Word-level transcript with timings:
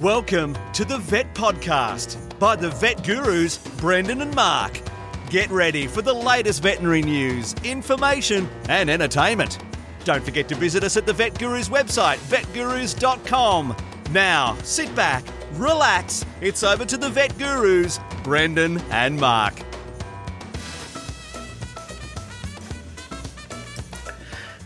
Welcome 0.00 0.56
to 0.72 0.86
the 0.86 0.96
Vet 0.96 1.34
Podcast 1.34 2.38
by 2.38 2.56
the 2.56 2.70
Vet 2.70 3.04
Gurus, 3.04 3.58
Brendan 3.76 4.22
and 4.22 4.34
Mark. 4.34 4.80
Get 5.28 5.50
ready 5.50 5.86
for 5.86 6.00
the 6.00 6.14
latest 6.14 6.62
veterinary 6.62 7.02
news, 7.02 7.54
information, 7.64 8.48
and 8.70 8.88
entertainment. 8.88 9.58
Don't 10.04 10.24
forget 10.24 10.48
to 10.48 10.54
visit 10.54 10.84
us 10.84 10.96
at 10.96 11.04
the 11.04 11.12
Vet 11.12 11.38
Gurus 11.38 11.68
website, 11.68 12.16
vetgurus.com. 12.16 13.76
Now, 14.10 14.56
sit 14.62 14.94
back, 14.96 15.22
relax. 15.52 16.24
It's 16.40 16.62
over 16.62 16.86
to 16.86 16.96
the 16.96 17.10
Vet 17.10 17.36
Gurus, 17.36 18.00
Brendan 18.24 18.78
and 18.90 19.20
Mark. 19.20 19.52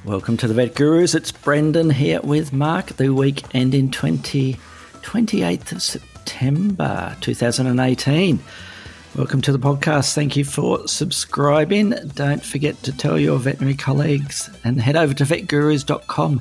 Welcome 0.05 0.37
to 0.37 0.47
the 0.47 0.55
Vet 0.55 0.77
Gurus. 0.77 1.17
It's 1.17 1.33
Brendan 1.33 1.91
here 1.91 2.21
with 2.23 2.53
Mark. 2.53 2.99
The 2.99 3.09
week 3.09 3.43
ending 3.53 3.91
20, 3.91 4.61
28th 5.05 5.73
of 5.73 5.83
September 5.83 7.15
2018. 7.21 8.39
Welcome 9.15 9.43
to 9.43 9.53
the 9.53 9.59
podcast. 9.59 10.15
Thank 10.15 10.35
you 10.35 10.45
for 10.45 10.89
subscribing. 10.89 11.91
Don't 12.15 12.43
forget 12.45 12.83
to 12.83 12.97
tell 12.97 13.19
your 13.19 13.39
veterinary 13.39 13.77
colleagues 13.77 14.51
and 14.65 14.81
head 14.81 14.97
over 14.97 15.15
to 15.15 15.25
vetgurus.com 15.25 16.41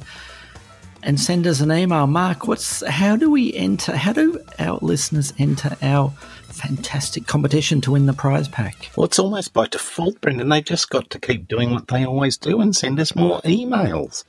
and 1.04 1.20
send 1.20 1.46
us 1.46 1.60
an 1.60 1.72
email. 1.72 2.08
Mark, 2.08 2.48
what's 2.48 2.84
how 2.88 3.16
do 3.16 3.30
we 3.30 3.54
enter? 3.54 3.96
How 3.96 4.14
do 4.14 4.40
our 4.58 4.80
listeners 4.82 5.34
enter 5.38 5.76
our 5.82 6.10
fantastic 6.48 7.28
competition 7.28 7.82
to 7.82 7.92
win 7.92 8.06
the 8.06 8.14
prize 8.14 8.48
pack? 8.48 8.90
Well, 8.96 9.06
it's 9.06 9.20
almost 9.20 9.54
by 9.54 9.68
default, 9.68 10.22
Brendan. 10.22 10.50
They 10.50 10.62
just 10.62 10.90
got 10.90 11.10
to 11.12 11.20
keep 11.20 11.48
doing 11.48 11.72
what 11.72 11.90
they 11.90 12.06
always 12.06 12.38
do 12.38 12.62
and 12.62 12.76
send 12.76 13.00
us 13.00 13.16
more 13.16 13.42
emails. 13.42 14.24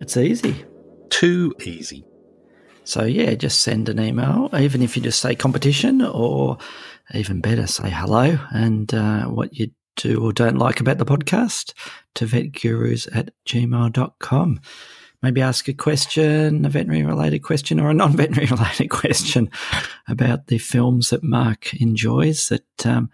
It's 0.00 0.16
easy. 0.16 0.64
Too 1.10 1.52
easy. 1.60 2.05
So, 2.86 3.04
yeah, 3.04 3.34
just 3.34 3.62
send 3.62 3.88
an 3.88 3.98
email, 3.98 4.48
even 4.56 4.80
if 4.80 4.96
you 4.96 5.02
just 5.02 5.20
say 5.20 5.34
competition, 5.34 6.02
or 6.02 6.58
even 7.12 7.40
better, 7.40 7.66
say 7.66 7.90
hello 7.90 8.38
and 8.50 8.92
uh, 8.94 9.24
what 9.26 9.54
you 9.54 9.70
do 9.96 10.22
or 10.22 10.32
don't 10.32 10.58
like 10.58 10.78
about 10.80 10.98
the 10.98 11.04
podcast 11.04 11.72
to 12.14 12.26
vetgurus 12.26 13.08
at 13.14 13.30
gmail.com. 13.48 14.60
Maybe 15.22 15.40
ask 15.40 15.66
a 15.66 15.72
question, 15.72 16.64
a 16.64 16.68
veterinary 16.68 17.04
related 17.04 17.40
question, 17.40 17.80
or 17.80 17.90
a 17.90 17.94
non 17.94 18.16
veterinary 18.16 18.46
related 18.46 18.88
question 18.90 19.50
about 20.06 20.46
the 20.46 20.58
films 20.58 21.10
that 21.10 21.24
Mark 21.24 21.74
enjoys 21.74 22.48
that 22.48 22.86
um, 22.86 23.10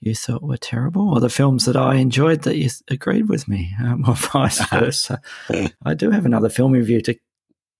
you 0.00 0.14
thought 0.14 0.42
were 0.42 0.58
terrible, 0.58 1.14
or 1.14 1.20
the 1.20 1.30
films 1.30 1.64
that 1.64 1.76
I 1.76 1.94
enjoyed 1.94 2.42
that 2.42 2.56
you 2.56 2.68
agreed 2.88 3.28
with 3.28 3.48
me, 3.48 3.74
um, 3.80 4.04
or 4.08 4.14
vice 4.14 4.66
versa. 4.68 5.22
I 5.82 5.94
do 5.94 6.10
have 6.10 6.26
another 6.26 6.50
film 6.50 6.72
review 6.72 7.00
to 7.02 7.16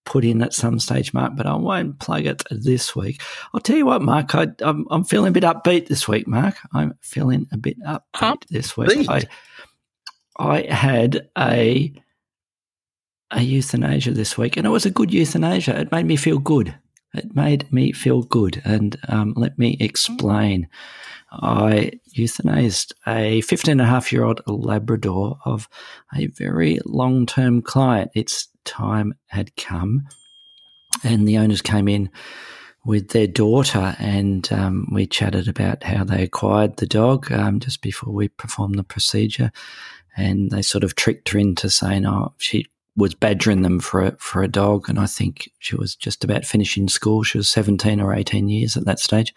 put 0.05 0.23
in 0.23 0.41
at 0.41 0.53
some 0.53 0.79
stage, 0.79 1.13
Mark, 1.13 1.33
but 1.35 1.45
I 1.45 1.55
won't 1.55 1.99
plug 1.99 2.25
it 2.25 2.43
this 2.49 2.95
week. 2.95 3.21
I'll 3.53 3.59
tell 3.59 3.77
you 3.77 3.85
what, 3.85 4.01
Mark, 4.01 4.35
I, 4.35 4.47
am 4.61 4.85
I'm 4.89 5.03
feeling 5.03 5.29
a 5.29 5.31
bit 5.31 5.43
upbeat 5.43 5.87
this 5.87 6.07
week, 6.07 6.27
Mark. 6.27 6.55
I'm 6.73 6.93
feeling 7.01 7.47
a 7.51 7.57
bit 7.57 7.79
upbeat 7.81 8.01
Up 8.21 8.45
this 8.49 8.77
week. 8.77 9.09
I, 9.09 9.23
I 10.37 10.61
had 10.73 11.29
a 11.37 11.93
a 13.31 13.41
euthanasia 13.41 14.11
this 14.11 14.37
week, 14.37 14.55
and 14.55 14.65
it 14.65 14.69
was 14.69 14.85
a 14.85 14.91
good 14.91 15.13
euthanasia. 15.13 15.79
It 15.79 15.91
made 15.91 16.05
me 16.05 16.15
feel 16.15 16.39
good. 16.39 16.75
It 17.13 17.35
made 17.35 17.71
me 17.71 17.91
feel 17.91 18.23
good. 18.23 18.61
And 18.65 18.97
um, 19.07 19.33
let 19.35 19.57
me 19.57 19.77
explain. 19.79 20.67
I 21.31 21.91
euthanized 22.15 22.93
a 23.07 23.41
15 23.41 23.73
and 23.73 23.81
a 23.81 23.85
half 23.85 24.11
year 24.11 24.23
old 24.23 24.41
Labrador 24.47 25.37
of 25.43 25.67
a 26.15 26.27
very 26.27 26.79
long 26.85 27.25
term 27.25 27.61
client. 27.61 28.11
Its 28.13 28.47
time 28.65 29.13
had 29.27 29.55
come, 29.55 30.07
and 31.03 31.27
the 31.27 31.37
owners 31.37 31.61
came 31.61 31.87
in 31.87 32.09
with 32.85 33.09
their 33.09 33.27
daughter, 33.27 33.95
and 33.97 34.51
um, 34.51 34.87
we 34.91 35.07
chatted 35.07 35.47
about 35.47 35.83
how 35.83 36.03
they 36.03 36.23
acquired 36.23 36.77
the 36.77 36.85
dog 36.85 37.31
um, 37.31 37.59
just 37.59 37.81
before 37.81 38.13
we 38.13 38.27
performed 38.27 38.77
the 38.77 38.83
procedure. 38.83 39.51
And 40.17 40.51
they 40.51 40.61
sort 40.61 40.83
of 40.83 40.95
tricked 40.95 41.29
her 41.29 41.39
into 41.39 41.69
saying, 41.69 42.05
"Oh, 42.05 42.33
she 42.37 42.67
was 42.95 43.13
badgering 43.13 43.61
them 43.63 43.79
for 43.79 44.01
a, 44.01 44.15
for 44.17 44.41
a 44.41 44.47
dog, 44.47 44.87
and 44.87 44.99
I 44.99 45.05
think 45.05 45.49
she 45.59 45.75
was 45.75 45.95
just 45.95 46.23
about 46.23 46.45
finishing 46.45 46.87
school. 46.87 47.23
She 47.23 47.37
was 47.37 47.49
seventeen 47.49 47.99
or 47.99 48.13
eighteen 48.13 48.47
years 48.47 48.77
at 48.77 48.85
that 48.85 48.99
stage, 48.99 49.33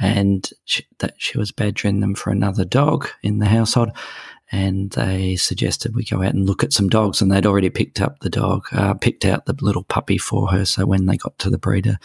and 0.00 0.50
she, 0.64 0.84
that 0.98 1.14
she 1.18 1.38
was 1.38 1.52
badgering 1.52 2.00
them 2.00 2.14
for 2.14 2.30
another 2.30 2.64
dog 2.64 3.08
in 3.22 3.38
the 3.38 3.46
household. 3.46 3.90
And 4.50 4.90
they 4.92 5.36
suggested 5.36 5.94
we 5.94 6.04
go 6.04 6.22
out 6.22 6.34
and 6.34 6.46
look 6.46 6.64
at 6.64 6.72
some 6.72 6.88
dogs, 6.88 7.20
and 7.20 7.30
they'd 7.30 7.46
already 7.46 7.70
picked 7.70 8.00
up 8.00 8.20
the 8.20 8.30
dog, 8.30 8.66
uh, 8.72 8.94
picked 8.94 9.24
out 9.24 9.46
the 9.46 9.56
little 9.60 9.84
puppy 9.84 10.18
for 10.18 10.48
her. 10.48 10.64
So 10.64 10.86
when 10.86 11.06
they 11.06 11.16
got 11.16 11.38
to 11.40 11.50
the 11.50 11.58
breeder, 11.58 11.98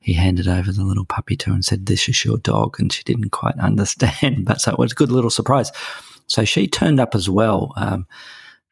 he 0.00 0.14
handed 0.14 0.48
over 0.48 0.72
the 0.72 0.84
little 0.84 1.04
puppy 1.04 1.36
to 1.36 1.50
her 1.50 1.54
and 1.54 1.64
said, 1.64 1.86
"This 1.86 2.08
is 2.08 2.24
your 2.24 2.38
dog," 2.38 2.80
and 2.80 2.92
she 2.92 3.02
didn't 3.02 3.30
quite 3.30 3.58
understand, 3.58 4.44
but 4.44 4.60
so 4.60 4.72
it 4.72 4.78
was 4.78 4.92
a 4.92 4.96
good 4.96 5.12
little 5.12 5.30
surprise. 5.30 5.70
So 6.26 6.44
she 6.44 6.66
turned 6.66 7.00
up 7.00 7.14
as 7.14 7.28
well. 7.28 7.72
Um, 7.76 8.06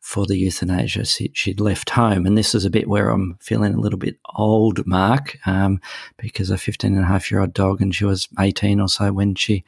for 0.09 0.25
the 0.25 0.39
euthanasia. 0.39 1.05
She'd 1.05 1.61
left 1.61 1.91
home. 1.91 2.25
And 2.25 2.39
this 2.39 2.55
is 2.55 2.65
a 2.65 2.71
bit 2.71 2.89
where 2.89 3.11
I'm 3.11 3.37
feeling 3.43 3.75
a 3.75 3.79
little 3.81 3.99
bit 3.99 4.17
old, 4.37 4.87
Mark, 4.87 5.37
um, 5.47 5.83
because 6.17 6.49
a 6.49 6.57
15 6.57 6.95
and 6.95 7.05
a 7.05 7.07
half 7.07 7.31
year 7.31 7.43
old 7.43 7.53
dog 7.53 7.83
and 7.83 7.95
she 7.95 8.07
was 8.07 8.27
18 8.41 8.81
or 8.81 8.89
so 8.89 9.13
when 9.13 9.35
she 9.35 9.65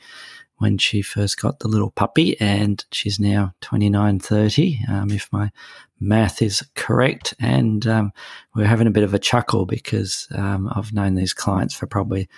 when 0.61 0.77
she 0.77 1.01
first 1.01 1.41
got 1.41 1.59
the 1.59 1.69
little 1.69 1.91
puppy 1.91 2.39
and 2.39 2.85
she's 2.93 3.19
now 3.19 3.55
29 3.63 4.19
30 4.19 4.81
um, 4.89 5.11
if 5.11 5.31
my 5.33 5.51
math 5.99 6.43
is 6.43 6.63
correct. 6.75 7.35
And 7.41 7.87
um, 7.87 8.13
we're 8.55 8.67
having 8.67 8.87
a 8.87 8.93
bit 8.93 9.05
of 9.05 9.15
a 9.15 9.19
chuckle 9.19 9.67
because 9.67 10.29
um, 10.33 10.71
i've 10.75 10.93
known 10.93 11.15
these 11.15 11.33
clients 11.33 11.75
for 11.75 11.87
probably 11.87 12.29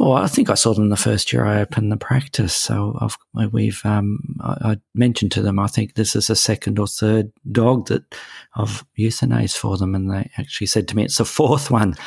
well, 0.00 0.14
I 0.14 0.28
think 0.28 0.48
I 0.48 0.54
saw 0.54 0.72
them 0.72 0.88
the 0.88 0.96
first 0.96 1.30
year 1.30 1.44
I 1.44 1.60
opened 1.60 1.92
the 1.92 1.96
practice. 1.98 2.56
So 2.56 2.96
I've, 3.02 3.52
we've, 3.52 3.84
um, 3.84 4.38
I, 4.40 4.70
I, 4.70 4.76
mentioned 4.94 5.30
to 5.32 5.42
them, 5.42 5.58
I 5.58 5.66
think 5.66 5.92
this 5.92 6.16
is 6.16 6.30
a 6.30 6.36
second 6.36 6.78
or 6.78 6.86
third 6.86 7.30
dog 7.52 7.88
that 7.88 8.14
I've 8.56 8.82
euthanized 8.98 9.58
for 9.58 9.76
them. 9.76 9.94
And 9.94 10.10
they 10.10 10.30
actually 10.38 10.68
said 10.68 10.88
to 10.88 10.96
me, 10.96 11.04
it's 11.04 11.18
the 11.18 11.26
fourth 11.26 11.70
one. 11.70 11.96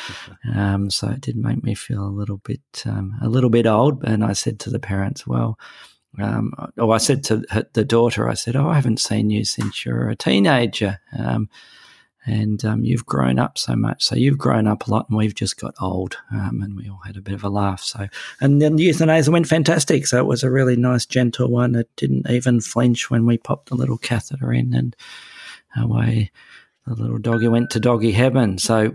Um, 0.54 0.90
so 0.90 1.08
it 1.08 1.20
did 1.20 1.36
make 1.36 1.64
me 1.64 1.74
feel 1.74 2.04
a 2.04 2.06
little 2.06 2.36
bit, 2.36 2.60
um, 2.84 3.18
a 3.22 3.28
little 3.28 3.48
bit 3.48 3.66
old. 3.66 4.04
And 4.04 4.22
I 4.22 4.34
said 4.34 4.60
to 4.60 4.70
the 4.70 4.78
parents, 4.78 5.26
well, 5.26 5.58
um, 6.20 6.52
oh, 6.78 6.90
I 6.90 6.98
said 6.98 7.24
to 7.24 7.42
the 7.72 7.84
daughter, 7.84 8.28
I 8.28 8.34
said, 8.34 8.54
oh, 8.54 8.68
I 8.68 8.74
haven't 8.74 9.00
seen 9.00 9.30
you 9.30 9.44
since 9.44 9.84
you're 9.84 10.10
a 10.10 10.16
teenager. 10.16 11.00
Um, 11.18 11.48
and 12.26 12.64
um, 12.64 12.84
you've 12.84 13.06
grown 13.06 13.38
up 13.38 13.58
so 13.58 13.76
much. 13.76 14.04
So 14.04 14.16
you've 14.16 14.38
grown 14.38 14.66
up 14.66 14.86
a 14.86 14.90
lot, 14.90 15.08
and 15.08 15.18
we've 15.18 15.34
just 15.34 15.60
got 15.60 15.74
old. 15.80 16.16
Um, 16.32 16.62
and 16.62 16.76
we 16.76 16.88
all 16.88 17.00
had 17.04 17.16
a 17.16 17.22
bit 17.22 17.34
of 17.34 17.44
a 17.44 17.48
laugh. 17.48 17.82
So, 17.82 18.06
and 18.40 18.62
then 18.62 18.76
the 18.76 18.84
euthanasia 18.84 19.30
went 19.30 19.46
fantastic. 19.46 20.06
So 20.06 20.18
it 20.18 20.26
was 20.26 20.42
a 20.42 20.50
really 20.50 20.76
nice, 20.76 21.06
gentle 21.06 21.50
one. 21.50 21.74
It 21.74 21.90
didn't 21.96 22.28
even 22.30 22.60
flinch 22.60 23.10
when 23.10 23.26
we 23.26 23.36
popped 23.36 23.68
the 23.68 23.74
little 23.74 23.98
catheter 23.98 24.52
in, 24.52 24.74
and 24.74 24.96
away 25.76 26.30
the 26.86 26.94
little 26.94 27.18
doggy 27.18 27.48
went 27.48 27.70
to 27.70 27.80
doggy 27.80 28.12
heaven. 28.12 28.58
So. 28.58 28.94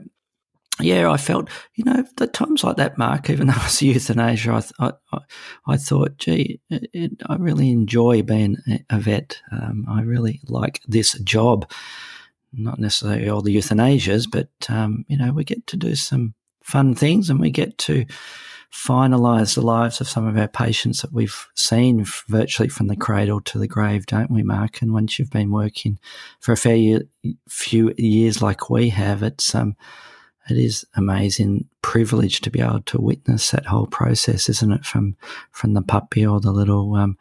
Yeah, 0.81 1.11
I 1.11 1.17
felt, 1.17 1.49
you 1.75 1.83
know, 1.83 2.05
the 2.15 2.25
times 2.25 2.63
like 2.63 2.77
that, 2.77 2.97
Mark, 2.97 3.29
even 3.29 3.47
though 3.47 3.53
it 3.53 3.63
was 3.63 3.81
euthanasia, 3.81 4.63
I, 4.79 4.93
I, 5.11 5.19
I 5.67 5.75
thought, 5.75 6.17
gee, 6.17 6.61
it, 6.69 6.89
it, 6.93 7.11
I 7.25 7.35
really 7.35 7.69
enjoy 7.71 8.21
being 8.21 8.55
a 8.89 8.97
vet. 8.97 9.41
Um, 9.51 9.85
I 9.89 10.03
really 10.03 10.39
like 10.47 10.79
this 10.87 11.19
job 11.19 11.69
not 12.53 12.79
necessarily 12.79 13.29
all 13.29 13.41
the 13.41 13.55
euthanasias, 13.55 14.27
but 14.29 14.49
um, 14.69 15.05
you 15.07 15.17
know, 15.17 15.31
we 15.31 15.43
get 15.43 15.65
to 15.67 15.77
do 15.77 15.95
some 15.95 16.33
fun 16.63 16.95
things 16.95 17.29
and 17.29 17.39
we 17.39 17.49
get 17.49 17.77
to 17.79 18.05
finalise 18.71 19.55
the 19.55 19.61
lives 19.61 19.99
of 19.99 20.07
some 20.07 20.27
of 20.27 20.37
our 20.37 20.47
patients 20.47 21.01
that 21.01 21.11
we've 21.11 21.47
seen 21.55 22.05
virtually 22.27 22.69
from 22.69 22.87
the 22.87 22.95
cradle 22.95 23.41
to 23.41 23.57
the 23.57 23.67
grave, 23.67 24.05
don't 24.05 24.29
we, 24.29 24.43
Mark? 24.43 24.81
And 24.81 24.93
once 24.93 25.17
you've 25.17 25.31
been 25.31 25.51
working 25.51 25.99
for 26.39 26.51
a 26.51 26.57
fair 26.57 26.75
year, 26.75 27.01
few 27.47 27.93
years 27.97 28.41
like 28.41 28.69
we 28.69 28.89
have, 28.89 29.23
it's 29.23 29.55
um, 29.55 29.75
it 30.49 30.57
is 30.57 30.85
amazing 30.95 31.67
privilege 31.81 32.41
to 32.41 32.51
be 32.51 32.61
able 32.61 32.81
to 32.81 33.01
witness 33.01 33.51
that 33.51 33.65
whole 33.65 33.87
process, 33.87 34.49
isn't 34.49 34.71
it? 34.71 34.85
From 34.85 35.15
from 35.51 35.73
the 35.73 35.81
puppy 35.81 36.25
or 36.25 36.39
the 36.39 36.51
little 36.51 36.95
um, 36.95 37.17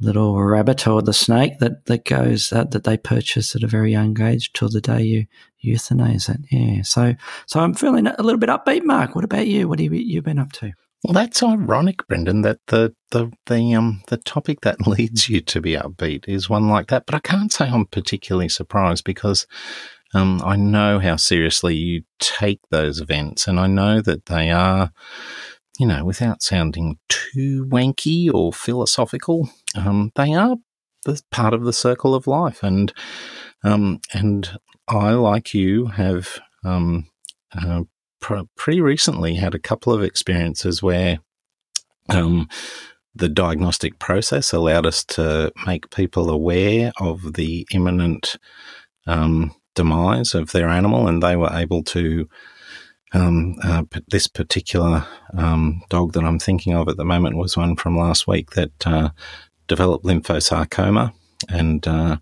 little 0.00 0.40
rabbit 0.40 0.86
or 0.86 1.02
the 1.02 1.12
snake 1.12 1.58
that 1.58 1.84
that 1.86 2.04
goes 2.04 2.52
uh, 2.52 2.64
that 2.64 2.84
they 2.84 2.96
purchase 2.96 3.54
at 3.56 3.62
a 3.62 3.68
very 3.68 3.92
young 3.92 4.20
age 4.20 4.52
till 4.52 4.68
the 4.68 4.80
day 4.80 5.02
you 5.02 5.26
euthanize 5.64 6.28
it. 6.28 6.40
Yeah. 6.50 6.82
So 6.82 7.14
so 7.46 7.60
I'm 7.60 7.74
feeling 7.74 8.06
a 8.06 8.22
little 8.22 8.38
bit 8.38 8.48
upbeat. 8.48 8.84
Mark, 8.84 9.14
what 9.14 9.24
about 9.24 9.46
you? 9.46 9.68
What 9.68 9.80
have 9.80 9.92
you, 9.92 10.00
you 10.00 10.22
been 10.22 10.38
up 10.38 10.52
to? 10.52 10.72
Well, 11.04 11.14
that's 11.14 11.42
ironic, 11.42 12.06
Brendan. 12.06 12.42
That 12.42 12.58
the 12.68 12.94
the 13.10 13.30
the 13.46 13.74
um 13.74 14.02
the 14.08 14.16
topic 14.16 14.60
that 14.62 14.86
leads 14.86 15.28
you 15.28 15.40
to 15.42 15.60
be 15.60 15.72
upbeat 15.72 16.28
is 16.28 16.50
one 16.50 16.68
like 16.68 16.88
that. 16.88 17.06
But 17.06 17.14
I 17.14 17.20
can't 17.20 17.52
say 17.52 17.68
I'm 17.68 17.86
particularly 17.86 18.48
surprised 18.48 19.04
because. 19.04 19.46
Um, 20.14 20.40
I 20.42 20.56
know 20.56 21.00
how 21.00 21.16
seriously 21.16 21.74
you 21.74 22.02
take 22.18 22.60
those 22.70 22.98
events, 22.98 23.46
and 23.46 23.60
I 23.60 23.66
know 23.66 24.00
that 24.00 24.24
they 24.24 24.50
are 24.50 24.90
you 25.78 25.86
know, 25.86 26.04
without 26.04 26.42
sounding 26.42 26.98
too 27.08 27.64
wanky 27.66 28.32
or 28.32 28.52
philosophical, 28.52 29.48
um, 29.74 30.12
they 30.14 30.34
are 30.34 30.56
the 31.04 31.20
part 31.30 31.54
of 31.54 31.64
the 31.64 31.72
circle 31.72 32.14
of 32.14 32.26
life, 32.26 32.62
and 32.62 32.92
um, 33.62 34.00
and 34.12 34.58
I, 34.86 35.12
like 35.12 35.54
you, 35.54 35.86
have 35.86 36.38
um, 36.64 37.08
uh, 37.52 37.84
pr- 38.20 38.42
pretty 38.56 38.80
recently 38.80 39.34
had 39.34 39.54
a 39.54 39.60
couple 39.60 39.92
of 39.92 40.02
experiences 40.02 40.82
where 40.82 41.18
um, 42.08 42.48
the 43.14 43.28
diagnostic 43.28 43.98
process 43.98 44.52
allowed 44.52 44.86
us 44.86 45.04
to 45.04 45.52
make 45.66 45.90
people 45.90 46.30
aware 46.30 46.92
of 47.00 47.34
the 47.34 47.66
imminent 47.72 48.36
um, 49.06 49.54
demise 49.74 50.34
of 50.34 50.52
their 50.52 50.68
animal, 50.68 51.08
and 51.08 51.22
they 51.22 51.36
were 51.36 51.52
able 51.52 51.82
to. 51.84 52.28
Um, 53.14 53.54
uh, 53.62 53.84
this 54.10 54.26
particular 54.26 55.06
um, 55.34 55.80
dog 55.88 56.12
that 56.12 56.24
I'm 56.24 56.38
thinking 56.38 56.74
of 56.74 56.90
at 56.90 56.98
the 56.98 57.06
moment 57.06 57.38
was 57.38 57.56
one 57.56 57.74
from 57.74 57.96
last 57.96 58.26
week 58.26 58.50
that 58.50 58.86
uh, 58.86 59.08
developed 59.68 60.04
lymphosarcoma, 60.04 61.12
and 61.48 61.86
uh, 61.86 62.16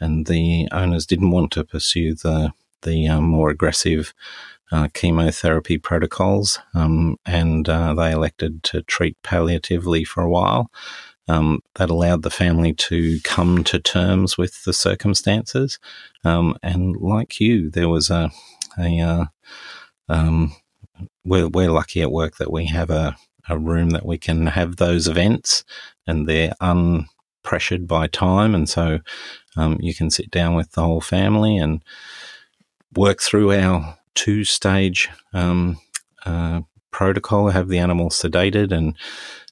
and 0.00 0.26
the 0.26 0.68
owners 0.72 1.06
didn't 1.06 1.30
want 1.30 1.52
to 1.52 1.64
pursue 1.64 2.14
the 2.14 2.52
the 2.82 3.08
um, 3.08 3.24
more 3.24 3.50
aggressive 3.50 4.14
uh, 4.72 4.88
chemotherapy 4.94 5.78
protocols, 5.78 6.58
um, 6.74 7.16
and 7.26 7.68
uh, 7.68 7.94
they 7.94 8.12
elected 8.12 8.62
to 8.64 8.82
treat 8.82 9.16
palliatively 9.22 10.06
for 10.06 10.22
a 10.22 10.30
while. 10.30 10.70
Um, 11.28 11.58
that 11.74 11.90
allowed 11.90 12.22
the 12.22 12.30
family 12.30 12.72
to 12.72 13.18
come 13.24 13.64
to 13.64 13.80
terms 13.80 14.38
with 14.38 14.62
the 14.62 14.72
circumstances. 14.72 15.80
Um, 16.22 16.56
and 16.62 16.96
like 16.98 17.40
you, 17.40 17.68
there 17.68 17.88
was 17.88 18.10
a, 18.10 18.30
a 18.78 19.00
uh, 19.00 19.24
um, 20.08 20.54
we're, 21.24 21.48
we're 21.48 21.72
lucky 21.72 22.00
at 22.00 22.12
work 22.12 22.36
that 22.36 22.52
we 22.52 22.66
have 22.66 22.90
a, 22.90 23.16
a 23.48 23.58
room 23.58 23.90
that 23.90 24.06
we 24.06 24.18
can 24.18 24.46
have 24.46 24.76
those 24.76 25.08
events 25.08 25.64
and 26.06 26.28
they're 26.28 26.54
unpressured 26.60 27.86
by 27.86 28.06
time. 28.06 28.54
And 28.54 28.68
so 28.68 29.00
um, 29.56 29.78
you 29.80 29.94
can 29.94 30.10
sit 30.10 30.30
down 30.30 30.54
with 30.54 30.72
the 30.72 30.82
whole 30.82 31.00
family 31.00 31.56
and 31.56 31.82
work 32.94 33.20
through 33.20 33.52
our 33.52 33.98
two 34.14 34.44
stage 34.44 35.08
um, 35.32 35.78
uh, 36.24 36.62
protocol, 36.90 37.50
have 37.50 37.68
the 37.68 37.78
animal 37.78 38.10
sedated 38.10 38.72
and 38.72 38.96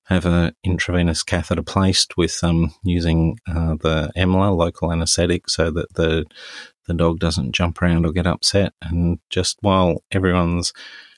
have 0.04 0.26
an 0.26 0.54
intravenous 0.64 1.22
catheter 1.22 1.62
placed 1.62 2.16
with 2.16 2.42
um, 2.42 2.74
using 2.82 3.38
uh, 3.48 3.74
the 3.80 4.10
EMLA 4.16 4.56
local 4.56 4.92
anaesthetic 4.92 5.48
so 5.48 5.70
that 5.70 5.92
the 5.94 6.24
the 6.86 6.94
dog 6.94 7.18
doesn't 7.18 7.52
jump 7.52 7.80
around 7.80 8.04
or 8.04 8.12
get 8.12 8.26
upset. 8.26 8.74
And 8.82 9.18
just 9.30 9.56
while 9.62 10.04
everyone's 10.12 10.74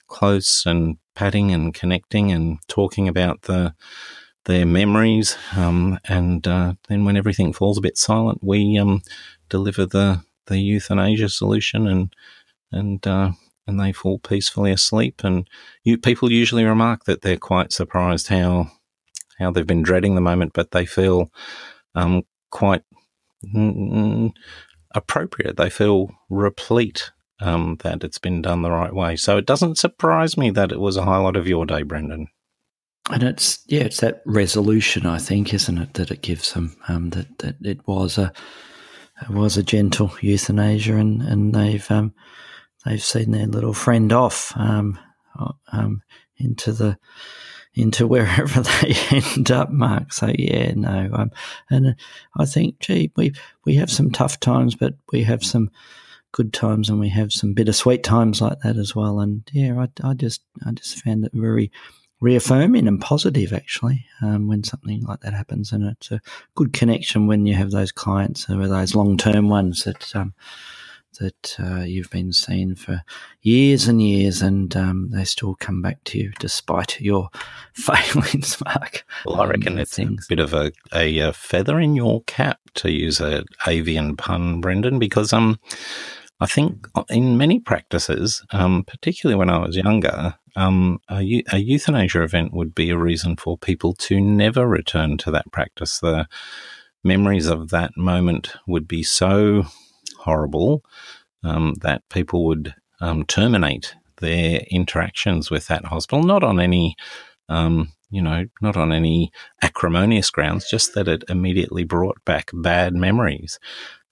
close 0.08 0.64
and 0.66 0.98
patting 1.14 1.52
and 1.52 1.74
connecting 1.74 2.32
and 2.32 2.58
talking 2.68 3.08
about 3.08 3.42
the 3.42 3.74
their 4.44 4.64
memories, 4.64 5.36
um, 5.56 5.98
and 6.04 6.46
uh, 6.46 6.74
then 6.88 7.04
when 7.04 7.16
everything 7.16 7.52
falls 7.52 7.78
a 7.78 7.80
bit 7.80 7.98
silent, 7.98 8.38
we 8.42 8.78
um, 8.78 9.02
deliver 9.48 9.84
the 9.86 10.22
the 10.46 10.58
euthanasia 10.58 11.28
solution 11.28 11.86
and 11.86 12.14
and 12.70 13.06
uh, 13.06 13.32
and 13.66 13.80
they 13.80 13.92
fall 13.92 14.18
peacefully 14.18 14.70
asleep. 14.70 15.22
And 15.24 15.48
you, 15.82 15.98
people 15.98 16.30
usually 16.30 16.64
remark 16.64 17.04
that 17.04 17.22
they're 17.22 17.36
quite 17.36 17.72
surprised 17.72 18.28
how 18.28 18.70
how 19.38 19.50
they've 19.50 19.66
been 19.66 19.82
dreading 19.82 20.14
the 20.14 20.20
moment, 20.20 20.52
but 20.54 20.70
they 20.70 20.86
feel 20.86 21.30
um, 21.94 22.22
quite 22.50 22.82
mm, 23.54 24.32
appropriate. 24.94 25.56
They 25.56 25.70
feel 25.70 26.10
replete 26.30 27.10
um, 27.40 27.76
that 27.82 28.04
it's 28.04 28.18
been 28.18 28.42
done 28.42 28.62
the 28.62 28.70
right 28.70 28.94
way. 28.94 29.16
So 29.16 29.36
it 29.36 29.46
doesn't 29.46 29.78
surprise 29.78 30.36
me 30.36 30.50
that 30.50 30.72
it 30.72 30.80
was 30.80 30.96
a 30.96 31.04
highlight 31.04 31.36
of 31.36 31.48
your 31.48 31.66
day, 31.66 31.82
Brendan. 31.82 32.28
And 33.10 33.22
it's 33.22 33.60
yeah, 33.66 33.82
it's 33.82 34.00
that 34.00 34.22
resolution, 34.26 35.06
I 35.06 35.18
think, 35.18 35.54
isn't 35.54 35.78
it, 35.78 35.94
that 35.94 36.10
it 36.10 36.22
gives 36.22 36.52
them 36.52 36.76
um, 36.88 37.10
that 37.10 37.38
that 37.38 37.56
it 37.62 37.86
was 37.86 38.18
a 38.18 38.32
it 39.22 39.30
was 39.30 39.56
a 39.56 39.62
gentle 39.62 40.12
euthanasia, 40.20 40.96
and 40.96 41.22
and 41.22 41.54
they've 41.54 41.88
um, 41.88 42.14
they've 42.84 43.02
seen 43.02 43.30
their 43.30 43.46
little 43.46 43.74
friend 43.74 44.12
off 44.12 44.52
um, 44.56 44.98
um, 45.72 46.02
into 46.38 46.72
the 46.72 46.98
into 47.74 48.06
wherever 48.08 48.60
they 48.82 48.96
end 49.10 49.50
up, 49.52 49.70
Mark. 49.70 50.12
So 50.12 50.32
yeah, 50.36 50.72
no, 50.74 51.10
um, 51.12 51.30
and 51.70 51.94
I 52.36 52.44
think, 52.44 52.80
gee, 52.80 53.12
we 53.14 53.34
we 53.64 53.76
have 53.76 53.90
some 53.90 54.10
tough 54.10 54.40
times, 54.40 54.74
but 54.74 54.94
we 55.12 55.22
have 55.22 55.44
some 55.44 55.70
good 56.32 56.52
times, 56.52 56.88
and 56.88 57.00
we 57.00 57.08
have 57.10 57.32
some 57.32 57.54
bittersweet 57.54 58.02
times 58.02 58.40
like 58.40 58.60
that 58.60 58.76
as 58.76 58.94
well. 58.94 59.20
And 59.20 59.48
yeah, 59.52 59.74
I, 59.78 60.08
I 60.08 60.14
just 60.14 60.42
I 60.66 60.72
just 60.72 61.02
found 61.02 61.24
it 61.24 61.32
very 61.34 61.70
reaffirming 62.20 62.88
and 62.88 63.00
positive 63.00 63.52
actually 63.52 64.06
um, 64.22 64.48
when 64.48 64.64
something 64.64 65.02
like 65.04 65.20
that 65.20 65.34
happens, 65.34 65.72
and 65.72 65.84
it's 65.84 66.10
a 66.10 66.20
good 66.54 66.72
connection 66.72 67.26
when 67.26 67.46
you 67.46 67.54
have 67.54 67.70
those 67.70 67.92
clients 67.92 68.48
or 68.48 68.68
those 68.68 68.94
long 68.94 69.16
term 69.16 69.48
ones 69.48 69.84
that. 69.84 70.14
Um, 70.14 70.34
that 71.16 71.56
uh, 71.58 71.82
you've 71.82 72.10
been 72.10 72.32
seeing 72.32 72.74
for 72.74 73.02
years 73.42 73.88
and 73.88 74.00
years, 74.00 74.42
and 74.42 74.74
um, 74.76 75.10
they 75.10 75.24
still 75.24 75.54
come 75.54 75.82
back 75.82 76.02
to 76.04 76.18
you 76.18 76.32
despite 76.38 77.00
your 77.00 77.28
failings, 77.74 78.60
Mark. 78.64 79.04
Well, 79.24 79.40
I 79.40 79.46
reckon 79.46 79.74
um, 79.74 79.78
it's 79.78 79.94
things. 79.94 80.26
a 80.26 80.28
bit 80.28 80.40
of 80.40 80.54
a, 80.54 80.72
a, 80.94 81.18
a, 81.18 81.32
feather 81.32 81.80
in 81.80 81.94
your 81.94 82.22
cap, 82.24 82.58
to 82.74 82.90
use 82.90 83.20
a 83.20 83.44
avian 83.66 84.16
pun, 84.16 84.60
Brendan, 84.60 84.98
because 84.98 85.32
um, 85.32 85.58
I 86.40 86.46
think 86.46 86.86
in 87.08 87.38
many 87.38 87.60
practices, 87.60 88.44
um, 88.50 88.84
particularly 88.84 89.38
when 89.38 89.50
I 89.50 89.58
was 89.58 89.76
younger, 89.76 90.34
um, 90.54 91.00
a, 91.10 91.42
a 91.52 91.58
euthanasia 91.58 92.22
event 92.22 92.52
would 92.52 92.74
be 92.74 92.90
a 92.90 92.98
reason 92.98 93.36
for 93.36 93.56
people 93.56 93.94
to 93.94 94.20
never 94.20 94.66
return 94.66 95.16
to 95.18 95.30
that 95.30 95.50
practice. 95.52 95.98
The 95.98 96.26
memories 97.04 97.46
of 97.46 97.70
that 97.70 97.96
moment 97.96 98.54
would 98.66 98.86
be 98.86 99.02
so 99.02 99.64
horrible 100.26 100.82
um, 101.42 101.74
that 101.80 102.02
people 102.10 102.44
would 102.46 102.74
um, 103.00 103.24
terminate 103.24 103.94
their 104.18 104.60
interactions 104.70 105.50
with 105.50 105.68
that 105.68 105.84
hospital, 105.86 106.22
not 106.22 106.42
on 106.42 106.60
any, 106.60 106.96
um, 107.48 107.92
you 108.10 108.22
know, 108.22 108.46
not 108.60 108.76
on 108.76 108.92
any 108.92 109.30
acrimonious 109.62 110.30
grounds, 110.30 110.68
just 110.68 110.94
that 110.94 111.08
it 111.08 111.24
immediately 111.28 111.84
brought 111.84 112.22
back 112.24 112.50
bad 112.52 112.94
memories. 112.94 113.58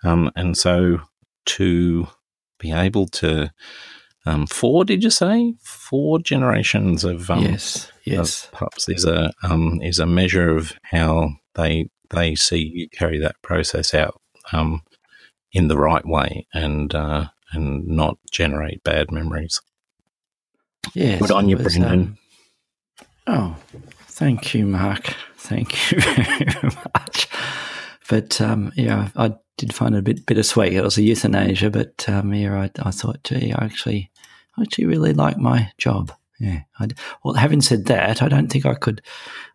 Um, 0.02 0.30
and 0.36 0.56
so 0.56 1.00
to 1.46 2.06
be 2.58 2.72
able 2.72 3.06
to, 3.08 3.50
um, 4.26 4.46
four, 4.46 4.84
did 4.84 5.02
you 5.02 5.10
say? 5.10 5.54
Four 5.62 6.18
generations 6.18 7.04
of 7.04 7.30
um, 7.30 7.42
yes, 7.42 7.92
yes, 8.04 8.44
of 8.44 8.52
pups 8.52 8.88
is 8.88 9.04
a 9.04 9.32
is 9.82 9.98
a 9.98 10.06
measure 10.06 10.56
of 10.56 10.72
how 10.82 11.30
they 11.54 11.88
they 12.10 12.34
see 12.34 12.72
you 12.74 12.88
carry 12.88 13.18
that 13.18 13.36
process 13.42 13.94
out. 13.94 14.20
Um, 14.52 14.82
in 15.54 15.68
the 15.68 15.78
right 15.78 16.04
way 16.04 16.46
and 16.52 16.94
uh, 16.94 17.26
and 17.52 17.86
not 17.86 18.18
generate 18.30 18.82
bad 18.82 19.10
memories. 19.10 19.62
Yeah, 20.92 21.18
Good 21.18 21.30
on 21.30 21.48
you, 21.48 21.56
Brendan. 21.56 22.18
Um, 23.26 23.26
oh, 23.26 23.56
thank 24.08 24.52
you, 24.52 24.66
Mark. 24.66 25.14
Thank 25.38 25.92
you 25.92 26.00
very 26.00 26.70
much. 26.94 27.28
But 28.08 28.40
um, 28.40 28.72
yeah, 28.76 29.08
I 29.16 29.34
did 29.56 29.72
find 29.72 29.94
it 29.94 29.98
a 29.98 30.02
bit 30.02 30.26
bittersweet. 30.26 30.74
It 30.74 30.82
was 30.82 30.98
a 30.98 31.02
euthanasia, 31.02 31.70
but 31.70 32.06
um, 32.08 32.34
yeah, 32.34 32.54
I, 32.54 32.70
I 32.82 32.90
thought, 32.90 33.22
gee, 33.24 33.52
I 33.52 33.64
actually, 33.64 34.10
I 34.58 34.62
actually 34.62 34.86
really 34.86 35.14
like 35.14 35.38
my 35.38 35.72
job. 35.78 36.12
Yeah. 36.44 36.60
I, 36.78 36.88
well, 37.22 37.34
having 37.34 37.62
said 37.62 37.86
that, 37.86 38.20
I 38.20 38.28
don't 38.28 38.48
think 38.48 38.66
I 38.66 38.74
could 38.74 39.00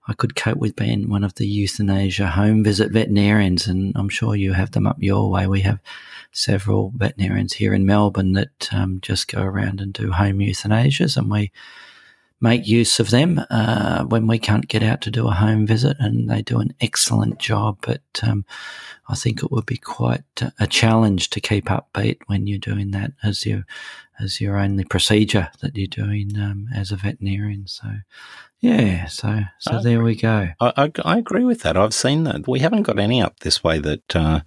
I 0.07 0.13
could 0.13 0.35
cope 0.35 0.57
with 0.57 0.75
being 0.75 1.07
one 1.07 1.23
of 1.23 1.35
the 1.35 1.45
euthanasia 1.45 2.27
home 2.27 2.63
visit 2.63 2.91
veterinarians, 2.91 3.67
and 3.67 3.93
I'm 3.95 4.09
sure 4.09 4.35
you 4.35 4.53
have 4.53 4.71
them 4.71 4.87
up 4.87 4.97
your 4.99 5.29
way. 5.29 5.45
We 5.45 5.61
have 5.61 5.79
several 6.31 6.91
veterinarians 6.95 7.53
here 7.53 7.75
in 7.75 7.85
Melbourne 7.85 8.33
that 8.33 8.69
um, 8.73 9.01
just 9.01 9.27
go 9.27 9.43
around 9.43 9.81
and 9.81 9.93
do 9.93 10.11
home 10.11 10.39
euthanasias, 10.39 11.15
and 11.15 11.29
we 11.29 11.51
make 12.41 12.67
use 12.67 12.99
of 12.99 13.11
them 13.11 13.39
uh, 13.51 14.03
when 14.05 14.25
we 14.25 14.39
can't 14.39 14.67
get 14.67 14.81
out 14.81 15.01
to 15.01 15.11
do 15.11 15.27
a 15.27 15.31
home 15.31 15.67
visit, 15.67 15.95
and 15.99 16.27
they 16.27 16.41
do 16.41 16.59
an 16.59 16.73
excellent 16.81 17.37
job. 17.37 17.77
But 17.81 18.01
um, 18.23 18.45
I 19.07 19.13
think 19.13 19.43
it 19.43 19.51
would 19.51 19.67
be 19.67 19.77
quite 19.77 20.23
a 20.59 20.65
challenge 20.65 21.29
to 21.31 21.39
keep 21.39 21.65
upbeat 21.65 22.17
when 22.25 22.47
you're 22.47 22.57
doing 22.57 22.89
that 22.91 23.11
as 23.21 23.45
your 23.45 23.63
as 24.19 24.41
your 24.41 24.57
only 24.57 24.83
procedure 24.83 25.49
that 25.61 25.75
you're 25.77 25.87
doing 25.87 26.37
um, 26.37 26.67
as 26.73 26.91
a 26.91 26.95
veterinarian. 26.95 27.67
So 27.67 27.87
yeah, 28.59 29.05
so 29.05 29.41
so 29.59 29.77
I 29.77 29.83
there 29.83 30.03
we 30.03 30.15
go. 30.15 30.49
I, 30.59 30.73
I, 30.75 30.91
I, 31.05 31.17
agree 31.17 31.45
with 31.45 31.61
that. 31.61 31.77
I've 31.77 31.93
seen 31.93 32.25
that. 32.25 32.47
We 32.47 32.59
haven't 32.59 32.83
got 32.83 32.99
any 32.99 33.21
up 33.21 33.39
this 33.39 33.63
way 33.63 33.79
that 33.79 34.15
uh, 34.15 34.41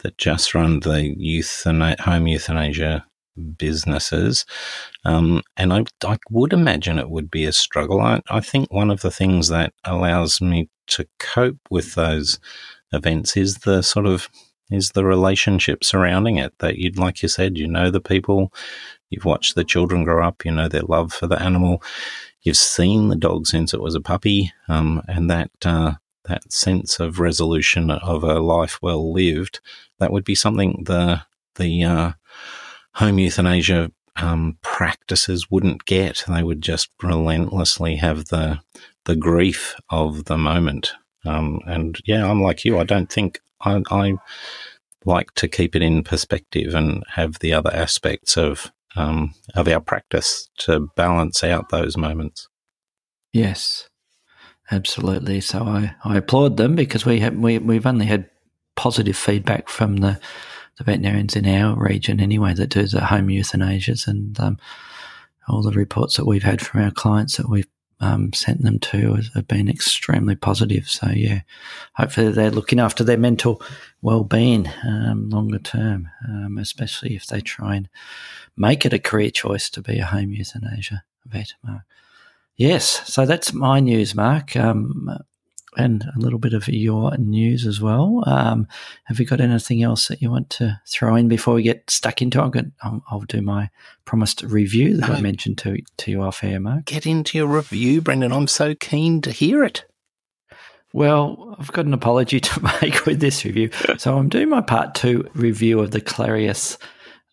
that 0.00 0.18
just 0.18 0.54
run 0.54 0.80
the 0.80 1.14
youth 1.16 1.64
home 1.64 2.26
euthanasia 2.26 3.06
businesses, 3.56 4.44
um, 5.04 5.42
and 5.56 5.72
I, 5.72 5.84
I 6.04 6.18
would 6.30 6.52
imagine 6.52 6.98
it 6.98 7.10
would 7.10 7.30
be 7.30 7.46
a 7.46 7.52
struggle. 7.52 8.00
I, 8.00 8.20
I 8.28 8.40
think 8.40 8.70
one 8.70 8.90
of 8.90 9.00
the 9.00 9.10
things 9.10 9.48
that 9.48 9.72
allows 9.84 10.42
me 10.42 10.68
to 10.88 11.06
cope 11.18 11.58
with 11.70 11.94
those 11.94 12.38
events 12.92 13.36
is 13.36 13.58
the 13.58 13.82
sort 13.82 14.06
of 14.06 14.28
is 14.74 14.90
the 14.90 15.04
relationship 15.04 15.84
surrounding 15.84 16.36
it 16.36 16.52
that 16.58 16.76
you'd 16.76 16.98
like 16.98 17.22
you 17.22 17.28
said 17.28 17.56
you 17.56 17.66
know 17.66 17.90
the 17.90 18.00
people 18.00 18.52
you've 19.10 19.24
watched 19.24 19.54
the 19.54 19.64
children 19.64 20.04
grow 20.04 20.26
up 20.26 20.44
you 20.44 20.50
know 20.50 20.68
their 20.68 20.82
love 20.82 21.12
for 21.12 21.26
the 21.26 21.40
animal 21.40 21.82
you've 22.44 22.56
seen 22.56 23.08
the 23.08 23.16
dog 23.16 23.46
since 23.46 23.74
it 23.74 23.80
was 23.80 23.94
a 23.94 24.00
puppy, 24.00 24.52
um, 24.68 25.02
and 25.08 25.28
that 25.30 25.50
uh, 25.64 25.94
that 26.26 26.52
sense 26.52 27.00
of 27.00 27.18
resolution 27.18 27.90
of 27.90 28.22
a 28.22 28.38
life 28.38 28.78
well 28.80 29.12
lived, 29.12 29.60
that 29.98 30.12
would 30.12 30.24
be 30.24 30.34
something 30.34 30.84
the 30.84 31.22
the 31.56 31.82
uh, 31.82 32.12
home 32.94 33.18
euthanasia 33.18 33.90
um, 34.16 34.56
practices 34.62 35.50
wouldn't 35.50 35.84
get. 35.86 36.24
They 36.28 36.44
would 36.44 36.60
just 36.60 36.90
relentlessly 37.02 37.96
have 37.96 38.26
the 38.26 38.60
the 39.06 39.16
grief 39.16 39.74
of 39.90 40.26
the 40.26 40.38
moment. 40.38 40.92
Um, 41.26 41.60
and 41.66 41.98
yeah, 42.04 42.30
I'm 42.30 42.42
like 42.42 42.64
you. 42.64 42.78
I 42.78 42.84
don't 42.84 43.10
think 43.10 43.40
I, 43.60 43.82
I, 43.90 44.14
like 45.06 45.34
to 45.34 45.48
keep 45.48 45.76
it 45.76 45.82
in 45.82 46.02
perspective 46.02 46.74
and 46.74 47.04
have 47.10 47.38
the 47.40 47.52
other 47.52 47.70
aspects 47.74 48.36
of 48.36 48.72
um, 48.96 49.34
of 49.54 49.68
our 49.68 49.80
practice 49.80 50.48
to 50.58 50.88
balance 50.96 51.42
out 51.44 51.68
those 51.68 51.96
moments. 51.96 52.48
Yes, 53.32 53.88
absolutely. 54.70 55.40
So 55.40 55.64
I, 55.64 55.94
I 56.04 56.16
applaud 56.16 56.56
them 56.56 56.74
because 56.74 57.04
we 57.04 57.20
have 57.20 57.36
we 57.36 57.58
we've 57.58 57.86
only 57.86 58.06
had 58.06 58.30
positive 58.76 59.16
feedback 59.16 59.68
from 59.68 59.98
the 59.98 60.18
the 60.78 60.84
veterinarians 60.84 61.36
in 61.36 61.46
our 61.46 61.76
region 61.76 62.20
anyway 62.20 62.52
that 62.54 62.70
do 62.70 62.84
the 62.86 63.04
home 63.04 63.28
euthanasias 63.28 64.08
and 64.08 64.38
um, 64.40 64.58
all 65.48 65.62
the 65.62 65.70
reports 65.70 66.16
that 66.16 66.26
we've 66.26 66.42
had 66.42 66.60
from 66.60 66.82
our 66.82 66.90
clients 66.90 67.36
that 67.36 67.48
we've 67.48 67.68
um, 68.00 68.32
sent 68.32 68.62
them 68.62 68.78
to 68.78 69.20
have 69.34 69.48
been 69.48 69.68
extremely 69.68 70.36
positive. 70.36 70.88
So 70.88 71.08
yeah, 71.10 71.40
hopefully 71.94 72.30
they're 72.32 72.50
looking 72.50 72.80
after 72.80 73.04
their 73.04 73.18
mental 73.18 73.62
well-being 74.02 74.68
um, 74.86 75.30
longer 75.30 75.58
term, 75.58 76.08
um, 76.28 76.58
especially 76.58 77.16
if 77.16 77.26
they 77.26 77.40
try 77.40 77.76
and 77.76 77.88
make 78.56 78.84
it 78.84 78.92
a 78.92 78.98
career 78.98 79.30
choice 79.30 79.70
to 79.70 79.82
be 79.82 79.98
a 79.98 80.06
home 80.06 80.32
euthanasia 80.32 81.04
vet. 81.26 81.54
Mark. 81.62 81.82
Yes, 82.56 83.12
so 83.12 83.26
that's 83.26 83.52
my 83.52 83.80
news, 83.80 84.14
Mark. 84.14 84.54
And 85.76 86.04
a 86.16 86.18
little 86.18 86.38
bit 86.38 86.54
of 86.54 86.68
your 86.68 87.16
news 87.18 87.66
as 87.66 87.80
well. 87.80 88.22
Um, 88.26 88.68
have 89.04 89.18
you 89.18 89.26
got 89.26 89.40
anything 89.40 89.82
else 89.82 90.08
that 90.08 90.22
you 90.22 90.30
want 90.30 90.50
to 90.50 90.80
throw 90.86 91.16
in 91.16 91.28
before 91.28 91.54
we 91.54 91.62
get 91.62 91.90
stuck 91.90 92.22
into 92.22 92.44
it? 92.44 92.50
Got, 92.52 92.64
I'll, 92.82 93.02
I'll, 93.10 93.20
do 93.20 93.42
my 93.42 93.70
promised 94.04 94.42
review 94.42 94.96
that 94.98 95.08
no. 95.08 95.16
I 95.16 95.20
mentioned 95.20 95.58
to, 95.58 95.78
to 95.98 96.10
you 96.10 96.22
off 96.22 96.44
air, 96.44 96.60
Mark. 96.60 96.84
Get 96.84 97.06
into 97.06 97.38
your 97.38 97.48
review, 97.48 98.00
Brendan. 98.00 98.32
I'm 98.32 98.46
so 98.46 98.74
keen 98.74 99.20
to 99.22 99.30
hear 99.30 99.64
it. 99.64 99.84
Well, 100.92 101.56
I've 101.58 101.72
got 101.72 101.86
an 101.86 101.94
apology 101.94 102.38
to 102.40 102.62
make 102.80 103.04
with 103.04 103.20
this 103.20 103.44
review. 103.44 103.70
So 103.98 104.16
I'm 104.16 104.28
doing 104.28 104.48
my 104.48 104.60
part 104.60 104.94
two 104.94 105.28
review 105.34 105.80
of 105.80 105.90
the 105.90 106.00
Clarius 106.00 106.78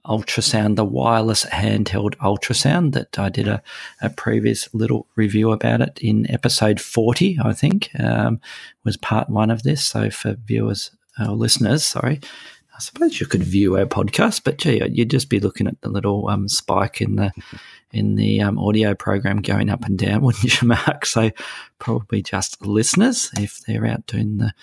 ultrasound, 0.05 0.75
the 0.75 0.85
wireless 0.85 1.45
handheld 1.45 2.15
ultrasound 2.17 2.93
that 2.93 3.17
I 3.19 3.29
did 3.29 3.47
a, 3.47 3.61
a 4.01 4.09
previous 4.09 4.73
little 4.73 5.07
review 5.15 5.51
about 5.51 5.81
it 5.81 5.99
in 6.01 6.29
episode 6.31 6.79
40, 6.79 7.37
I 7.43 7.53
think, 7.53 7.89
um, 7.99 8.39
was 8.83 8.97
part 8.97 9.29
one 9.29 9.51
of 9.51 9.63
this. 9.63 9.87
So 9.87 10.09
for 10.09 10.33
viewers 10.33 10.91
or 11.19 11.27
uh, 11.27 11.31
listeners, 11.31 11.83
sorry, 11.83 12.19
I 12.75 12.79
suppose 12.79 13.19
you 13.19 13.27
could 13.27 13.43
view 13.43 13.77
our 13.77 13.85
podcast, 13.85 14.43
but 14.43 14.57
gee, 14.57 14.81
you'd 14.91 15.11
just 15.11 15.29
be 15.29 15.39
looking 15.39 15.67
at 15.67 15.79
the 15.81 15.89
little 15.89 16.27
um, 16.29 16.47
spike 16.47 17.01
in 17.01 17.15
the 17.15 17.31
in 17.91 18.15
the 18.15 18.41
um, 18.41 18.57
audio 18.57 18.95
program 18.95 19.41
going 19.41 19.69
up 19.69 19.85
and 19.85 19.99
down, 19.99 20.21
wouldn't 20.23 20.61
you, 20.61 20.67
Mark? 20.67 21.05
So 21.05 21.31
probably 21.77 22.21
just 22.21 22.65
listeners 22.65 23.29
if 23.37 23.59
they're 23.67 23.85
out 23.85 24.07
doing 24.07 24.37
the 24.37 24.53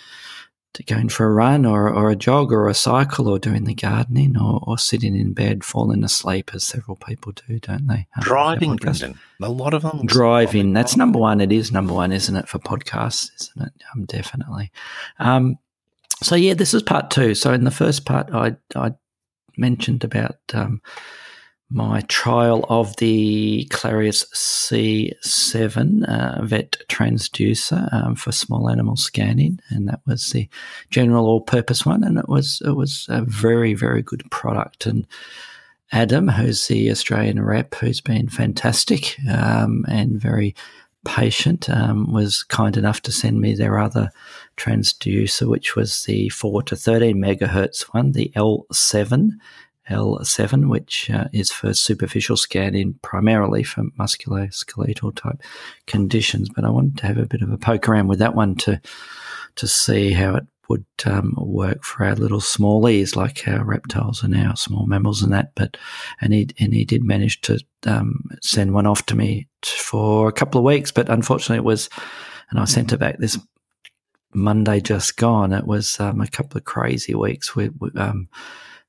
to 0.75 0.83
going 0.83 1.09
for 1.09 1.27
a 1.27 1.31
run 1.31 1.65
or, 1.65 1.89
or 1.89 2.11
a 2.11 2.17
jog 2.17 2.53
or 2.53 2.69
a 2.69 2.75
cycle 2.75 3.29
or 3.29 3.39
doing 3.39 3.65
the 3.65 3.75
gardening 3.75 4.37
or, 4.37 4.63
or 4.63 4.79
sitting 4.79 5.17
in 5.17 5.33
bed 5.33 5.65
falling 5.65 6.05
asleep 6.05 6.51
as 6.55 6.65
several 6.65 6.97
people 6.97 7.33
do, 7.33 7.59
don't 7.59 7.87
they? 7.87 8.07
Um, 8.17 8.21
driving, 8.21 8.77
Brendan. 8.77 9.19
A 9.43 9.49
lot 9.49 9.75
of 9.75 9.83
them. 9.83 10.05
Driving. 10.07 10.73
That's 10.73 10.97
number 10.97 11.19
one. 11.19 11.41
It 11.41 11.53
is 11.53 11.73
number 11.73 11.95
one, 11.95 12.13
isn't 12.13 12.37
it, 12.37 12.49
for 12.49 12.59
podcasts, 12.59 13.31
isn't 13.41 13.67
it? 13.67 13.73
Um, 13.95 14.05
definitely. 14.05 14.71
Um, 15.19 15.59
so, 16.23 16.35
yeah, 16.35 16.55
this 16.55 16.75
is 16.75 16.83
part 16.83 17.11
two. 17.11 17.35
So, 17.35 17.53
in 17.53 17.65
the 17.65 17.71
first 17.71 18.05
part, 18.05 18.31
I, 18.33 18.57
I 18.75 18.95
mentioned 19.57 20.05
about 20.05 20.39
um, 20.53 20.83
my 21.71 22.01
trial 22.03 22.65
of 22.71 22.97
the 22.97 23.67
Clarius 23.71 24.25
C7 24.33 26.09
uh, 26.09 26.43
vet 26.43 26.77
transducer 26.89 27.93
um, 27.93 28.15
for 28.15 28.33
small 28.33 28.71
animal 28.71 28.97
scanning, 28.97 29.61
and 29.69 29.87
that 29.89 30.01
was 30.07 30.31
the 30.31 30.49
general 30.91 31.27
all-purpose 31.27 31.85
one, 31.85 32.03
and 32.03 32.19
it 32.19 32.29
was 32.29 32.63
it 32.65 32.73
was 32.73 33.07
a 33.11 33.23
very 33.23 33.75
very 33.75 34.03
good 34.03 34.29
product. 34.31 34.87
And 34.87 35.07
Adam, 35.93 36.29
who's 36.29 36.69
the 36.69 36.91
Australian 36.91 37.43
rep, 37.43 37.75
who's 37.75 38.01
been 38.01 38.29
fantastic 38.29 39.17
um, 39.31 39.85
and 39.89 40.19
very 40.21 40.55
patient, 41.05 41.69
um, 41.69 42.13
was 42.13 42.43
kind 42.45 42.79
enough 42.79 43.03
to 43.03 43.13
send 43.13 43.43
me 43.43 43.55
their 43.55 43.79
other 43.79 44.11
transducer, 44.57 45.47
which 45.47 45.77
was 45.77 46.05
the 46.05 46.31
four 46.31 46.63
to 46.63 46.77
thirteen 46.77 47.19
megahertz 47.19 47.83
one, 47.93 48.13
the 48.13 48.33
L7 48.35 49.33
L7, 49.89 50.69
which 50.69 51.11
uh, 51.11 51.29
is 51.33 51.51
for 51.51 51.75
superficial 51.75 52.37
scanning 52.37 52.99
primarily 53.03 53.63
for 53.63 53.85
musculoskeletal 53.99 55.15
type 55.15 55.41
conditions. 55.87 56.49
But 56.55 56.65
I 56.65 56.71
wanted 56.71 56.99
to 56.99 57.07
have 57.07 57.19
a 57.19 57.27
bit 57.27 57.43
of 57.43 57.51
a 57.51 57.59
poke 57.59 57.89
around 57.89 58.09
with 58.09 58.19
that 58.19 58.35
one 58.35 58.55
to 58.57 58.81
to 59.57 59.67
see 59.67 60.13
how 60.13 60.37
it 60.37 60.47
would 60.69 60.85
um, 61.07 61.35
work 61.39 61.83
for 61.83 62.05
our 62.05 62.15
little 62.15 62.41
smallies, 62.41 63.17
like 63.17 63.49
our 63.49 63.65
reptiles 63.65 64.23
and 64.23 64.37
our 64.37 64.57
small 64.57 64.87
mammals 64.87 65.23
and 65.23 65.33
that. 65.33 65.53
But 65.55 65.77
and 66.21 66.33
he 66.33 66.49
and 66.59 66.75
he 66.75 66.85
did 66.85 67.03
manage 67.03 67.41
to 67.43 67.59
um, 67.87 68.29
send 68.43 68.75
one 68.75 68.87
off 68.87 69.07
to 69.07 69.17
me 69.17 69.49
for 69.65 70.29
a 70.29 70.33
couple 70.33 70.59
of 70.59 70.65
weeks, 70.65 70.93
but 70.93 71.09
unfortunately 71.09 71.59
it 71.59 71.65
was, 71.65 71.89
and 72.51 72.61
I 72.61 72.65
sent 72.65 72.93
it 72.93 73.01
back 73.01 73.19
this 73.19 73.39
Monday 74.35 74.81
just 74.81 75.17
gone. 75.17 75.53
It 75.53 75.67
was 75.67 75.99
um, 76.01 76.21
a 76.21 76.29
couple 76.29 76.59
of 76.59 76.65
crazy 76.65 77.15
weeks. 77.15 77.53
Um, 77.97 78.29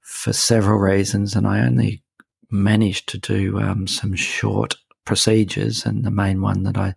for 0.10 0.34
several 0.34 0.80
reasons, 0.80 1.36
and 1.36 1.46
I 1.48 1.60
only 1.60 2.02
managed 2.50 3.08
to 3.10 3.20
do 3.20 3.60
um, 3.60 3.86
some 3.86 4.16
short 4.16 4.76
procedures. 5.06 5.86
And 5.86 6.04
the 6.04 6.12
main 6.12 6.42
one 6.42 6.64
that 6.64 6.78
I 6.78 6.96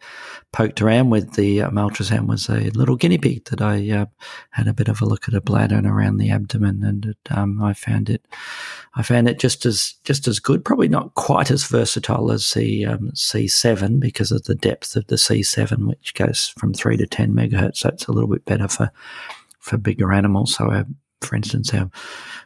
poked 0.51 0.81
around 0.81 1.11
with 1.11 1.35
the 1.35 1.61
um, 1.63 1.75
ultrasound 1.75 2.27
was 2.27 2.49
a 2.49 2.71
little 2.71 2.97
guinea 2.97 3.19
pig 3.19 3.45
that 3.45 3.61
I 3.61 3.91
uh, 3.91 4.07
had 4.51 4.67
a 4.67 4.73
bit 4.73 4.89
of 4.89 5.03
a 5.03 5.05
look 5.05 5.29
at 5.29 5.35
a 5.35 5.43
bladder 5.43 5.77
and 5.77 5.87
around 5.87 6.17
the 6.17 6.31
abdomen, 6.31 6.83
and 6.83 7.05
it, 7.05 7.19
um, 7.31 7.63
I 7.63 7.75
found 7.75 8.09
it, 8.09 8.27
I 8.95 9.03
found 9.03 9.29
it 9.29 9.39
just 9.39 9.67
as 9.67 9.95
just 10.05 10.27
as 10.27 10.41
good. 10.41 10.65
Probably 10.65 10.89
not 10.89 11.15
quite 11.15 11.51
as 11.51 11.65
versatile 11.65 12.33
as 12.33 12.51
the 12.53 12.87
um, 12.87 13.11
C7 13.15 14.01
because 14.01 14.33
of 14.33 14.45
the 14.45 14.55
depth 14.55 14.97
of 14.97 15.07
the 15.09 15.17
C7, 15.17 15.87
which 15.87 16.15
goes 16.15 16.49
from 16.57 16.73
three 16.73 16.97
to 16.97 17.07
ten 17.07 17.35
megahertz. 17.35 17.79
So 17.79 17.91
it's 17.91 18.07
a 18.07 18.13
little 18.13 18.31
bit 18.31 18.47
better 18.47 18.69
for 18.69 18.91
for 19.63 19.79
bigger 19.79 20.13
animals. 20.13 20.57
So, 20.57 20.71
uh, 20.71 20.85
for 21.25 21.37
instance, 21.37 21.73
our 21.75 21.91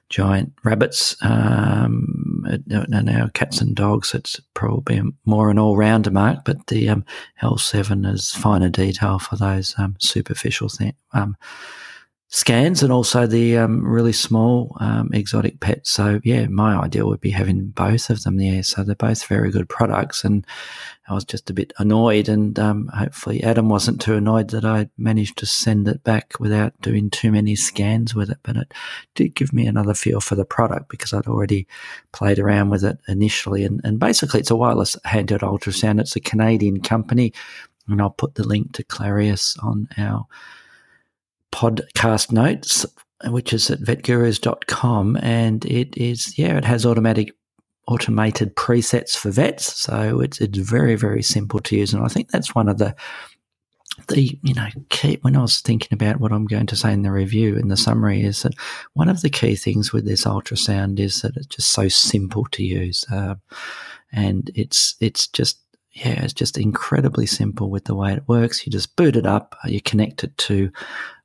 giant 0.08 0.52
rabbits 0.64 1.16
um, 1.22 2.44
and 2.46 3.10
our 3.10 3.28
cats 3.30 3.60
and 3.60 3.74
dogs. 3.74 4.14
It's 4.14 4.40
probably 4.54 5.02
more 5.24 5.50
an 5.50 5.58
all 5.58 5.76
rounder 5.76 6.10
mark, 6.10 6.44
but 6.44 6.66
the 6.68 6.88
um, 6.88 7.04
L7 7.42 8.12
is 8.12 8.32
finer 8.32 8.68
detail 8.68 9.18
for 9.18 9.36
those 9.36 9.74
um, 9.78 9.96
superficial 9.98 10.68
things. 10.68 10.94
Scans 12.28 12.82
and 12.82 12.92
also 12.92 13.24
the 13.24 13.56
um, 13.56 13.86
really 13.86 14.12
small 14.12 14.76
um, 14.80 15.10
exotic 15.14 15.60
pets. 15.60 15.90
So 15.90 16.20
yeah, 16.24 16.46
my 16.48 16.76
idea 16.76 17.06
would 17.06 17.20
be 17.20 17.30
having 17.30 17.68
both 17.68 18.10
of 18.10 18.24
them 18.24 18.36
there. 18.36 18.64
So 18.64 18.82
they're 18.82 18.96
both 18.96 19.24
very 19.26 19.52
good 19.52 19.68
products, 19.68 20.24
and 20.24 20.44
I 21.08 21.14
was 21.14 21.24
just 21.24 21.50
a 21.50 21.54
bit 21.54 21.72
annoyed, 21.78 22.28
and 22.28 22.58
um, 22.58 22.88
hopefully 22.92 23.44
Adam 23.44 23.68
wasn't 23.68 24.00
too 24.00 24.14
annoyed 24.14 24.50
that 24.50 24.64
I 24.64 24.88
managed 24.98 25.38
to 25.38 25.46
send 25.46 25.86
it 25.86 26.02
back 26.02 26.34
without 26.40 26.78
doing 26.80 27.10
too 27.10 27.30
many 27.30 27.54
scans 27.54 28.12
with 28.12 28.30
it. 28.30 28.38
But 28.42 28.56
it 28.56 28.74
did 29.14 29.36
give 29.36 29.52
me 29.52 29.68
another 29.68 29.94
feel 29.94 30.20
for 30.20 30.34
the 30.34 30.44
product 30.44 30.88
because 30.88 31.12
I'd 31.12 31.28
already 31.28 31.68
played 32.10 32.40
around 32.40 32.70
with 32.70 32.82
it 32.82 32.98
initially, 33.06 33.64
and, 33.64 33.80
and 33.84 34.00
basically 34.00 34.40
it's 34.40 34.50
a 34.50 34.56
wireless 34.56 34.96
handheld 35.06 35.42
ultrasound. 35.42 36.00
It's 36.00 36.16
a 36.16 36.20
Canadian 36.20 36.80
company, 36.80 37.32
and 37.86 38.02
I'll 38.02 38.10
put 38.10 38.34
the 38.34 38.46
link 38.46 38.72
to 38.72 38.82
Clarius 38.82 39.56
on 39.62 39.88
our 39.96 40.26
podcast 41.56 42.30
notes, 42.30 42.84
which 43.24 43.52
is 43.52 43.70
at 43.70 43.80
vetgurus.com. 43.80 45.16
And 45.22 45.64
it 45.64 45.96
is, 45.96 46.38
yeah, 46.38 46.56
it 46.58 46.64
has 46.64 46.84
automatic 46.84 47.32
automated 47.88 48.54
presets 48.56 49.16
for 49.16 49.30
vets. 49.30 49.80
So 49.80 50.20
it's, 50.20 50.40
it's 50.40 50.58
very, 50.58 50.96
very 50.96 51.22
simple 51.22 51.60
to 51.60 51.76
use. 51.76 51.94
And 51.94 52.04
I 52.04 52.08
think 52.08 52.30
that's 52.30 52.54
one 52.54 52.68
of 52.68 52.78
the, 52.78 52.94
the, 54.08 54.38
you 54.42 54.52
know, 54.54 54.66
key, 54.90 55.18
when 55.22 55.36
I 55.36 55.40
was 55.40 55.60
thinking 55.60 55.90
about 55.92 56.20
what 56.20 56.32
I'm 56.32 56.46
going 56.46 56.66
to 56.66 56.76
say 56.76 56.92
in 56.92 57.02
the 57.02 57.12
review, 57.12 57.56
in 57.56 57.68
the 57.68 57.76
summary, 57.76 58.22
is 58.22 58.42
that 58.42 58.54
one 58.94 59.08
of 59.08 59.22
the 59.22 59.30
key 59.30 59.54
things 59.54 59.92
with 59.92 60.04
this 60.04 60.24
ultrasound 60.24 60.98
is 60.98 61.22
that 61.22 61.36
it's 61.36 61.46
just 61.46 61.70
so 61.70 61.88
simple 61.88 62.44
to 62.52 62.64
use. 62.64 63.04
Uh, 63.10 63.36
and 64.12 64.50
it's, 64.54 64.96
it's 65.00 65.28
just, 65.28 65.60
yeah, 65.92 66.22
it's 66.22 66.34
just 66.34 66.58
incredibly 66.58 67.24
simple 67.24 67.70
with 67.70 67.84
the 67.84 67.94
way 67.94 68.12
it 68.12 68.28
works. 68.28 68.66
You 68.66 68.72
just 68.72 68.96
boot 68.96 69.16
it 69.16 69.26
up, 69.26 69.56
you 69.64 69.80
connect 69.80 70.24
it 70.24 70.36
to 70.38 70.70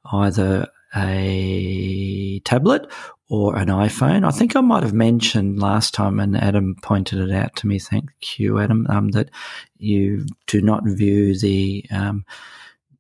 either 0.06 0.68
a 0.96 2.40
tablet 2.40 2.92
or 3.30 3.56
an 3.56 3.70
iPhone. 3.70 4.26
I 4.26 4.32
think 4.32 4.56
I 4.56 4.62
might 4.62 4.84
have 4.84 4.94
mentioned 4.94 5.62
last 5.62 5.94
time, 5.94 6.20
and 6.20 6.36
Adam 6.36 6.76
pointed 6.82 7.20
it 7.20 7.32
out 7.32 7.56
to 7.58 7.68
me. 7.68 7.80
Thank 7.80 8.38
you, 8.38 8.60
Adam. 8.60 8.86
Um, 8.90 9.10
that 9.10 9.30
you 9.78 10.26
do 10.48 10.62
not 10.62 10.84
view 10.86 11.38
the 11.38 11.86
um, 11.92 12.26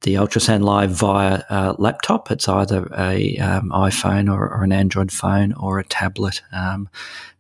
the 0.02 0.16
ultrasound 0.16 0.64
live 0.64 0.92
via 0.92 1.44
a 1.50 1.76
laptop. 1.78 2.32
It's 2.32 2.48
either 2.48 2.90
a 2.98 3.38
um, 3.38 3.70
iPhone 3.70 4.34
or, 4.34 4.50
or, 4.50 4.64
an 4.64 4.72
Android 4.72 5.12
phone 5.12 5.54
or 5.54 5.80
a 5.80 5.84
tablet. 5.84 6.42
Um, 6.52 6.90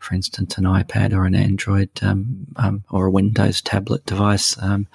for 0.01 0.15
instance, 0.15 0.57
an 0.57 0.63
iPad 0.63 1.13
or 1.13 1.25
an 1.25 1.35
Android 1.35 1.89
um, 2.01 2.47
um, 2.55 2.83
or 2.89 3.05
a 3.05 3.11
Windows 3.11 3.61
tablet 3.61 4.03
device, 4.05 4.61
um, 4.61 4.87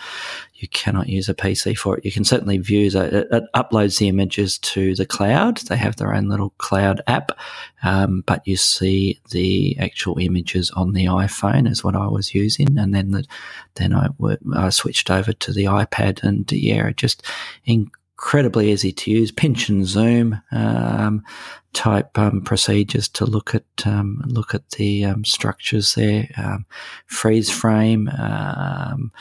you 0.55 0.67
cannot 0.69 1.09
use 1.09 1.29
a 1.29 1.35
PC 1.35 1.79
for 1.79 1.97
it. 1.97 2.05
You 2.05 2.11
can 2.11 2.25
certainly 2.25 2.59
view 2.59 2.87
it. 2.87 2.95
It 2.95 3.45
uploads 3.55 3.99
the 3.99 4.09
images 4.09 4.59
to 4.59 4.97
the 4.97 5.07
cloud. 5.07 5.59
They 5.59 5.77
have 5.77 5.97
their 5.97 6.13
own 6.13 6.29
little 6.29 6.51
cloud 6.59 7.03
app, 7.07 7.39
um, 7.85 8.25
but 8.27 8.47
you 8.47 8.57
see 8.57 9.21
the 9.31 9.79
actual 9.79 10.19
images 10.19 10.73
on 10.73 10.93
the 10.93 11.05
iPhone 11.05 11.71
is 11.71 11.85
what 11.85 11.95
I 11.95 12.09
was 12.09 12.35
using, 12.35 12.77
and 12.77 12.93
then 12.93 13.13
the, 13.13 13.25
then 13.77 13.95
I, 13.95 14.09
I 14.55 14.71
switched 14.71 15.11
over 15.11 15.33
to 15.33 15.53
the 15.53 15.65
iPad, 15.65 16.25
and 16.25 16.51
yeah, 16.51 16.89
it 16.89 16.97
just 16.97 17.23
incredibly 18.19 18.73
easy 18.73 18.93
to 18.93 19.11
use. 19.11 19.31
Pinch 19.31 19.69
and 19.69 19.87
zoom 19.87 20.41
um, 20.51 21.23
type 21.75 22.17
um, 22.19 22.41
procedures 22.41 23.09
to 23.09 23.27
look 23.27 23.55
at 23.55 23.65
um, 23.85 24.23
look 24.27 24.55
at 24.55 24.69
the 24.71 25.05
um, 25.05 25.25
structures 25.25 25.95
there. 25.95 26.29
Um, 26.39 26.65
freeze 27.07 27.51
frame 27.51 28.09
um, 28.09 29.13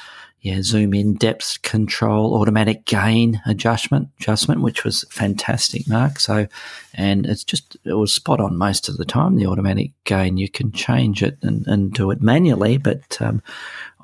yeah, 0.46 0.62
zoom 0.62 0.94
in, 0.94 1.16
depth 1.16 1.64
control, 1.64 2.36
automatic 2.36 2.86
gain 2.86 3.42
adjustment, 3.48 4.10
adjustment, 4.20 4.62
which 4.62 4.84
was 4.84 5.04
fantastic, 5.10 5.88
Mark. 5.88 6.20
So, 6.20 6.46
and 6.94 7.26
it's 7.26 7.44
just, 7.44 7.78
it 7.84 7.94
was 7.94 8.14
spot 8.14 8.40
on 8.40 8.56
most 8.56 8.88
of 8.88 8.98
the 8.98 9.06
time. 9.06 9.38
The 9.38 9.48
automatic 9.48 9.94
gain, 10.04 10.38
you 10.38 10.48
can 10.48 10.72
change 10.72 11.24
it 11.24 11.40
and, 11.42 11.66
and 11.66 11.92
do 11.92 12.12
it 12.12 12.22
manually, 12.22 12.78
but 12.78 13.20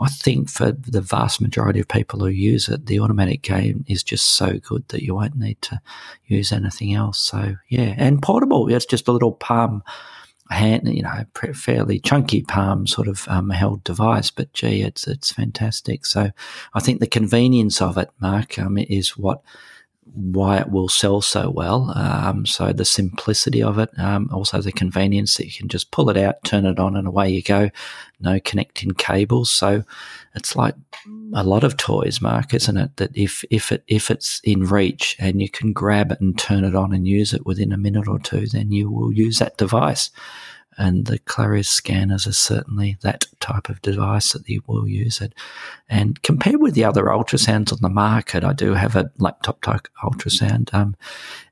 I 0.01 0.08
think 0.08 0.50
for 0.50 0.72
the 0.72 1.01
vast 1.01 1.41
majority 1.41 1.79
of 1.79 1.88
people 1.88 2.20
who 2.20 2.27
use 2.27 2.67
it, 2.67 2.88
the 2.88 3.00
automatic 3.00 3.43
gain 3.43 3.86
is 3.88 4.03
just 4.03 4.25
so 4.25 4.58
good 4.60 4.88
that 4.89 5.03
you 5.03 5.13
won't 5.15 5.36
need 5.36 5.62
to 5.63 5.79
use 6.25 6.51
anything 6.51 6.93
else. 6.93 7.20
So, 7.20 7.55
yeah, 7.70 7.93
and 7.98 8.22
portable. 8.22 8.67
It's 8.67 8.86
just 8.86 9.08
a 9.08 9.12
little 9.12 9.34
palm 9.34 9.84
hand, 10.50 10.93
you 10.93 11.01
know, 11.01 11.24
fairly 11.53 12.00
chunky 12.00 12.41
palm 12.41 12.86
sort 12.88 13.08
of 13.08 13.27
um, 13.27 13.50
held 13.50 13.84
device, 13.84 14.31
but 14.31 14.51
gee, 14.53 14.81
it's 14.81 15.08
it's 15.08 15.31
fantastic. 15.31 16.05
So 16.05 16.31
I 16.74 16.79
think 16.79 17.00
the 17.00 17.08
convenience 17.08 17.81
of 17.81 17.98
it, 17.98 18.10
Mark, 18.20 18.60
um, 18.60 18.77
is 18.77 19.17
what 19.17 19.41
why 20.13 20.58
it 20.58 20.70
will 20.70 20.89
sell 20.89 21.22
so 21.22 21.50
well. 21.50 21.91
Um, 21.96 22.46
so 22.46 22.74
the 22.74 22.86
simplicity 22.86 23.63
of 23.63 23.80
it, 23.80 23.89
um, 23.98 24.30
also 24.34 24.62
the 24.62 24.72
convenience 24.72 25.38
that 25.38 25.46
you 25.46 25.53
can 25.53 25.70
just 25.70 25.91
pull 25.91 26.10
it 26.10 26.18
out, 26.18 26.44
turn 26.44 26.65
it 26.65 26.80
on, 26.80 26.96
and 26.96 27.08
away 27.08 27.30
you 27.30 27.41
go. 27.41 27.70
No 28.20 28.39
connecting 28.39 28.91
cables. 28.91 29.50
So 29.51 29.84
it's 30.36 30.56
like 30.56 30.75
a 31.34 31.44
lot 31.44 31.63
of 31.63 31.77
toys, 31.77 32.22
Mark, 32.22 32.53
isn't 32.53 32.77
it? 32.77 32.98
That 32.98 33.15
if 33.15 33.44
if 33.50 33.72
it 33.72 33.84
if 33.88 34.12
it's 34.12 34.41
in 34.44 34.65
reach 34.65 35.15
and 35.20 35.41
you 35.41 35.50
can 35.50 35.74
grab 35.74 36.12
it 36.12 36.20
and 36.22 36.38
turn 36.38 36.65
it 36.65 36.75
on 36.75 36.94
and 36.94 37.08
use 37.08 37.34
it 37.34 37.46
within 37.46 37.72
a 37.72 37.77
minute 37.77 38.08
or 38.08 38.20
two, 38.20 38.48
then 38.48 38.72
you 38.72 38.91
will 38.91 39.13
use 39.13 39.39
that 39.39 39.58
device 39.58 40.10
and 40.78 41.06
the 41.06 41.20
Clarius 41.20 41.68
scanners 41.68 42.25
are 42.25 42.34
certainly 42.34 42.98
that 43.01 43.25
type 43.40 43.70
of 43.70 43.82
device 43.82 44.32
that 44.34 44.48
you 44.48 44.62
will 44.68 44.88
use 44.88 45.22
it. 45.22 45.34
And 45.90 46.22
compared 46.24 46.62
with 46.62 46.74
the 46.74 46.86
other 46.86 47.06
ultrasounds 47.06 47.72
on 47.74 47.80
the 47.82 47.90
market, 47.90 48.44
I 48.44 48.54
do 48.54 48.74
have 48.74 48.96
a 48.96 49.12
laptop 49.18 49.62
type 49.62 49.88
ultrasound, 50.04 50.74
um, 50.74 50.96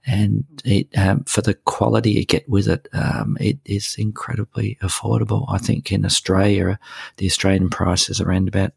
and 0.06 0.46
it 0.64 0.88
um, 0.98 1.24
for 1.26 1.42
the 1.42 1.54
quality 1.54 2.12
you 2.12 2.26
get 2.26 2.48
with 2.48 2.68
it, 2.68 2.88
um, 2.94 3.38
it 3.40 3.60
is 3.66 3.96
incredibly 3.98 4.78
affordable. 4.82 5.46
I 5.50 5.58
think 5.58 5.92
in 5.92 6.06
Australia, 6.06 6.80
the 7.18 7.26
Australian 7.26 7.70
price 7.70 8.10
is 8.10 8.22
around 8.22 8.48
about 8.48 8.74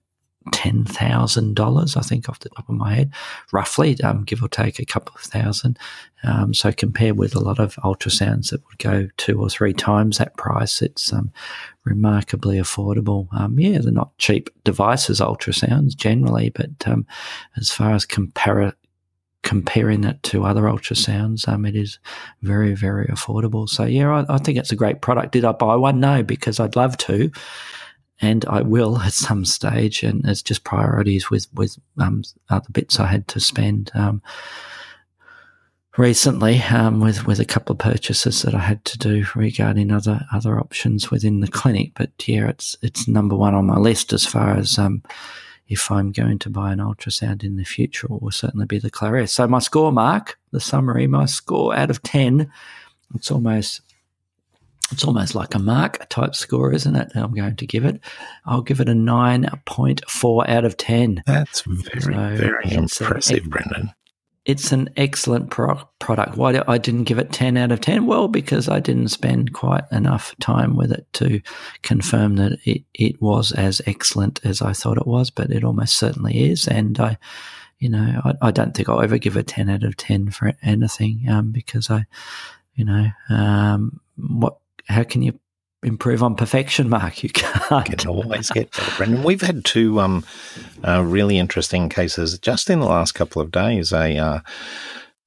ten 0.50 0.84
thousand 0.84 1.54
dollars, 1.54 1.96
I 1.96 2.00
think, 2.00 2.28
off 2.28 2.40
the 2.40 2.48
top 2.50 2.68
of 2.68 2.74
my 2.74 2.94
head, 2.94 3.12
roughly, 3.52 4.00
um, 4.02 4.24
give 4.24 4.42
or 4.42 4.48
take 4.48 4.78
a 4.78 4.84
couple 4.84 5.14
of 5.14 5.22
thousand. 5.22 5.78
Um, 6.24 6.54
so 6.54 6.70
compared 6.72 7.16
with 7.16 7.34
a 7.34 7.40
lot 7.40 7.58
of 7.58 7.74
ultrasounds 7.76 8.50
that 8.50 8.62
would 8.68 8.78
go 8.78 9.08
two 9.16 9.40
or 9.40 9.50
three 9.50 9.72
times 9.72 10.18
that 10.18 10.36
price, 10.36 10.80
it's 10.80 11.12
um, 11.12 11.32
remarkably 11.84 12.58
affordable. 12.58 13.26
Um, 13.32 13.58
yeah, 13.58 13.78
they're 13.78 13.92
not 13.92 14.16
cheap 14.18 14.48
devices, 14.64 15.20
ultrasounds 15.20 15.96
generally, 15.96 16.50
but 16.50 16.70
um, 16.86 17.06
as 17.56 17.72
far 17.72 17.92
as 17.92 18.06
comparing 18.06 20.04
it 20.04 20.22
to 20.22 20.44
other 20.44 20.62
ultrasounds, 20.62 21.48
um, 21.48 21.66
it 21.66 21.74
is 21.74 21.98
very, 22.42 22.74
very 22.74 23.06
affordable. 23.06 23.68
So 23.68 23.84
yeah, 23.84 24.24
I, 24.28 24.34
I 24.34 24.38
think 24.38 24.58
it's 24.58 24.72
a 24.72 24.76
great 24.76 25.00
product. 25.00 25.32
Did 25.32 25.44
I 25.44 25.52
buy 25.52 25.74
one? 25.74 25.98
No, 25.98 26.22
because 26.22 26.60
I'd 26.60 26.76
love 26.76 26.96
to 26.98 27.32
and 28.22 28.44
I 28.46 28.62
will 28.62 28.98
at 29.00 29.12
some 29.12 29.44
stage. 29.44 30.02
And 30.02 30.24
it's 30.24 30.42
just 30.42 30.64
priorities 30.64 31.28
with 31.28 31.48
with 31.52 31.76
um, 31.98 32.22
other 32.48 32.70
bits 32.72 32.98
I 32.98 33.06
had 33.06 33.28
to 33.28 33.40
spend. 33.40 33.90
Um, 33.94 34.22
recently, 35.98 36.62
um, 36.62 37.00
with 37.00 37.26
with 37.26 37.40
a 37.40 37.44
couple 37.44 37.74
of 37.74 37.78
purchases 37.78 38.42
that 38.42 38.54
I 38.54 38.60
had 38.60 38.84
to 38.86 38.98
do 38.98 39.26
regarding 39.34 39.90
other 39.90 40.24
other 40.32 40.58
options 40.58 41.10
within 41.10 41.40
the 41.40 41.48
clinic, 41.48 41.92
but 41.94 42.10
yeah, 42.26 42.48
it's 42.48 42.76
it's 42.80 43.08
number 43.08 43.36
one 43.36 43.54
on 43.54 43.66
my 43.66 43.76
list 43.76 44.12
as 44.12 44.24
far 44.24 44.56
as 44.56 44.78
um, 44.78 45.02
if 45.68 45.90
I'm 45.90 46.12
going 46.12 46.38
to 46.40 46.50
buy 46.50 46.72
an 46.72 46.78
ultrasound 46.78 47.42
in 47.42 47.56
the 47.56 47.64
future, 47.64 48.06
it 48.06 48.22
will 48.22 48.30
certainly 48.30 48.66
be 48.66 48.78
the 48.78 48.90
Clarius. 48.90 49.32
So 49.32 49.46
my 49.46 49.58
score, 49.58 49.92
Mark, 49.92 50.38
the 50.50 50.60
summary, 50.60 51.06
my 51.06 51.26
score 51.26 51.74
out 51.74 51.90
of 51.90 52.02
ten, 52.02 52.50
it's 53.14 53.30
almost 53.30 53.80
it's 54.92 55.04
almost 55.04 55.34
like 55.34 55.54
a 55.54 55.58
mark 55.58 56.08
type 56.08 56.34
score, 56.34 56.72
isn't 56.72 56.96
it? 56.96 57.12
I'm 57.14 57.34
going 57.34 57.56
to 57.56 57.66
give 57.66 57.84
it. 57.84 58.00
I'll 58.44 58.62
give 58.62 58.80
it 58.80 58.88
a 58.88 58.92
9.4 58.92 60.48
out 60.48 60.64
of 60.64 60.76
10. 60.76 61.22
That's 61.26 61.62
very, 61.62 62.00
so 62.00 62.10
very 62.10 62.72
impressive, 62.72 63.46
a, 63.46 63.48
Brendan. 63.48 63.90
It's 64.44 64.72
an 64.72 64.90
excellent 64.96 65.50
pro- 65.50 65.88
product. 65.98 66.36
Why 66.36 66.52
did 66.52 66.64
I 66.66 66.78
didn't 66.78 67.04
give 67.04 67.18
it 67.18 67.32
10 67.32 67.56
out 67.56 67.72
of 67.72 67.80
10? 67.80 68.06
Well, 68.06 68.28
because 68.28 68.68
I 68.68 68.80
didn't 68.80 69.08
spend 69.08 69.52
quite 69.52 69.84
enough 69.92 70.34
time 70.40 70.76
with 70.76 70.92
it 70.92 71.06
to 71.14 71.40
confirm 71.82 72.36
that 72.36 72.58
it, 72.64 72.82
it 72.94 73.20
was 73.22 73.52
as 73.52 73.80
excellent 73.86 74.44
as 74.44 74.60
I 74.60 74.72
thought 74.72 74.98
it 74.98 75.06
was, 75.06 75.30
but 75.30 75.50
it 75.50 75.64
almost 75.64 75.96
certainly 75.96 76.50
is. 76.50 76.66
And 76.66 76.98
I, 76.98 77.18
you 77.78 77.88
know, 77.88 78.20
I, 78.24 78.34
I 78.42 78.50
don't 78.50 78.74
think 78.74 78.88
I'll 78.88 79.00
ever 79.00 79.18
give 79.18 79.36
a 79.36 79.42
10 79.42 79.70
out 79.70 79.84
of 79.84 79.96
10 79.96 80.30
for 80.30 80.52
anything 80.62 81.24
um, 81.28 81.52
because 81.52 81.90
I, 81.90 82.04
you 82.74 82.84
know, 82.84 83.08
um, 83.28 84.00
what 84.16 84.58
how 84.88 85.04
can 85.04 85.22
you 85.22 85.38
improve 85.82 86.22
on 86.22 86.36
perfection, 86.36 86.88
Mark? 86.88 87.22
You 87.22 87.30
can't. 87.30 87.88
You 87.88 87.96
can 87.96 88.08
always 88.08 88.50
get 88.50 88.70
better, 88.72 88.96
Brendan. 88.96 89.22
We've 89.22 89.40
had 89.40 89.64
two 89.64 90.00
um, 90.00 90.24
uh, 90.86 91.02
really 91.04 91.38
interesting 91.38 91.88
cases 91.88 92.38
just 92.38 92.70
in 92.70 92.80
the 92.80 92.86
last 92.86 93.12
couple 93.12 93.42
of 93.42 93.50
days. 93.50 93.92
A 93.92 94.16
uh, 94.18 94.40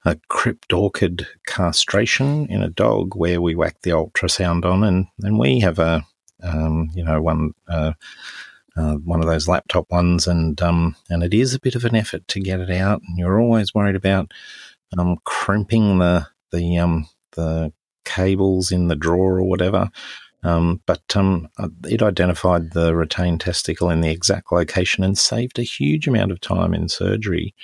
a 0.04 0.16
cryptorchid 0.30 1.26
castration 1.46 2.46
in 2.46 2.62
a 2.62 2.70
dog 2.70 3.16
where 3.16 3.40
we 3.40 3.54
whack 3.54 3.76
the 3.82 3.90
ultrasound 3.90 4.64
on, 4.64 4.84
and, 4.84 5.06
and 5.22 5.38
we 5.38 5.60
have 5.60 5.78
a 5.78 6.04
um, 6.42 6.90
you 6.94 7.04
know 7.04 7.20
one. 7.20 7.52
Uh, 7.68 7.92
uh, 8.78 8.96
one 8.96 9.20
of 9.20 9.26
those 9.26 9.48
laptop 9.48 9.90
ones, 9.90 10.26
and 10.26 10.60
um, 10.60 10.94
and 11.08 11.22
it 11.22 11.32
is 11.32 11.54
a 11.54 11.60
bit 11.60 11.74
of 11.74 11.86
an 11.86 11.94
effort 11.94 12.28
to 12.28 12.40
get 12.40 12.60
it 12.60 12.70
out. 12.70 13.00
And 13.08 13.18
you're 13.18 13.40
always 13.40 13.72
worried 13.74 13.96
about 13.96 14.32
um, 14.98 15.16
crimping 15.24 15.98
the 15.98 16.26
the 16.52 16.76
um, 16.76 17.08
the 17.32 17.72
cables 18.06 18.72
in 18.72 18.88
the 18.88 18.96
drawer 18.96 19.38
or 19.38 19.44
whatever. 19.44 19.90
Um, 20.42 20.80
but 20.86 21.16
um, 21.16 21.48
it 21.84 22.02
identified 22.02 22.72
the 22.72 22.94
retained 22.94 23.40
testicle 23.40 23.90
in 23.90 24.00
the 24.00 24.10
exact 24.10 24.52
location 24.52 25.02
and 25.02 25.18
saved 25.18 25.58
a 25.58 25.62
huge 25.62 26.06
amount 26.06 26.30
of 26.30 26.40
time 26.40 26.72
in 26.72 26.88
surgery. 26.88 27.54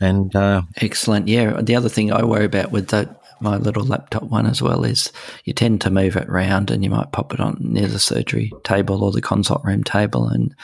And 0.00 0.34
uh, 0.34 0.62
excellent, 0.78 1.28
yeah. 1.28 1.60
The 1.60 1.76
other 1.76 1.88
thing 1.88 2.12
I 2.12 2.24
worry 2.24 2.46
about 2.46 2.72
with 2.72 2.88
that 2.88 3.20
my 3.40 3.56
little 3.56 3.84
laptop 3.84 4.22
one 4.24 4.46
as 4.46 4.62
well 4.62 4.84
is 4.84 5.12
you 5.44 5.52
tend 5.52 5.80
to 5.82 5.90
move 5.90 6.16
it 6.16 6.28
around 6.28 6.70
and 6.70 6.82
you 6.82 6.90
might 6.90 7.12
pop 7.12 7.34
it 7.34 7.40
on 7.40 7.58
near 7.60 7.86
the 7.86 7.98
surgery 7.98 8.50
table 8.62 9.04
or 9.04 9.12
the 9.12 9.20
consult 9.20 9.62
room 9.64 9.84
table 9.84 10.28
and 10.28 10.54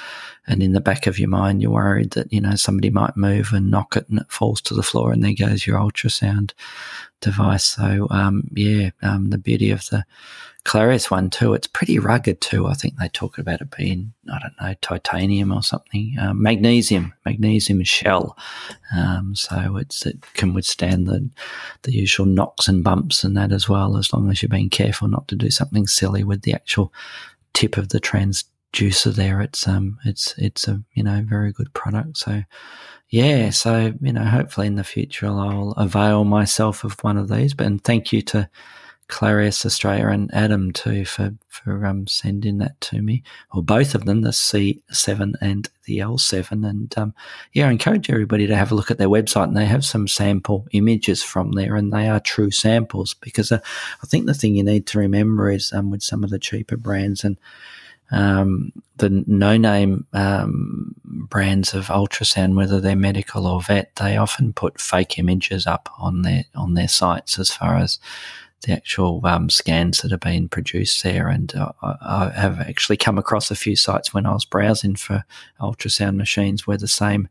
and 0.47 0.63
in 0.63 0.73
the 0.73 0.81
back 0.81 1.07
of 1.07 1.19
your 1.19 1.29
mind 1.29 1.63
you're 1.63 1.71
worried 1.71 2.11
that 2.13 2.33
you 2.33 2.41
know 2.41 2.55
somebody 2.55 2.91
might 2.91 3.17
move 3.17 3.53
and 3.53 3.71
knock 3.71 3.97
it 3.97 4.09
and 4.09 4.19
it 4.19 4.31
falls 4.31 4.61
to 4.61 4.75
the 4.75 4.83
floor 4.83 5.13
and 5.13 5.23
there 5.23 5.35
goes 5.35 5.67
your 5.67 5.79
ultrasound 5.79 6.53
device. 7.21 7.65
So 7.65 8.07
um, 8.11 8.49
yeah, 8.53 8.91
um, 9.03 9.31
the 9.31 9.39
beauty 9.39 9.71
of 9.71 9.87
the 9.91 10.05
Clarius 10.65 11.11
one 11.11 11.31
too. 11.31 11.55
It's 11.55 11.67
pretty 11.67 11.99
rugged 11.99 12.41
too. 12.41 12.67
I 12.67 12.75
think 12.75 12.97
they 12.97 13.09
talk 13.09 13.39
about 13.39 13.61
it 13.61 13.75
being 13.77 14.13
I 14.31 14.39
don't 14.41 14.61
know 14.61 14.75
titanium 14.83 15.53
or 15.53 15.63
something, 15.63 16.17
um, 16.21 16.43
magnesium, 16.43 17.15
magnesium 17.25 17.83
shell. 17.85 18.37
Um, 18.95 19.35
so 19.35 19.77
it's 19.79 20.05
it 20.05 20.21
can 20.35 20.53
withstand 20.53 21.07
the 21.07 21.29
the 21.83 21.93
usual 21.93 22.27
knocks 22.27 22.69
and 22.69 22.85
bumps 22.85 23.25
and 23.25 23.37
that 23.37 23.53
as 23.53 23.69
well, 23.69 23.97
as 23.97 24.13
long 24.13 24.31
as 24.31 24.43
you're 24.43 24.51
being 24.51 24.71
careful 24.71 25.09
not 25.09 25.29
to 25.29 25.37
do 25.37 25.51
something 25.51 25.87
silly 25.87 26.25
with 26.25 26.43
the 26.43 26.53
actual 26.53 26.93
tip 27.55 27.77
of 27.77 27.89
the 27.89 28.01
transducer 28.73 29.15
there. 29.15 29.41
It's 29.41 29.67
um 29.67 29.99
it's 30.05 30.35
it's 30.39 30.69
a 30.69 30.83
you 30.95 31.03
know 31.03 31.25
very 31.27 31.53
good 31.53 31.73
product. 31.75 32.19
So 32.19 32.43
yeah, 33.09 33.51
so 33.51 33.93
you 34.01 34.13
know, 34.13 34.25
hopefully 34.25 34.67
in 34.67 34.77
the 34.77 34.85
future 34.85 35.27
I'll 35.27 35.73
avail 35.77 36.25
myself 36.25 36.85
of 36.85 37.03
one 37.03 37.17
of 37.17 37.29
these. 37.29 37.55
But 37.55 37.67
and 37.67 37.83
thank 37.83 38.13
you 38.13 38.23
to 38.23 38.49
Clarius 39.09 39.67
Australia 39.67 40.07
and 40.07 40.33
Adam 40.33 40.71
too 40.73 41.05
for 41.05 41.35
for 41.49 41.85
um, 41.85 42.07
sending 42.07 42.59
that 42.59 42.81
to 42.81 43.03
me, 43.03 43.25
or 43.53 43.63
both 43.63 43.97
of 43.97 44.05
them, 44.05 44.23
the 44.23 44.31
C7 44.31 45.35
and 45.41 45.69
the 45.85 45.99
L7. 45.99 46.69
And 46.69 46.97
um, 46.97 47.13
yeah, 47.53 47.67
I 47.67 47.73
encourage 47.73 48.09
everybody 48.09 48.47
to 48.47 48.55
have 48.55 48.71
a 48.71 48.77
look 48.77 48.93
at 48.93 48.99
their 48.99 49.09
website, 49.09 49.49
and 49.49 49.57
they 49.57 49.67
have 49.67 49.85
some 49.85 50.07
sample 50.07 50.69
images 50.71 51.25
from 51.25 51.53
there, 51.53 51.75
and 51.75 51.93
they 51.93 52.09
are 52.09 52.21
true 52.21 52.53
samples. 52.53 53.15
Because 53.15 53.51
uh, 53.51 53.59
I 54.01 54.07
think 54.07 54.27
the 54.27 54.35
thing 54.35 54.55
you 54.55 54.63
need 54.63 54.87
to 54.87 55.01
remember 55.01 55.51
is 55.51 55.73
um, 55.73 55.91
with 55.91 56.05
some 56.05 56.23
of 56.23 56.31
the 56.31 56.39
cheaper 56.39 56.77
brands 56.77 57.25
and 57.25 57.37
um, 58.11 58.73
the 58.97 59.25
no-name 59.27 60.07
um, 60.13 60.95
brands 61.05 61.75
of 61.75 61.87
ultrasound, 61.87 62.55
whether 62.55 62.81
they're 62.81 62.97
medical 62.97 63.47
or 63.47 63.63
vet, 63.63 63.95
they 63.97 64.17
often 64.17 64.53
put 64.53 64.81
fake 64.81 65.19
images 65.19 65.67
up 65.67 65.89
on 65.99 66.23
their 66.23 66.45
on 66.55 66.75
their 66.75 66.89
sites 66.89 67.39
as 67.39 67.51
far 67.51 67.77
as 67.77 67.99
the 68.63 68.73
actual 68.73 69.21
um, 69.25 69.49
scans 69.49 69.99
that 69.99 70.11
have 70.11 70.21
been 70.21 70.49
produced 70.49 71.03
there. 71.03 71.29
And 71.29 71.55
uh, 71.55 71.73
I 71.83 72.31
have 72.35 72.61
actually 72.61 72.99
come 72.99 73.17
across 73.17 73.51
a 73.51 73.57
few 73.57 73.77
sites 73.77 74.13
when 74.13 74.27
I 74.27 74.33
was 74.33 74.45
browsing 74.45 74.97
for 74.97 75.25
ultrasound 75.61 76.17
machines 76.17 76.67
where 76.67 76.77
the 76.77 76.89
same 76.89 77.29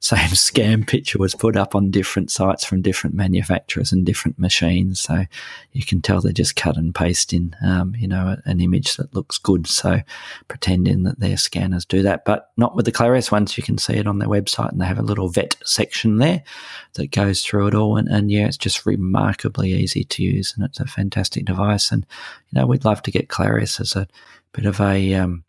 same 0.00 0.18
scam 0.30 0.86
picture 0.86 1.18
was 1.18 1.34
put 1.34 1.56
up 1.56 1.74
on 1.74 1.90
different 1.90 2.30
sites 2.30 2.64
from 2.64 2.82
different 2.82 3.14
manufacturers 3.14 3.92
and 3.92 4.04
different 4.04 4.38
machines. 4.38 4.98
So 5.00 5.24
you 5.72 5.84
can 5.84 6.00
tell 6.00 6.20
they're 6.20 6.32
just 6.32 6.56
cut 6.56 6.76
and 6.76 6.94
paste 6.94 7.32
in, 7.32 7.54
um, 7.62 7.94
you 7.96 8.08
know, 8.08 8.36
an 8.46 8.60
image 8.60 8.96
that 8.96 9.14
looks 9.14 9.38
good. 9.38 9.66
So 9.66 10.00
pretending 10.48 11.04
that 11.04 11.20
their 11.20 11.36
scanners 11.36 11.84
do 11.84 12.02
that, 12.02 12.24
but 12.24 12.50
not 12.56 12.74
with 12.74 12.86
the 12.86 12.92
Clarius 12.92 13.30
ones. 13.30 13.56
You 13.56 13.62
can 13.62 13.78
see 13.78 13.94
it 13.94 14.06
on 14.06 14.18
their 14.18 14.28
website 14.28 14.72
and 14.72 14.80
they 14.80 14.86
have 14.86 14.98
a 14.98 15.02
little 15.02 15.28
vet 15.28 15.56
section 15.64 16.16
there 16.16 16.42
that 16.94 17.12
goes 17.12 17.42
through 17.42 17.68
it 17.68 17.74
all. 17.74 17.96
And, 17.96 18.08
and 18.08 18.30
yeah, 18.30 18.46
it's 18.46 18.56
just 18.56 18.86
remarkably 18.86 19.72
easy 19.72 20.04
to 20.04 20.22
use 20.22 20.54
and 20.56 20.64
it's 20.64 20.80
a 20.80 20.86
fantastic 20.86 21.44
device. 21.44 21.92
And, 21.92 22.06
you 22.48 22.58
know, 22.58 22.66
we'd 22.66 22.86
love 22.86 23.02
to 23.02 23.10
get 23.10 23.28
Clarius 23.28 23.80
as 23.80 23.94
a 23.94 24.08
bit 24.52 24.64
of 24.64 24.80
a, 24.80 25.14
um, 25.14 25.44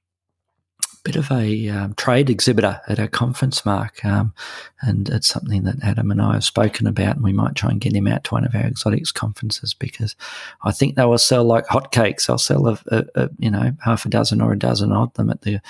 bit 1.03 1.15
of 1.15 1.31
a 1.31 1.69
um, 1.69 1.93
trade 1.95 2.29
exhibitor 2.29 2.79
at 2.87 2.99
our 2.99 3.07
conference, 3.07 3.65
Mark, 3.65 4.03
um, 4.05 4.33
and 4.81 5.09
it's 5.09 5.27
something 5.27 5.63
that 5.63 5.83
Adam 5.83 6.11
and 6.11 6.21
I 6.21 6.33
have 6.33 6.43
spoken 6.43 6.87
about, 6.87 7.15
and 7.15 7.23
we 7.23 7.33
might 7.33 7.55
try 7.55 7.71
and 7.71 7.81
get 7.81 7.95
him 7.95 8.07
out 8.07 8.23
to 8.25 8.33
one 8.33 8.45
of 8.45 8.55
our 8.55 8.61
exotics 8.61 9.11
conferences 9.11 9.73
because 9.73 10.15
I 10.63 10.71
think 10.71 10.95
they 10.95 11.05
will 11.05 11.17
sell 11.17 11.43
like 11.43 11.65
hotcakes. 11.67 12.29
I'll 12.29 12.37
sell 12.37 12.67
a, 12.67 12.79
a, 12.87 13.05
a, 13.15 13.29
you 13.39 13.51
know 13.51 13.73
half 13.83 14.05
a 14.05 14.09
dozen 14.09 14.41
or 14.41 14.53
a 14.53 14.59
dozen 14.59 14.91
of 14.91 15.13
them 15.13 15.29
at 15.29 15.41
the 15.41 15.61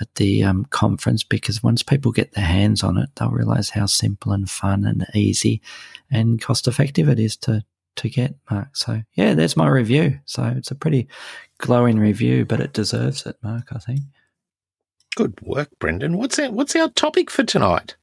at 0.00 0.14
the 0.14 0.44
um, 0.44 0.64
conference 0.66 1.24
because 1.24 1.62
once 1.62 1.82
people 1.82 2.12
get 2.12 2.32
their 2.32 2.44
hands 2.44 2.82
on 2.82 2.98
it, 2.98 3.08
they'll 3.16 3.30
realize 3.30 3.70
how 3.70 3.86
simple 3.86 4.32
and 4.32 4.48
fun 4.48 4.84
and 4.84 5.06
easy 5.14 5.60
and 6.10 6.40
cost 6.40 6.68
effective 6.68 7.08
it 7.08 7.18
is 7.18 7.36
to 7.36 7.64
to 7.96 8.08
get, 8.08 8.34
Mark. 8.50 8.76
So 8.76 9.02
yeah, 9.14 9.34
there's 9.34 9.56
my 9.56 9.68
review. 9.68 10.20
So 10.24 10.44
it's 10.56 10.70
a 10.70 10.76
pretty 10.76 11.08
glowing 11.58 11.98
review, 11.98 12.44
but 12.44 12.60
it 12.60 12.72
deserves 12.72 13.26
it, 13.26 13.36
Mark. 13.42 13.68
I 13.72 13.78
think. 13.78 14.00
Good 15.16 15.40
work, 15.42 15.70
Brendan. 15.78 16.16
What's 16.16 16.38
our, 16.38 16.50
what's 16.50 16.76
our 16.76 16.88
topic 16.88 17.30
for 17.30 17.42
tonight? 17.42 17.96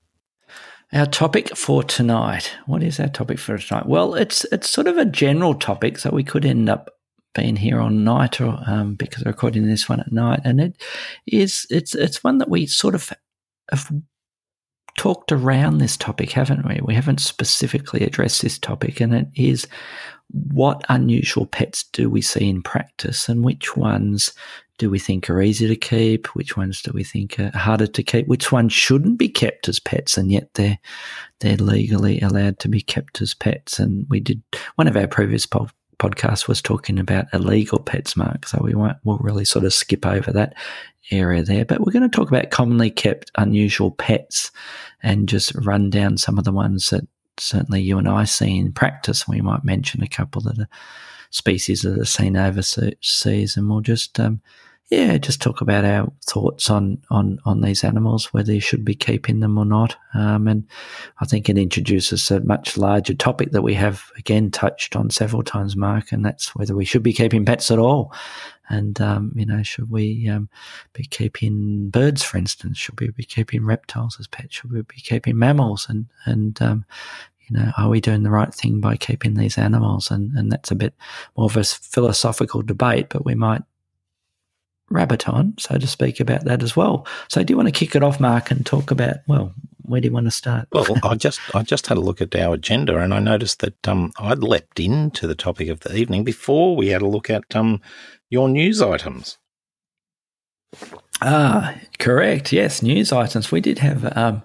Our 0.94 1.06
topic 1.06 1.56
for 1.56 1.84
tonight. 1.84 2.56
What 2.66 2.84
is 2.84 3.00
our 3.00 3.08
topic 3.08 3.40
for 3.40 3.58
tonight? 3.58 3.88
Well, 3.88 4.16
it's 4.16 4.46
it's 4.46 4.70
sort 4.70 4.88
of 4.88 4.98
a 4.98 5.06
general 5.06 5.56
topic, 5.56 5.98
so 5.98 6.10
we 6.12 6.24
could 6.24 6.46
end 6.46 6.70
up 6.70 6.92
being 7.34 7.56
here 7.56 7.82
all 7.82 7.90
night, 7.90 8.40
or 8.40 8.58
um, 8.68 8.96
because 8.96 9.24
we're 9.24 9.32
recording 9.32 9.66
this 9.66 9.90
one 9.90 10.00
at 10.00 10.12
night, 10.12 10.42
and 10.44 10.62
it 10.62 10.82
is 11.26 11.66
it's 11.70 11.96
it's 11.96 12.24
one 12.24 12.38
that 12.38 12.50
we 12.50 12.66
sort 12.66 12.96
of 12.96 13.12
have 13.72 13.92
talked 14.98 15.32
around 15.32 15.78
this 15.80 15.98
topic, 15.98 16.32
haven't 16.32 16.68
we? 16.68 16.80
We 16.84 16.96
haven't 16.96 17.20
specifically 17.20 18.02
addressed 18.02 18.42
this 18.42 18.58
topic, 18.58 19.02
and 19.02 19.14
it 19.14 19.28
is 19.36 19.68
what 20.30 20.86
unusual 20.90 21.46
pets 21.46 21.84
do 21.92 22.10
we 22.10 22.22
see 22.22 22.50
in 22.50 22.62
practice, 22.62 23.28
and 23.28 23.44
which 23.44 23.76
ones 23.76 24.34
do 24.78 24.90
we 24.90 25.00
think 25.00 25.30
are 25.30 25.42
easy 25.42 25.68
to 25.68 25.76
keep? 25.76 26.28
Which 26.36 26.58
ones 26.58 26.82
do 26.82 26.92
we 26.94 27.04
think 27.04 27.40
are 27.40 27.52
harder 27.58 27.88
to 27.88 28.04
keep? 28.04 28.28
Which 28.28 28.52
ones 28.52 28.74
shouldn't 28.74 29.18
be 29.18 29.30
kept 29.30 29.70
as 29.70 29.80
pets 29.80 30.18
and 30.18 30.32
yet 30.32 30.54
they're 30.56 30.80
they're 31.40 31.58
legally 31.58 32.20
allowed 32.22 32.60
to 32.60 32.68
be 32.68 32.82
kept 32.82 33.22
as 33.22 33.34
pets? 33.34 33.80
And 33.80 34.06
we 34.10 34.20
did 34.20 34.42
one 34.76 34.88
of 34.88 34.98
our 34.98 35.08
previous 35.08 35.46
po- 35.46 35.70
podcasts 35.98 36.48
was 36.48 36.62
talking 36.62 37.00
about 37.00 37.28
illegal 37.34 37.80
pets, 37.80 38.18
Mark. 38.18 38.48
So 38.48 38.60
we 38.62 38.74
won't 38.76 38.98
we'll 39.04 39.18
really 39.20 39.46
sort 39.46 39.66
of 39.66 39.74
skip 39.74 40.06
over 40.06 40.32
that 40.34 40.56
area 41.12 41.44
there. 41.44 41.66
But 41.66 41.82
we're 41.82 41.94
going 41.94 42.10
to 42.10 42.16
talk 42.16 42.30
about 42.30 42.52
commonly 42.52 42.92
kept 42.92 43.32
unusual 43.38 43.92
pets 43.92 44.52
and 45.04 45.30
just 45.30 45.54
run 45.56 45.90
down 45.90 46.18
some 46.18 46.38
of 46.38 46.44
the 46.44 46.52
ones 46.52 46.90
that 46.90 47.08
certainly 47.38 47.82
you 47.82 47.98
and 47.98 48.08
I 48.08 48.26
see 48.26 48.58
in 48.58 48.74
practice. 48.74 49.28
We 49.28 49.42
might 49.42 49.64
mention 49.64 50.04
a 50.04 50.08
couple 50.08 50.42
that 50.44 50.60
are 50.60 50.70
species 51.30 51.82
that 51.82 52.00
are 52.00 52.06
seen 52.06 52.38
overseas, 52.38 53.58
and 53.58 53.70
we'll 53.70 53.82
just 53.82 54.20
um, 54.20 54.42
yeah, 54.90 55.18
just 55.18 55.42
talk 55.42 55.62
about 55.62 55.84
our 55.84 56.12
thoughts 56.24 56.70
on, 56.70 57.02
on, 57.10 57.40
on 57.44 57.62
these 57.62 57.84
animals, 57.84 58.32
whether 58.34 58.54
you 58.54 58.62
should 58.62 58.86
be 58.86 58.94
keeping 58.94 59.40
them 59.40 59.58
or 59.58 59.66
not. 59.66 59.96
Um, 60.14 60.48
and 60.48 60.68
I 61.20 61.26
think 61.26 61.50
it 61.50 61.58
introduces 61.58 62.30
a 62.30 62.42
much 62.42 62.78
larger 62.78 63.16
topic 63.16 63.52
that 63.52 63.64
we 63.64 63.74
have 63.74 64.04
again 64.16 64.52
touched 64.52 64.96
on 64.96 65.10
several 65.10 65.42
times, 65.42 65.76
Mark, 65.76 66.12
and 66.12 66.24
that's 66.24 66.56
whether 66.56 66.76
we 66.76 66.86
should 66.86 67.02
be 67.02 67.14
keeping 67.14 67.46
pets 67.46 67.72
at 67.72 67.80
all. 67.80 68.14
And, 68.70 69.02
um, 69.02 69.32
you 69.36 69.46
know, 69.46 69.64
should 69.64 69.90
we 69.90 70.30
um, 70.30 70.50
be 70.94 71.06
keeping 71.06 71.90
birds, 71.90 72.22
for 72.22 72.38
instance? 72.38 72.78
Should 72.78 73.00
we 73.00 73.10
be 73.10 73.24
keeping 73.24 73.66
reptiles 73.66 74.18
as 74.20 74.28
pets? 74.28 74.56
Should 74.56 74.72
we 74.72 74.82
be 74.82 75.02
keeping 75.02 75.38
mammals? 75.38 75.88
And, 75.90 76.06
and 76.26 76.62
um, 76.62 76.86
you 77.48 77.58
know, 77.58 77.72
are 77.78 77.90
we 77.90 78.02
doing 78.02 78.24
the 78.24 78.32
right 78.32 78.54
thing 78.54 78.82
by 78.82 78.98
keeping 78.98 79.34
these 79.34 79.58
animals? 79.58 80.12
And, 80.12 80.36
and 80.38 80.52
that's 80.52 80.72
a 80.72 80.76
bit 80.76 80.94
more 81.38 81.46
of 81.46 81.58
a 81.58 81.64
philosophical 81.64 82.62
debate, 82.62 83.08
but 83.10 83.26
we 83.26 83.36
might 83.36 83.64
rabbit 84.90 85.28
on, 85.28 85.56
so 85.58 85.78
to 85.78 85.88
speak, 85.88 86.20
about 86.20 86.46
that 86.46 86.64
as 86.64 86.76
well. 86.76 87.08
So, 87.30 87.44
do 87.44 87.52
you 87.52 87.58
want 87.58 87.68
to 87.68 87.80
kick 87.80 87.96
it 87.96 88.04
off, 88.04 88.20
Mark, 88.20 88.52
and 88.52 88.66
talk 88.66 88.92
about 88.92 89.18
well, 89.28 89.54
where 89.82 90.02
do 90.02 90.08
you 90.08 90.14
want 90.14 90.26
to 90.26 90.32
start? 90.32 90.68
well, 90.72 90.98
I 91.04 91.16
just 91.16 91.40
I 91.54 91.64
just 91.64 91.88
had 91.88 91.98
a 91.98 92.02
look 92.02 92.22
at 92.22 92.36
our 92.36 92.56
agenda, 92.56 92.98
and 92.98 93.14
I 93.14 93.20
noticed 93.20 93.60
that 93.60 93.88
um, 93.88 94.12
I'd 94.18 94.40
leapt 94.40 94.80
into 94.80 95.28
the 95.28 95.36
topic 95.36 95.70
of 95.70 95.82
the 95.82 95.96
evening 95.96 96.24
before 96.24 96.76
we 96.76 96.90
had 96.90 97.02
a 97.02 97.08
look 97.08 97.30
at 97.30 97.56
um, 97.56 97.82
your 98.30 98.50
news 98.50 98.82
items. 98.82 99.38
Ah, 101.22 101.76
correct. 102.00 102.52
Yes, 102.52 102.82
news 102.82 103.12
items. 103.12 103.52
We 103.52 103.62
did 103.62 103.80
have 103.80 104.16
um, 104.18 104.44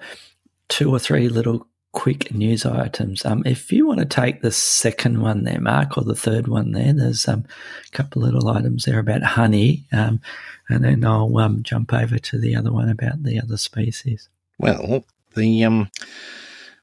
two 0.69 0.91
or 0.91 0.99
three 0.99 1.29
little 1.29 1.67
quick 1.93 2.33
news 2.33 2.65
items. 2.65 3.25
Um, 3.25 3.43
if 3.45 3.73
you 3.73 3.87
want 3.87 4.01
to 4.01 4.07
take 4.07 4.43
the 4.43 4.53
second 4.53 5.21
one 5.21 5.45
there, 5.45 5.61
Mark, 5.61 5.99
or 5.99 6.05
the 6.05 6.15
third 6.15 6.49
one 6.49 6.73
there, 6.73 6.93
there's 6.93 7.27
um, 7.29 7.45
a 7.87 7.97
couple 7.97 8.23
little 8.23 8.49
items 8.49 8.85
there 8.85 8.99
about 8.99 9.23
honey, 9.23 9.85
um, 9.93 10.21
and 10.69 10.85
then 10.85 11.05
I'll 11.05 11.37
um, 11.39 11.63
jump 11.63 11.93
over 11.93 12.19
to 12.19 12.39
the 12.39 12.55
other 12.55 12.73
one 12.73 12.89
about 12.89 13.23
the 13.23 13.41
other 13.41 13.57
species. 13.57 14.29
Well, 14.59 15.05
the 15.35 15.65
um, 15.65 15.91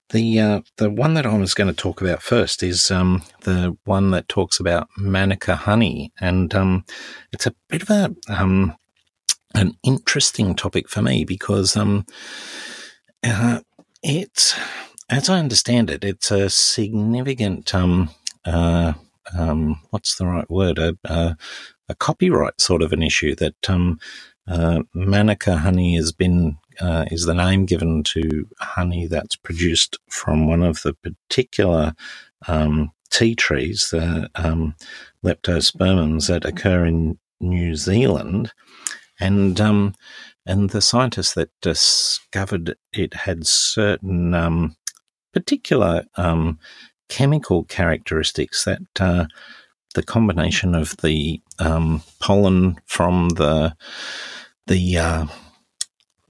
the 0.09 0.39
uh, 0.39 0.61
the 0.77 0.89
one 0.89 1.13
that 1.13 1.25
I 1.25 1.37
was 1.37 1.53
going 1.53 1.73
to 1.73 1.73
talk 1.73 2.01
about 2.01 2.21
first 2.21 2.63
is 2.63 2.91
um, 2.91 3.23
the 3.43 3.77
one 3.85 4.11
that 4.11 4.27
talks 4.27 4.59
about 4.59 4.89
manuka 4.97 5.55
honey, 5.55 6.11
and 6.19 6.53
um, 6.53 6.85
it's 7.31 7.45
a 7.45 7.55
bit 7.69 7.81
of 7.81 7.89
a 7.89 8.15
um, 8.27 8.75
an 9.53 9.77
interesting 9.83 10.55
topic 10.55 10.89
for 10.89 11.01
me 11.01 11.23
because 11.23 11.75
um, 11.75 12.05
uh, 13.23 13.59
it's 14.03 14.55
as 15.09 15.29
I 15.29 15.39
understand 15.39 15.89
it, 15.89 16.03
it's 16.03 16.31
a 16.31 16.49
significant, 16.49 17.73
um, 17.73 18.09
uh, 18.45 18.93
um, 19.37 19.79
what's 19.89 20.15
the 20.15 20.25
right 20.25 20.49
word? 20.49 20.79
A, 20.79 20.97
a, 21.05 21.37
a, 21.89 21.95
copyright 21.95 22.59
sort 22.59 22.81
of 22.81 22.91
an 22.91 23.03
issue 23.03 23.35
that 23.35 23.69
um, 23.69 23.99
uh, 24.47 24.83
Manuka 24.93 25.57
honey 25.57 25.95
has 25.95 26.11
been 26.11 26.57
uh, 26.79 27.05
is 27.09 27.25
the 27.25 27.33
name 27.33 27.65
given 27.65 28.03
to 28.03 28.47
honey 28.59 29.07
that's 29.07 29.35
produced 29.35 29.97
from 30.09 30.47
one 30.47 30.61
of 30.61 30.81
the 30.83 30.93
particular 30.93 31.93
um, 32.47 32.91
tea 33.09 33.35
trees, 33.35 33.89
the 33.91 34.29
um, 34.35 34.75
leptospermums 35.23 36.27
that 36.27 36.45
occur 36.45 36.85
in 36.85 37.17
New 37.39 37.75
Zealand, 37.75 38.53
and 39.19 39.59
um, 39.59 39.95
and 40.45 40.69
the 40.69 40.81
scientists 40.81 41.33
that 41.33 41.49
discovered 41.61 42.75
it 42.93 43.13
had 43.13 43.47
certain 43.47 44.33
um, 44.33 44.75
particular 45.37 46.03
um, 46.15 46.57
chemical 47.09 47.63
characteristics 47.65 48.65
that 48.65 48.81
uh, 48.99 49.25
the 49.93 50.01
combination 50.01 50.73
of 50.73 50.97
the 50.97 51.39
um, 51.59 52.01
pollen 52.19 52.75
from 52.87 53.29
the 53.29 53.75
the 54.65 54.97
uh, 54.97 55.25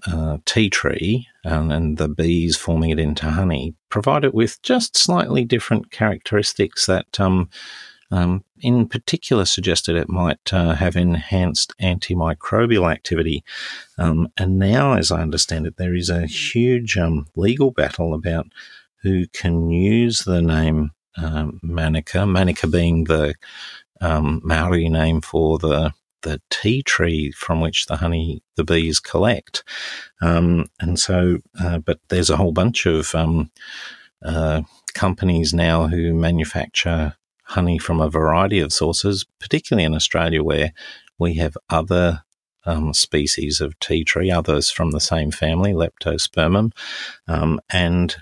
uh, 0.06 0.38
tea 0.46 0.70
tree 0.70 1.26
and, 1.43 1.72
and, 1.72 1.98
the 1.98 2.08
bees 2.08 2.56
forming 2.56 2.91
it 2.91 3.00
into 3.00 3.26
honey 3.32 3.74
provide 3.89 4.24
it 4.24 4.34
with 4.34 4.62
just 4.62 4.96
slightly 4.96 5.43
different 5.43 5.89
characteristics 5.89 6.86
that, 6.86 7.20
um, 7.20 7.50
um, 8.12 8.43
in 8.60 8.88
particular, 8.88 9.43
suggested 9.43 9.96
it 9.96 10.08
might 10.08 10.54
uh, 10.54 10.76
have 10.76 10.96
enhanced 10.96 11.74
antimicrobial 11.82 12.89
activity. 12.89 13.43
Um, 13.98 14.30
and 14.38 14.60
now, 14.60 14.93
as 14.93 15.12
I 15.12 15.22
understand 15.22 15.65
it, 15.65 15.78
there 15.78 15.96
is 15.96 16.10
a 16.10 16.28
huge 16.28 16.96
um, 16.98 17.26
legal 17.36 17.72
battle 17.72 18.13
about 18.13 18.48
who 19.04 19.28
can 19.28 19.70
use 19.70 20.20
the 20.20 20.42
name 20.42 20.92
um, 21.18 21.60
Manuka, 21.64 22.26
Manuka 22.26 22.68
being 22.68 23.06
the 23.06 23.36
um, 24.02 24.42
Maori 24.44 24.90
name 24.90 25.22
for 25.22 25.58
the 25.58 25.94
the 26.24 26.42
tea 26.50 26.82
tree 26.82 27.32
from 27.32 27.62
which 27.62 27.86
the 27.86 27.98
honey 27.98 28.42
the 28.56 28.64
bees 28.64 29.00
collect. 29.00 29.64
Um, 30.22 30.66
and 30.80 31.00
so, 31.00 31.38
uh, 31.60 31.78
but 31.78 32.00
there's 32.10 32.30
a 32.30 32.38
whole 32.38 32.52
bunch 32.52 32.86
of 32.86 33.14
um, 33.14 33.52
uh, 34.26 34.64
companies 34.94 35.54
now 35.54 35.88
who 35.88 36.14
manufacture 36.14 37.16
honey 37.44 37.78
from 37.78 38.02
a 38.02 38.10
variety 38.10 38.60
of 38.60 38.74
sources, 38.74 39.26
particularly 39.40 39.86
in 39.86 39.94
Australia, 39.94 40.44
where 40.44 40.74
we 41.18 41.36
have 41.36 41.56
other 41.70 42.24
um, 42.66 42.94
species 42.94 43.62
of 43.62 43.80
tea 43.80 44.04
tree, 44.04 44.30
others 44.30 44.70
from 44.70 44.92
the 44.92 45.00
same 45.00 45.32
family, 45.32 45.72
Leptospermum, 45.72 46.74
um, 47.28 47.62
and 47.70 48.18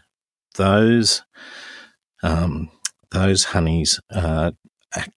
those 0.58 1.24
um, 2.24 2.70
those 3.12 3.44
honeys 3.46 4.00
uh, 4.12 4.52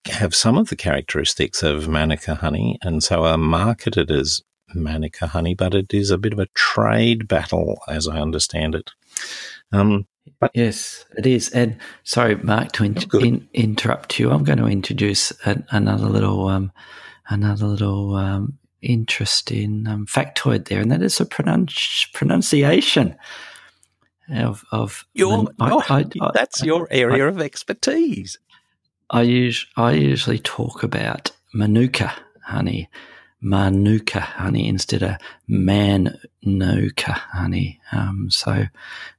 have 0.06 0.34
some 0.34 0.58
of 0.58 0.68
the 0.68 0.76
characteristics 0.76 1.62
of 1.62 1.88
Manuka 1.88 2.34
honey, 2.34 2.78
and 2.82 3.02
so 3.02 3.24
are 3.24 3.38
marketed 3.38 4.10
as 4.10 4.42
Manuka 4.74 5.28
honey, 5.28 5.54
but 5.54 5.74
it 5.74 5.94
is 5.94 6.10
a 6.10 6.18
bit 6.18 6.32
of 6.32 6.38
a 6.38 6.48
trade 6.54 7.28
battle, 7.28 7.80
as 7.88 8.06
I 8.06 8.18
understand 8.20 8.74
it. 8.74 8.90
Um, 9.72 10.06
but 10.40 10.50
yes, 10.54 11.04
it 11.16 11.26
is. 11.26 11.50
And 11.50 11.78
sorry, 12.04 12.36
Mark, 12.36 12.72
to 12.72 12.84
in- 12.84 12.96
in- 13.20 13.48
interrupt 13.54 14.18
you, 14.18 14.30
I'm 14.30 14.44
going 14.44 14.58
to 14.58 14.66
introduce 14.66 15.32
a- 15.46 15.64
another 15.70 16.06
little 16.06 16.48
um, 16.48 16.72
another 17.30 17.66
little 17.66 18.14
um, 18.16 18.58
interesting 18.82 19.86
um, 19.88 20.06
factoid 20.06 20.66
there, 20.66 20.80
and 20.80 20.90
that 20.92 21.02
is 21.02 21.20
a 21.20 21.24
pronunci- 21.24 22.12
pronunciation 22.12 23.16
of 24.30 24.64
of 24.72 25.06
your, 25.14 25.46
I, 25.60 25.70
I, 25.88 26.04
I, 26.20 26.30
that's 26.34 26.62
your 26.62 26.88
area 26.90 27.28
of 27.28 27.40
expertise. 27.40 28.38
I 29.10 29.22
use 29.22 29.66
I 29.76 29.92
usually 29.92 30.38
talk 30.38 30.82
about 30.82 31.30
manuka 31.54 32.12
honey, 32.44 32.88
manuka 33.40 34.20
honey 34.20 34.68
instead 34.68 35.02
of 35.02 35.16
manuka 35.46 37.12
honey. 37.12 37.80
Um, 37.92 38.28
so, 38.30 38.64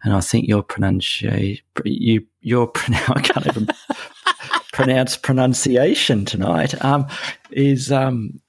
and 0.03 0.13
I 0.13 0.21
think 0.21 0.47
your 0.47 0.63
pronunciation, 0.63 1.63
you 1.85 2.25
your 2.41 2.67
pronoun 2.73 3.03
I 3.07 3.21
can't 3.21 3.47
even 3.47 3.67
pronounce 4.73 5.17
pronunciation 5.17 6.25
tonight. 6.25 6.83
Um, 6.83 7.07
is 7.51 7.91
um, 7.91 8.39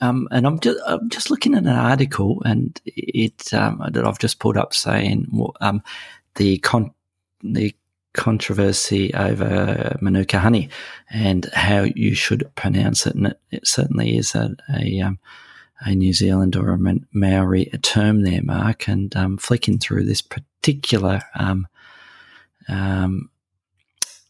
um, 0.00 0.28
and 0.30 0.46
I'm 0.46 0.58
just 0.60 0.78
I'm 0.86 1.08
just 1.08 1.30
looking 1.30 1.54
at 1.54 1.64
an 1.64 1.68
article 1.68 2.42
and 2.44 2.80
it 2.86 3.52
um, 3.54 3.82
that 3.90 4.06
I've 4.06 4.18
just 4.18 4.38
pulled 4.38 4.56
up 4.56 4.74
saying 4.74 5.26
um, 5.60 5.82
the 6.34 6.58
con 6.58 6.92
the 7.42 7.74
controversy 8.18 9.14
over 9.14 9.96
Manuka 10.00 10.40
honey 10.40 10.68
and 11.10 11.48
how 11.54 11.82
you 11.82 12.14
should 12.14 12.50
pronounce 12.56 13.06
it. 13.06 13.14
And 13.14 13.28
it, 13.28 13.40
it 13.50 13.66
certainly 13.66 14.16
is 14.16 14.34
a, 14.34 14.56
a, 14.74 15.00
um, 15.00 15.18
a, 15.82 15.94
New 15.94 16.12
Zealand 16.12 16.56
or 16.56 16.70
a 16.70 16.94
Maori 17.12 17.66
term 17.82 18.24
there, 18.24 18.42
Mark. 18.42 18.88
And 18.88 19.14
um, 19.14 19.36
flicking 19.36 19.78
through 19.78 20.04
this 20.04 20.20
particular 20.20 21.22
um, 21.36 21.68
um, 22.68 23.30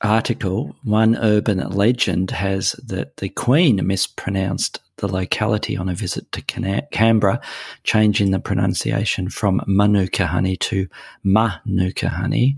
article, 0.00 0.76
one 0.84 1.16
urban 1.16 1.58
legend 1.70 2.30
has 2.30 2.72
that 2.86 3.16
the 3.16 3.28
Queen 3.28 3.86
mispronounced 3.86 4.80
the 4.98 5.08
locality 5.08 5.76
on 5.76 5.88
a 5.88 5.94
visit 5.94 6.30
to 6.32 6.42
Canberra, 6.42 7.40
changing 7.84 8.30
the 8.30 8.40
pronunciation 8.40 9.30
from 9.30 9.62
Manuka 9.66 10.26
honey 10.26 10.56
to 10.56 10.88
Manuka 11.24 12.08
honey. 12.08 12.56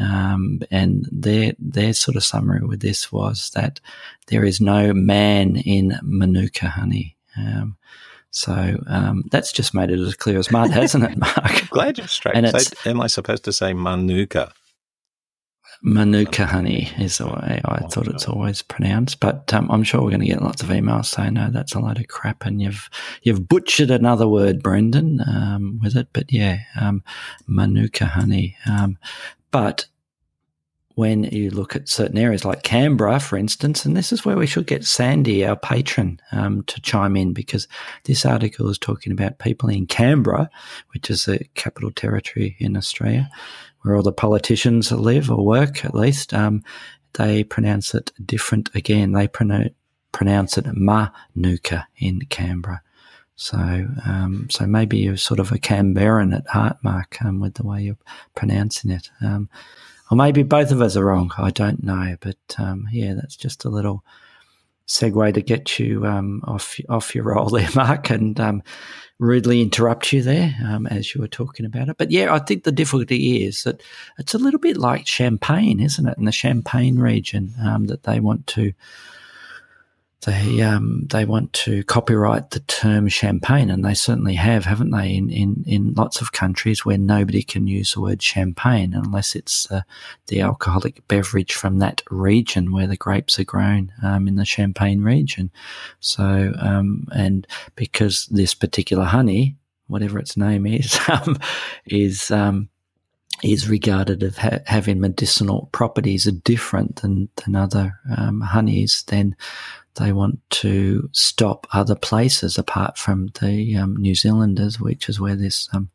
Um, 0.00 0.60
and 0.70 1.08
their 1.10 1.52
their 1.58 1.92
sort 1.92 2.16
of 2.16 2.22
summary 2.22 2.64
with 2.64 2.80
this 2.80 3.10
was 3.10 3.50
that 3.50 3.80
there 4.28 4.44
is 4.44 4.60
no 4.60 4.94
man 4.94 5.56
in 5.56 5.98
Manuka 6.02 6.68
honey. 6.68 7.16
Um, 7.36 7.76
so 8.30 8.76
um, 8.86 9.24
that's 9.32 9.52
just 9.52 9.74
made 9.74 9.90
it 9.90 9.98
as 9.98 10.14
clear 10.14 10.38
as 10.38 10.52
mud, 10.52 10.70
hasn't 10.80 11.04
it, 11.04 11.18
Mark? 11.18 11.68
Glad 11.70 11.98
you're 11.98 12.06
straight. 12.06 12.36
And 12.36 12.46
am 12.86 13.00
I 13.00 13.08
supposed 13.08 13.44
to 13.44 13.52
say 13.52 13.72
Manuka? 13.72 14.52
Manuka 15.82 16.46
honey 16.46 16.90
is 16.98 17.18
the 17.18 17.26
way 17.26 17.60
I 17.64 17.78
thought 17.86 18.06
it's 18.06 18.28
always 18.28 18.60
pronounced, 18.60 19.20
but 19.20 19.52
um, 19.54 19.70
I'm 19.70 19.82
sure 19.82 20.02
we're 20.02 20.10
going 20.10 20.20
to 20.20 20.26
get 20.26 20.42
lots 20.42 20.62
of 20.62 20.68
emails 20.68 21.06
saying 21.06 21.34
no, 21.34 21.50
that's 21.50 21.74
a 21.74 21.80
load 21.80 21.98
of 21.98 22.08
crap, 22.08 22.44
and 22.44 22.60
you've 22.60 22.90
you've 23.22 23.48
butchered 23.48 23.90
another 23.90 24.28
word, 24.28 24.62
Brendan, 24.62 25.20
um, 25.26 25.80
with 25.82 25.96
it. 25.96 26.08
But 26.12 26.32
yeah, 26.32 26.58
um, 26.78 27.02
Manuka 27.46 28.04
honey. 28.04 28.56
Um, 28.68 28.98
but 29.50 29.86
when 30.96 31.24
you 31.24 31.50
look 31.50 31.74
at 31.74 31.88
certain 31.88 32.18
areas 32.18 32.44
like 32.44 32.62
Canberra, 32.62 33.18
for 33.20 33.38
instance, 33.38 33.86
and 33.86 33.96
this 33.96 34.12
is 34.12 34.22
where 34.22 34.36
we 34.36 34.46
should 34.46 34.66
get 34.66 34.84
Sandy, 34.84 35.46
our 35.46 35.56
patron, 35.56 36.20
um, 36.30 36.62
to 36.64 36.78
chime 36.82 37.16
in 37.16 37.32
because 37.32 37.66
this 38.04 38.26
article 38.26 38.68
is 38.68 38.78
talking 38.78 39.10
about 39.10 39.38
people 39.38 39.70
in 39.70 39.86
Canberra, 39.86 40.50
which 40.92 41.08
is 41.08 41.24
the 41.24 41.42
capital 41.54 41.90
territory 41.90 42.54
in 42.58 42.76
Australia, 42.76 43.30
where 43.82 43.96
all 43.96 44.02
the 44.02 44.12
politicians 44.12 44.92
live 44.92 45.30
or 45.30 45.44
work 45.44 45.84
at 45.84 45.94
least. 45.94 46.34
Um, 46.34 46.62
they 47.14 47.42
pronounce 47.44 47.94
it 47.94 48.12
different 48.24 48.70
again. 48.74 49.12
They 49.12 49.28
pronounce 49.28 49.72
pronounce 50.12 50.58
it 50.58 50.66
Manuka 50.66 51.86
in 51.96 52.20
Canberra. 52.30 52.82
So, 53.36 53.56
um, 53.56 54.48
so 54.50 54.66
maybe 54.66 54.98
you're 54.98 55.16
sort 55.16 55.40
of 55.40 55.50
a 55.50 55.58
Canberran 55.58 56.36
at 56.36 56.46
heart, 56.48 56.76
Mark, 56.82 57.16
um, 57.24 57.40
with 57.40 57.54
the 57.54 57.64
way 57.64 57.82
you're 57.82 57.96
pronouncing 58.34 58.90
it. 58.90 59.08
Um, 59.22 59.48
or 60.10 60.16
maybe 60.16 60.42
both 60.42 60.72
of 60.72 60.82
us 60.82 60.96
are 60.96 61.06
wrong. 61.06 61.32
I 61.38 61.50
don't 61.50 61.82
know, 61.82 62.16
but 62.20 62.36
um, 62.58 62.86
yeah, 62.92 63.14
that's 63.14 63.36
just 63.36 63.64
a 63.64 63.70
little 63.70 64.04
segue 64.86 65.32
to 65.32 65.40
get 65.40 65.78
you 65.78 66.04
um, 66.04 66.42
off 66.46 66.78
off 66.88 67.14
your 67.14 67.24
roll 67.24 67.48
there, 67.48 67.68
Mark, 67.74 68.10
and 68.10 68.38
um, 68.40 68.62
rudely 69.20 69.60
interrupt 69.60 70.12
you 70.12 70.22
there 70.22 70.56
um, 70.64 70.86
as 70.86 71.14
you 71.14 71.20
were 71.20 71.28
talking 71.28 71.66
about 71.66 71.90
it. 71.90 71.98
But 71.98 72.10
yeah, 72.10 72.34
I 72.34 72.38
think 72.38 72.64
the 72.64 72.72
difficulty 72.72 73.44
is 73.44 73.62
that 73.64 73.82
it's 74.18 74.34
a 74.34 74.38
little 74.38 74.58
bit 74.58 74.78
like 74.78 75.06
Champagne, 75.06 75.78
isn't 75.78 76.08
it? 76.08 76.18
In 76.18 76.24
the 76.24 76.32
Champagne 76.32 76.98
region, 76.98 77.52
um, 77.62 77.86
that 77.86 78.04
they 78.04 78.18
want 78.18 78.46
to 78.48 78.72
they 80.22 80.60
um, 80.60 81.06
they 81.08 81.24
want 81.24 81.52
to 81.54 81.82
copyright 81.84 82.50
the 82.50 82.60
term 82.60 83.08
champagne, 83.08 83.70
and 83.70 83.82
they 83.82 83.94
certainly 83.94 84.34
have, 84.34 84.66
haven't 84.66 84.90
they? 84.90 85.14
In, 85.14 85.30
in, 85.30 85.64
in 85.66 85.94
lots 85.94 86.20
of 86.20 86.32
countries 86.32 86.84
where 86.84 86.98
nobody 86.98 87.42
can 87.42 87.66
use 87.66 87.94
the 87.94 88.02
word 88.02 88.20
champagne 88.20 88.92
unless 88.92 89.34
it's 89.34 89.70
uh, 89.70 89.80
the 90.26 90.42
alcoholic 90.42 91.06
beverage 91.08 91.54
from 91.54 91.78
that 91.78 92.02
region 92.10 92.70
where 92.70 92.86
the 92.86 92.96
grapes 92.96 93.38
are 93.38 93.44
grown 93.44 93.92
um, 94.02 94.28
in 94.28 94.36
the 94.36 94.44
Champagne 94.44 95.00
region. 95.00 95.50
So, 96.00 96.52
um, 96.58 97.08
and 97.12 97.46
because 97.74 98.26
this 98.26 98.54
particular 98.54 99.04
honey, 99.04 99.56
whatever 99.86 100.18
its 100.18 100.36
name 100.36 100.66
is, 100.66 100.98
um, 101.08 101.38
is 101.86 102.30
um, 102.30 102.68
is 103.42 103.70
regarded 103.70 104.22
as 104.22 104.36
ha- 104.36 104.58
having 104.66 105.00
medicinal 105.00 105.70
properties 105.72 106.26
are 106.26 106.32
different 106.32 106.96
than 106.96 107.28
than 107.36 107.56
other 107.56 107.98
um, 108.16 108.42
honeys, 108.42 109.02
then 109.06 109.34
they 110.00 110.12
want 110.12 110.40
to 110.50 111.08
stop 111.12 111.66
other 111.72 111.94
places 111.94 112.58
apart 112.58 112.96
from 112.96 113.28
the 113.40 113.76
um, 113.76 113.96
New 113.96 114.14
Zealanders, 114.14 114.80
which 114.80 115.08
is 115.08 115.20
where 115.20 115.36
this 115.36 115.68
um, 115.72 115.90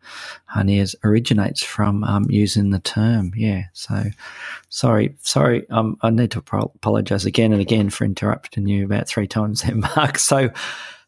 honey 0.46 0.80
is, 0.80 0.96
originates 1.04 1.64
from, 1.64 2.04
um, 2.04 2.26
using 2.30 2.70
the 2.70 2.80
term. 2.80 3.32
Yeah. 3.36 3.64
So, 3.74 4.06
sorry, 4.70 5.16
sorry. 5.22 5.68
Um, 5.70 5.98
I 6.02 6.12
need 6.12 6.32
to 6.32 6.42
pro- 6.42 6.72
apologise 6.76 7.26
again 7.26 7.52
and 7.52 7.62
again 7.62 7.90
for 7.90 8.06
interrupting 8.06 8.68
you 8.68 8.86
about 8.86 9.08
three 9.08 9.28
times 9.28 9.64
there, 9.64 9.76
Mark. 9.96 10.20
So, 10.20 10.50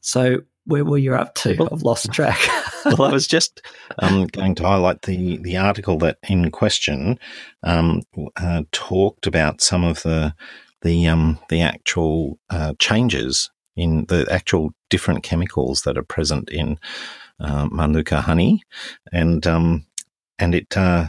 so 0.01 0.41
where 0.67 0.83
were 0.83 0.97
you 0.97 1.15
up 1.15 1.33
to? 1.35 1.69
I've 1.71 1.83
lost 1.83 2.11
track. 2.11 2.39
well, 2.85 3.03
I 3.03 3.11
was 3.11 3.27
just 3.27 3.61
um, 3.99 4.27
going 4.27 4.55
to 4.55 4.63
highlight 4.63 5.03
the 5.03 5.37
the 5.37 5.57
article 5.57 5.97
that 5.99 6.17
in 6.27 6.51
question 6.51 7.19
um, 7.63 8.01
uh, 8.35 8.63
talked 8.71 9.27
about 9.27 9.61
some 9.61 9.83
of 9.83 10.03
the 10.03 10.33
the 10.81 11.07
um, 11.07 11.39
the 11.49 11.61
actual 11.61 12.39
uh, 12.49 12.73
changes 12.79 13.49
in 13.75 14.05
the 14.05 14.27
actual 14.31 14.71
different 14.89 15.23
chemicals 15.23 15.83
that 15.83 15.97
are 15.97 16.03
present 16.03 16.49
in 16.49 16.79
uh, 17.39 17.67
manuka 17.71 18.21
honey, 18.21 18.63
and 19.11 19.45
um, 19.45 19.85
and 20.39 20.55
it 20.55 20.75
uh, 20.77 21.07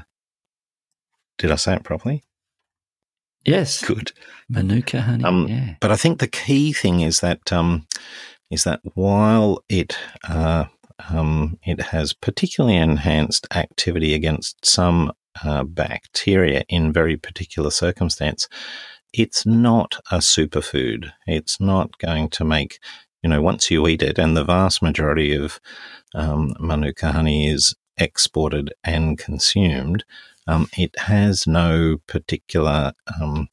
did 1.39 1.51
I 1.51 1.57
say 1.57 1.75
it 1.75 1.85
properly? 1.85 2.23
Yes, 3.45 3.85
good 3.85 4.13
manuka 4.49 5.01
honey. 5.01 5.25
Um, 5.25 5.47
yeah. 5.49 5.75
But 5.81 5.93
I 5.93 5.97
think 5.97 6.19
the 6.19 6.29
key 6.29 6.73
thing 6.73 7.01
is 7.01 7.21
that 7.21 7.53
um, 7.53 7.87
is 8.51 8.65
that 8.65 8.81
while 8.95 9.63
it 9.69 9.97
uh, 10.29 10.67
um, 11.11 11.59
it 11.65 11.81
has 11.81 12.13
particularly 12.13 12.77
enhanced 12.77 13.47
activity 13.55 14.15
against 14.15 14.65
some 14.65 15.13
uh, 15.45 15.65
bacteria 15.65 16.65
in 16.69 16.93
very 16.93 17.17
particular 17.17 17.71
circumstance, 17.71 18.49
it's 19.13 19.47
not 19.47 19.97
a 20.11 20.19
superfood. 20.19 21.13
It's 21.27 21.61
not 21.61 21.99
going 21.99 22.31
to 22.31 22.45
make, 22.45 22.79
you 23.23 23.31
know, 23.31 23.43
once 23.43 23.71
you 23.71 23.87
eat 23.89 24.03
it, 24.03 24.19
and 24.19 24.37
the 24.37 24.45
vast 24.45 24.83
majority 24.83 25.35
of 25.35 25.61
um, 26.15 26.55
manuka 26.61 27.13
honey 27.13 27.49
is 27.49 27.75
exported 27.97 28.73
and 28.85 29.19
consumed, 29.19 30.05
um, 30.47 30.69
it 30.77 30.99
has 30.99 31.47
no 31.47 31.99
particular 32.07 32.93
um, 33.21 33.49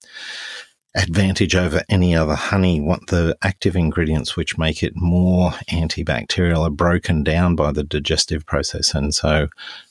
advantage 0.95 1.55
over 1.55 1.83
any 1.89 2.15
other 2.15 2.35
honey. 2.35 2.79
What 2.79 3.07
the 3.07 3.37
active 3.41 3.75
ingredients 3.75 4.35
which 4.35 4.57
make 4.57 4.81
it 4.81 4.93
more 4.95 5.51
antibacterial 5.69 6.65
are 6.65 6.71
broken 6.71 7.23
down 7.23 7.55
by 7.55 7.71
the 7.71 7.83
digestive 7.83 8.45
process, 8.45 8.93
and 8.93 9.13
so 9.13 9.47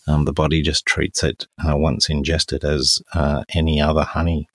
um, 0.06 0.24
the 0.24 0.32
body 0.32 0.62
just 0.62 0.86
treats 0.86 1.22
it 1.22 1.46
uh, 1.66 1.76
once 1.76 2.08
ingested 2.08 2.64
as 2.64 3.00
uh, 3.12 3.44
any 3.54 3.80
other 3.80 4.04
honey. 4.04 4.48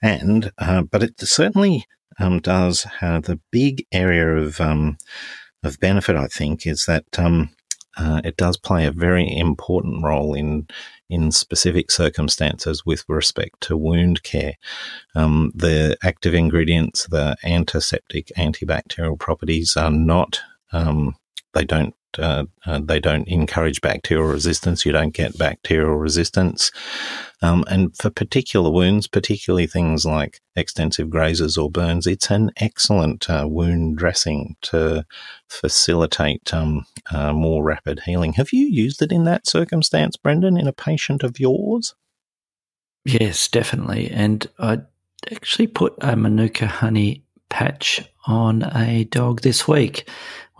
And 0.00 0.52
uh, 0.58 0.82
but 0.82 1.02
it 1.02 1.20
certainly 1.20 1.86
um, 2.18 2.40
does 2.40 2.84
have 2.84 3.24
the 3.24 3.40
big 3.50 3.86
area 3.92 4.36
of 4.36 4.60
um, 4.60 4.96
of 5.62 5.80
benefit. 5.80 6.16
I 6.16 6.26
think 6.26 6.66
is 6.66 6.86
that 6.86 7.18
um, 7.18 7.50
uh, 7.96 8.20
it 8.24 8.36
does 8.36 8.56
play 8.56 8.86
a 8.86 8.92
very 8.92 9.36
important 9.36 10.04
role 10.04 10.34
in 10.34 10.68
in 11.10 11.32
specific 11.32 11.90
circumstances 11.90 12.86
with 12.86 13.04
respect 13.08 13.60
to 13.62 13.76
wound 13.76 14.22
care. 14.22 14.54
Um, 15.14 15.52
the 15.54 15.96
active 16.02 16.34
ingredients, 16.34 17.06
the 17.08 17.36
antiseptic, 17.44 18.28
antibacterial 18.38 19.18
properties 19.18 19.76
are 19.76 19.90
not. 19.90 20.40
Um, 20.72 21.16
they 21.52 21.64
don't 21.64 21.94
uh, 22.18 22.44
uh, 22.66 22.80
they 22.82 23.00
don't 23.00 23.28
encourage 23.28 23.80
bacterial 23.80 24.26
resistance. 24.26 24.84
You 24.84 24.92
don't 24.92 25.14
get 25.14 25.38
bacterial 25.38 25.96
resistance. 25.96 26.70
Um, 27.42 27.64
and 27.68 27.96
for 27.96 28.10
particular 28.10 28.70
wounds, 28.70 29.06
particularly 29.06 29.66
things 29.66 30.04
like 30.04 30.40
extensive 30.56 31.08
grazes 31.08 31.56
or 31.56 31.70
burns, 31.70 32.06
it's 32.06 32.30
an 32.30 32.50
excellent 32.56 33.30
uh, 33.30 33.46
wound 33.48 33.96
dressing 33.96 34.56
to 34.62 35.04
facilitate 35.48 36.52
um, 36.52 36.84
uh, 37.10 37.32
more 37.32 37.62
rapid 37.62 38.00
healing. 38.00 38.34
Have 38.34 38.52
you 38.52 38.66
used 38.66 39.00
it 39.00 39.12
in 39.12 39.24
that 39.24 39.46
circumstance, 39.46 40.16
Brendan, 40.16 40.58
in 40.58 40.66
a 40.66 40.72
patient 40.72 41.22
of 41.22 41.40
yours? 41.40 41.94
Yes, 43.04 43.48
definitely. 43.48 44.10
And 44.10 44.46
I 44.58 44.80
actually 45.32 45.66
put 45.66 45.94
a 46.00 46.16
Manuka 46.16 46.66
honey 46.66 47.24
patch 47.50 48.02
on 48.26 48.62
a 48.74 49.04
dog 49.04 49.42
this 49.42 49.68
week 49.68 50.08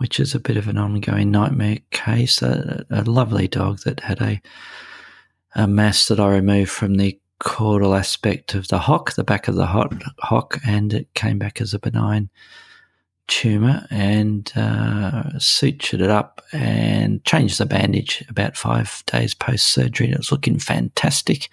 which 0.01 0.19
is 0.19 0.33
a 0.33 0.39
bit 0.39 0.57
of 0.57 0.67
an 0.67 0.79
ongoing 0.79 1.29
nightmare 1.29 1.77
case. 1.91 2.41
A, 2.41 2.83
a 2.89 3.03
lovely 3.03 3.47
dog 3.47 3.81
that 3.81 3.99
had 3.99 4.19
a, 4.19 4.41
a 5.53 5.67
mass 5.67 6.07
that 6.07 6.19
I 6.19 6.27
removed 6.27 6.71
from 6.71 6.95
the 6.95 7.19
caudal 7.37 7.93
aspect 7.93 8.55
of 8.55 8.67
the 8.69 8.79
hock, 8.79 9.13
the 9.13 9.23
back 9.23 9.47
of 9.47 9.53
the 9.53 9.67
hot 9.67 9.93
hock, 10.17 10.59
and 10.65 10.91
it 10.91 11.13
came 11.13 11.37
back 11.37 11.61
as 11.61 11.75
a 11.75 11.79
benign 11.79 12.31
tumor 13.27 13.85
and 13.91 14.51
uh, 14.55 15.21
sutured 15.37 16.01
it 16.01 16.09
up 16.09 16.41
and 16.51 17.23
changed 17.23 17.59
the 17.59 17.67
bandage 17.67 18.25
about 18.27 18.57
five 18.57 19.03
days 19.05 19.35
post 19.35 19.67
surgery. 19.67 20.09
It 20.09 20.17
was 20.17 20.31
looking 20.31 20.57
fantastic 20.57 21.47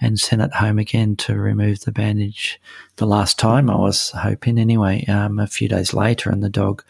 and 0.00 0.18
sent 0.18 0.42
it 0.42 0.54
home 0.54 0.78
again 0.78 1.16
to 1.16 1.38
remove 1.38 1.80
the 1.80 1.92
bandage 1.92 2.60
the 2.96 3.06
last 3.06 3.38
time 3.38 3.70
I 3.70 3.76
was 3.76 4.10
hoping 4.10 4.58
anyway. 4.58 5.04
Um, 5.06 5.38
a 5.38 5.46
few 5.46 5.68
days 5.68 5.94
later, 5.94 6.30
and 6.30 6.42
the 6.42 6.50
dog 6.50 6.82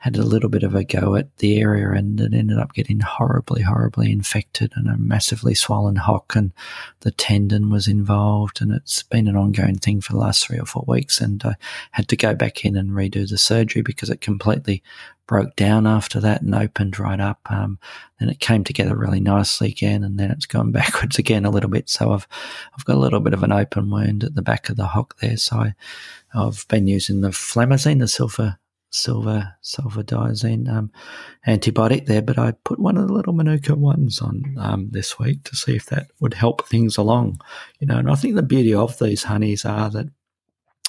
had 0.00 0.16
a 0.16 0.22
little 0.22 0.48
bit 0.48 0.62
of 0.62 0.74
a 0.74 0.82
go 0.82 1.14
at 1.14 1.36
the 1.38 1.60
area 1.60 1.90
and 1.90 2.18
it 2.22 2.32
ended 2.32 2.58
up 2.58 2.72
getting 2.72 3.00
horribly, 3.00 3.60
horribly 3.60 4.10
infected 4.10 4.72
and 4.74 4.88
a 4.88 4.96
massively 4.96 5.54
swollen 5.54 5.96
hock 5.96 6.34
and 6.34 6.52
the 7.00 7.10
tendon 7.10 7.68
was 7.68 7.86
involved 7.86 8.62
and 8.62 8.72
it's 8.72 9.02
been 9.02 9.28
an 9.28 9.36
ongoing 9.36 9.76
thing 9.76 10.00
for 10.00 10.14
the 10.14 10.18
last 10.18 10.46
three 10.46 10.58
or 10.58 10.64
four 10.64 10.84
weeks 10.88 11.20
and 11.20 11.44
I 11.44 11.54
had 11.90 12.08
to 12.08 12.16
go 12.16 12.34
back 12.34 12.64
in 12.64 12.76
and 12.76 12.92
redo 12.92 13.28
the 13.28 13.36
surgery 13.36 13.82
because 13.82 14.08
it 14.08 14.22
completely 14.22 14.82
broke 15.30 15.54
down 15.54 15.86
after 15.86 16.18
that 16.18 16.42
and 16.42 16.52
opened 16.56 16.98
right 16.98 17.20
up. 17.20 17.38
Um, 17.48 17.78
then 18.18 18.28
it 18.28 18.40
came 18.40 18.64
together 18.64 18.96
really 18.96 19.20
nicely 19.20 19.68
again, 19.68 20.02
and 20.02 20.18
then 20.18 20.32
it's 20.32 20.44
gone 20.44 20.72
backwards 20.78 21.20
again 21.20 21.44
a 21.44 21.50
little 21.50 21.70
bit. 21.70 21.88
So 21.88 22.12
I've 22.12 22.26
I've 22.76 22.84
got 22.84 22.96
a 22.96 22.98
little 22.98 23.20
bit 23.20 23.32
of 23.32 23.44
an 23.44 23.52
open 23.52 23.90
wound 23.90 24.24
at 24.24 24.34
the 24.34 24.42
back 24.42 24.68
of 24.68 24.76
the 24.76 24.88
hock 24.88 25.16
there. 25.20 25.36
So 25.36 25.56
I, 25.56 25.74
have 26.32 26.66
been 26.66 26.88
using 26.88 27.20
the 27.20 27.28
flamazine, 27.28 28.00
the 28.00 28.08
silver 28.08 28.58
silver 28.90 29.54
sulfadiazine 29.62 30.68
um, 30.68 30.90
antibiotic 31.46 32.06
there, 32.06 32.22
but 32.22 32.36
I 32.36 32.50
put 32.64 32.80
one 32.80 32.96
of 32.96 33.06
the 33.06 33.14
little 33.14 33.32
Manuka 33.32 33.76
ones 33.76 34.20
on 34.20 34.56
um, 34.58 34.88
this 34.90 35.16
week 35.16 35.44
to 35.44 35.54
see 35.54 35.76
if 35.76 35.86
that 35.86 36.08
would 36.18 36.34
help 36.34 36.66
things 36.66 36.96
along. 36.96 37.40
You 37.78 37.86
know, 37.86 37.98
and 37.98 38.10
I 38.10 38.16
think 38.16 38.34
the 38.34 38.42
beauty 38.42 38.74
of 38.74 38.98
these 38.98 39.22
honeys 39.22 39.64
are 39.64 39.90
that, 39.90 40.08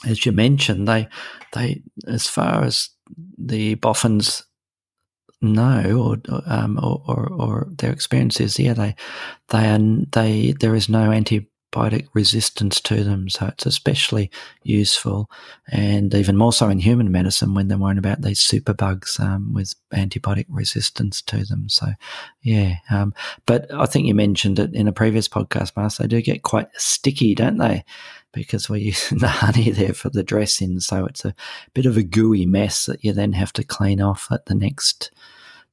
as 0.04 0.25
you 0.25 0.32
mentioned, 0.32 0.88
they 0.88 1.08
they 1.54 1.84
as 2.08 2.25
far 2.25 2.63
as 2.63 2.89
the 3.38 3.76
boffins 3.76 4.43
know 5.41 6.00
or 6.28 6.41
um, 6.45 6.78
or, 6.82 7.02
or, 7.08 7.30
or 7.34 7.67
their 7.78 7.91
experiences, 7.91 8.60
yeah, 8.60 8.74
they 8.74 8.95
they 9.50 9.69
are 9.69 9.80
they 10.12 10.54
there 10.60 10.76
is 10.76 10.88
no 10.89 11.10
antibiotic 11.10 12.08
resistance 12.13 12.80
to 12.82 13.04
them. 13.04 13.30
So 13.30 13.47
it's 13.47 13.65
especially 13.65 14.30
useful 14.63 15.30
and 15.71 16.13
even 16.13 16.38
more 16.38 16.54
so 16.54 16.69
in 16.69 16.80
human 16.80 17.12
medicine 17.12 17.54
when 17.54 17.67
they're 17.67 17.78
worrying 17.78 17.97
about 17.97 18.21
these 18.21 18.39
superbugs 18.39 19.19
um, 19.19 19.54
with 19.54 19.74
antibiotic 19.93 20.45
resistance 20.50 21.21
to 21.24 21.43
them. 21.45 21.69
So, 21.69 21.88
yeah. 22.43 22.76
Um, 22.89 23.13
but 23.45 23.74
I 23.74 23.86
think 23.86 24.08
you 24.08 24.13
mentioned 24.13 24.60
it 24.60 24.74
in 24.74 24.88
a 24.88 24.93
previous 24.93 25.28
podcast, 25.28 25.76
Mars. 25.76 25.97
They 25.97 26.08
do 26.08 26.21
get 26.21 26.43
quite 26.43 26.67
sticky, 26.76 27.36
don't 27.36 27.58
they? 27.58 27.84
Because 28.34 28.70
we're 28.70 28.78
using 28.78 29.17
the 29.20 29.28
honey 29.28 29.72
there 29.72 29.94
for 29.94 30.10
the 30.10 30.24
dressing. 30.24 30.80
So 30.80 31.06
it's 31.06 31.26
a 31.26 31.36
bit 31.74 31.86
of 31.86 31.98
a 31.98 32.04
gooey 32.04 32.46
mess 32.46 32.86
that 32.86 33.04
you 33.04 33.13
then 33.13 33.34
have 33.34 33.54
to 33.54 33.63
clean 33.63 34.02
off 34.02 34.28
at 34.32 34.46
the 34.46 34.56
next 34.56 35.12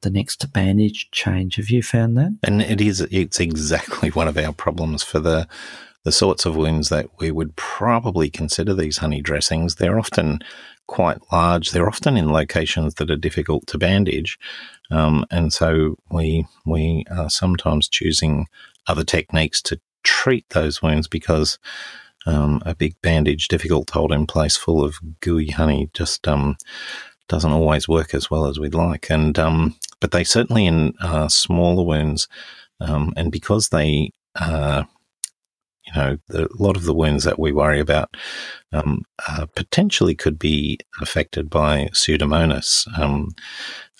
the 0.02 0.10
next 0.10 0.52
bandage 0.52 1.10
change. 1.10 1.56
Have 1.56 1.70
you 1.70 1.82
found 1.82 2.16
that? 2.16 2.38
And 2.42 2.62
it 2.62 2.80
is 2.80 3.00
it's 3.00 3.40
exactly 3.40 4.10
one 4.12 4.28
of 4.28 4.38
our 4.38 4.52
problems 4.52 5.02
for 5.02 5.18
the 5.18 5.48
the 6.04 6.12
sorts 6.12 6.46
of 6.46 6.56
wounds 6.56 6.88
that 6.88 7.06
we 7.18 7.30
would 7.30 7.54
probably 7.56 8.30
consider 8.30 8.72
these 8.72 8.98
honey 8.98 9.20
dressings. 9.20 9.74
They're 9.74 9.98
often 9.98 10.38
quite 10.86 11.18
large. 11.32 11.72
They're 11.72 11.88
often 11.88 12.16
in 12.16 12.32
locations 12.32 12.94
that 12.94 13.10
are 13.10 13.16
difficult 13.16 13.66
to 13.66 13.78
bandage, 13.78 14.38
um, 14.90 15.24
and 15.30 15.52
so 15.52 15.96
we 16.10 16.46
we 16.64 17.04
are 17.10 17.28
sometimes 17.28 17.88
choosing 17.88 18.46
other 18.86 19.04
techniques 19.04 19.60
to 19.62 19.80
treat 20.02 20.48
those 20.50 20.80
wounds 20.80 21.08
because 21.08 21.58
um, 22.26 22.62
a 22.64 22.74
big 22.74 23.00
bandage, 23.02 23.48
difficult 23.48 23.88
to 23.88 23.94
hold 23.94 24.12
in 24.12 24.26
place, 24.26 24.56
full 24.56 24.84
of 24.84 24.98
gooey 25.20 25.50
honey, 25.50 25.90
just 25.94 26.26
um, 26.28 26.56
doesn't 27.28 27.52
always 27.52 27.88
work 27.88 28.14
as 28.14 28.30
well 28.30 28.46
as 28.46 28.58
we'd 28.58 28.74
like. 28.74 29.10
And 29.10 29.38
um, 29.38 29.76
but 30.00 30.10
they 30.10 30.24
certainly 30.24 30.66
in 30.66 30.94
uh, 31.00 31.28
smaller 31.28 31.84
wounds, 31.84 32.28
um, 32.80 33.12
and 33.16 33.32
because 33.32 33.68
they 33.68 34.12
uh, 34.34 34.84
you 35.88 36.00
know, 36.00 36.18
the, 36.28 36.46
a 36.46 36.62
lot 36.62 36.76
of 36.76 36.84
the 36.84 36.94
wounds 36.94 37.24
that 37.24 37.38
we 37.38 37.52
worry 37.52 37.80
about 37.80 38.14
um, 38.72 39.04
uh, 39.26 39.46
potentially 39.54 40.14
could 40.14 40.38
be 40.38 40.78
affected 41.00 41.48
by 41.48 41.88
Pseudomonas, 41.92 42.86
um, 42.98 43.30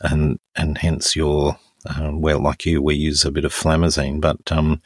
and 0.02 0.38
and 0.56 0.78
hence 0.78 1.16
your 1.16 1.58
uh, 1.88 2.10
well, 2.12 2.40
like 2.40 2.66
you, 2.66 2.82
we 2.82 2.94
use 2.94 3.24
a 3.24 3.30
bit 3.32 3.44
of 3.44 3.52
flamazine, 3.52 4.20
but 4.20 4.52
um, 4.52 4.80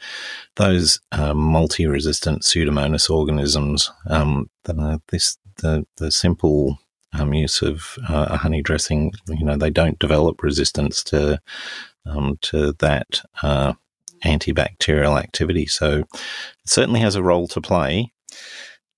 those 0.55 0.99
uh, 1.11 1.33
multi-resistant 1.33 2.43
Pseudomonas 2.43 3.09
organisms, 3.09 3.91
um, 4.09 4.49
the, 4.63 5.01
this 5.09 5.37
the 5.57 5.85
the 5.97 6.11
simple 6.11 6.79
um, 7.13 7.33
use 7.33 7.61
of 7.61 7.97
uh, 8.09 8.27
a 8.29 8.37
honey 8.37 8.61
dressing, 8.61 9.11
you 9.27 9.45
know, 9.45 9.57
they 9.57 9.69
don't 9.69 9.99
develop 9.99 10.41
resistance 10.41 11.03
to 11.03 11.39
um, 12.05 12.37
to 12.41 12.73
that 12.79 13.21
uh, 13.41 13.73
antibacterial 14.23 15.19
activity. 15.19 15.65
So 15.65 15.99
it 15.99 16.07
certainly 16.65 17.01
has 17.01 17.15
a 17.15 17.23
role 17.23 17.47
to 17.49 17.61
play. 17.61 18.11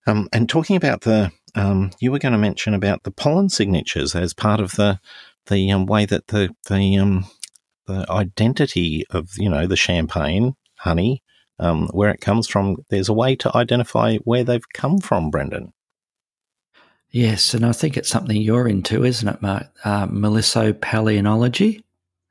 Um, 0.07 0.29
and 0.31 0.47
talking 0.47 0.75
about 0.75 1.01
the, 1.01 1.31
um, 1.55 1.91
you 1.99 2.11
were 2.11 2.19
going 2.19 2.31
to 2.31 2.37
mention 2.37 2.73
about 2.73 3.03
the 3.03 3.11
pollen 3.11 3.49
signatures 3.49 4.15
as 4.15 4.33
part 4.33 4.59
of 4.59 4.73
the 4.73 4.99
the 5.47 5.71
um, 5.71 5.85
way 5.85 6.05
that 6.05 6.27
the 6.27 6.55
the 6.69 6.97
um, 6.97 7.25
the 7.87 8.05
identity 8.09 9.05
of 9.09 9.29
you 9.37 9.49
know 9.49 9.67
the 9.67 9.75
champagne 9.75 10.55
honey, 10.77 11.23
um, 11.59 11.87
where 11.89 12.09
it 12.09 12.21
comes 12.21 12.47
from. 12.47 12.77
There's 12.89 13.09
a 13.09 13.13
way 13.13 13.35
to 13.37 13.55
identify 13.55 14.17
where 14.17 14.43
they've 14.43 14.69
come 14.73 14.99
from, 14.99 15.29
Brendan. 15.29 15.73
Yes, 17.09 17.53
and 17.53 17.65
I 17.65 17.71
think 17.71 17.95
it's 17.95 18.09
something 18.09 18.35
you're 18.41 18.67
into, 18.67 19.05
isn't 19.05 19.27
it, 19.27 19.41
Mark? 19.41 19.67
Uh. 19.85 20.07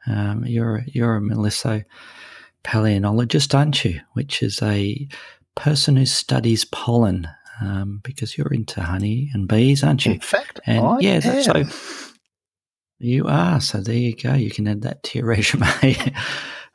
Um, 0.07 0.45
you're 0.45 0.85
you're 0.87 1.17
a 1.17 1.21
melisso 1.21 1.85
palynologist, 2.65 3.55
aren't 3.55 3.85
you? 3.85 4.01
Which 4.13 4.43
is 4.43 4.61
a 4.63 5.09
person 5.55 5.97
who 5.97 6.05
studies 6.05 6.65
pollen, 6.67 7.27
um, 7.63 8.01
because 8.03 8.37
you're 8.37 8.53
into 8.53 8.83
honey 8.83 9.31
and 9.33 9.49
bees, 9.49 9.83
aren't 9.83 10.05
you? 10.05 10.13
In 10.13 10.21
fact, 10.21 10.61
and 10.67 10.85
I 10.85 10.99
yeah, 11.01 11.21
am. 11.25 11.43
so 11.43 11.65
you 12.99 13.27
are. 13.27 13.61
So 13.61 13.81
there 13.81 13.95
you 13.95 14.15
go. 14.15 14.35
You 14.35 14.51
can 14.51 14.69
add 14.69 14.83
that 14.83 15.03
to 15.05 15.19
your 15.19 15.27
resume. 15.29 16.13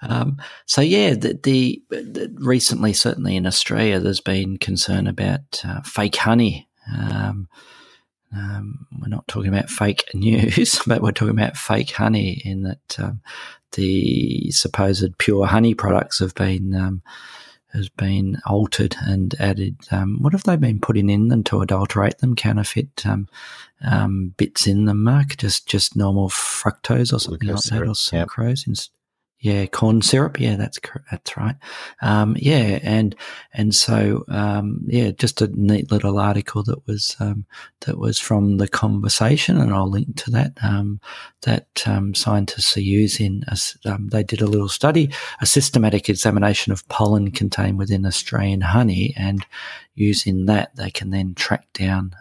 um, 0.01 0.37
so 0.65 0.81
yeah, 0.81 1.13
the, 1.13 1.39
the, 1.41 1.81
the, 1.89 2.35
recently, 2.39 2.93
certainly 2.93 3.35
in 3.35 3.45
Australia, 3.45 3.99
there's 3.99 4.21
been 4.21 4.57
concern 4.57 5.07
about 5.07 5.61
uh, 5.65 5.81
fake 5.81 6.15
honey. 6.15 6.67
Um, 6.91 7.47
um, 8.35 8.85
we're 8.99 9.07
not 9.07 9.27
talking 9.27 9.49
about 9.49 9.69
fake 9.69 10.05
news, 10.13 10.81
but 10.85 11.01
we're 11.01 11.11
talking 11.11 11.37
about 11.37 11.57
fake 11.57 11.91
honey 11.91 12.41
in 12.45 12.63
that 12.63 12.99
um, 12.99 13.21
the 13.73 14.51
supposed 14.51 15.17
pure 15.17 15.45
honey 15.45 15.73
products 15.73 16.19
have 16.19 16.35
been 16.35 16.75
um, 16.75 17.01
has 17.73 17.89
been 17.89 18.37
altered 18.45 18.95
and 19.01 19.35
added. 19.39 19.77
Um, 19.91 20.17
what 20.21 20.33
have 20.33 20.43
they 20.43 20.55
been 20.55 20.79
putting 20.79 21.09
in 21.09 21.27
them 21.27 21.43
to 21.45 21.61
adulterate 21.61 22.17
them? 22.19 22.35
Counterfeit 22.35 23.05
um, 23.05 23.27
um, 23.85 24.33
bits 24.37 24.67
in 24.67 24.85
them, 24.85 25.03
Mark? 25.03 25.37
Just 25.37 25.67
just 25.67 25.95
normal 25.95 26.29
fructose 26.29 27.13
or 27.13 27.19
something 27.19 27.47
like 27.47 27.63
that, 27.63 27.81
or 27.81 27.93
sucrose. 27.93 28.67
Yep. 28.67 28.75
Yeah, 29.41 29.67
corn 29.67 30.01
syrup. 30.01 30.37
Yeah, 30.37 30.57
that's 30.57 30.79
that's 31.09 31.37
right. 31.37 31.55
Um, 32.01 32.35
yeah, 32.37 32.79
and 32.83 33.15
and 33.53 33.73
so 33.73 34.25
um, 34.27 34.81
yeah, 34.85 35.11
just 35.11 35.41
a 35.41 35.47
neat 35.53 35.89
little 35.91 36.19
article 36.19 36.61
that 36.63 36.85
was 36.85 37.15
um, 37.21 37.45
that 37.85 37.97
was 37.97 38.19
from 38.19 38.57
the 38.57 38.67
conversation, 38.67 39.57
and 39.57 39.73
I'll 39.73 39.89
link 39.89 40.17
to 40.23 40.31
that. 40.31 40.57
Um, 40.61 40.99
that 41.43 41.67
um, 41.85 42.13
scientists 42.15 42.75
are 42.75 42.81
using. 42.81 43.43
A, 43.47 43.57
um, 43.89 44.09
they 44.09 44.23
did 44.23 44.41
a 44.41 44.47
little 44.47 44.67
study, 44.67 45.09
a 45.39 45.45
systematic 45.45 46.09
examination 46.09 46.73
of 46.73 46.85
pollen 46.89 47.31
contained 47.31 47.77
within 47.77 48.05
Australian 48.05 48.59
honey, 48.59 49.13
and 49.15 49.45
using 49.99 50.45
that, 50.45 50.75
they 50.75 50.89
can 50.89 51.09
then 51.09 51.35
track 51.35 51.67
down 51.73 52.15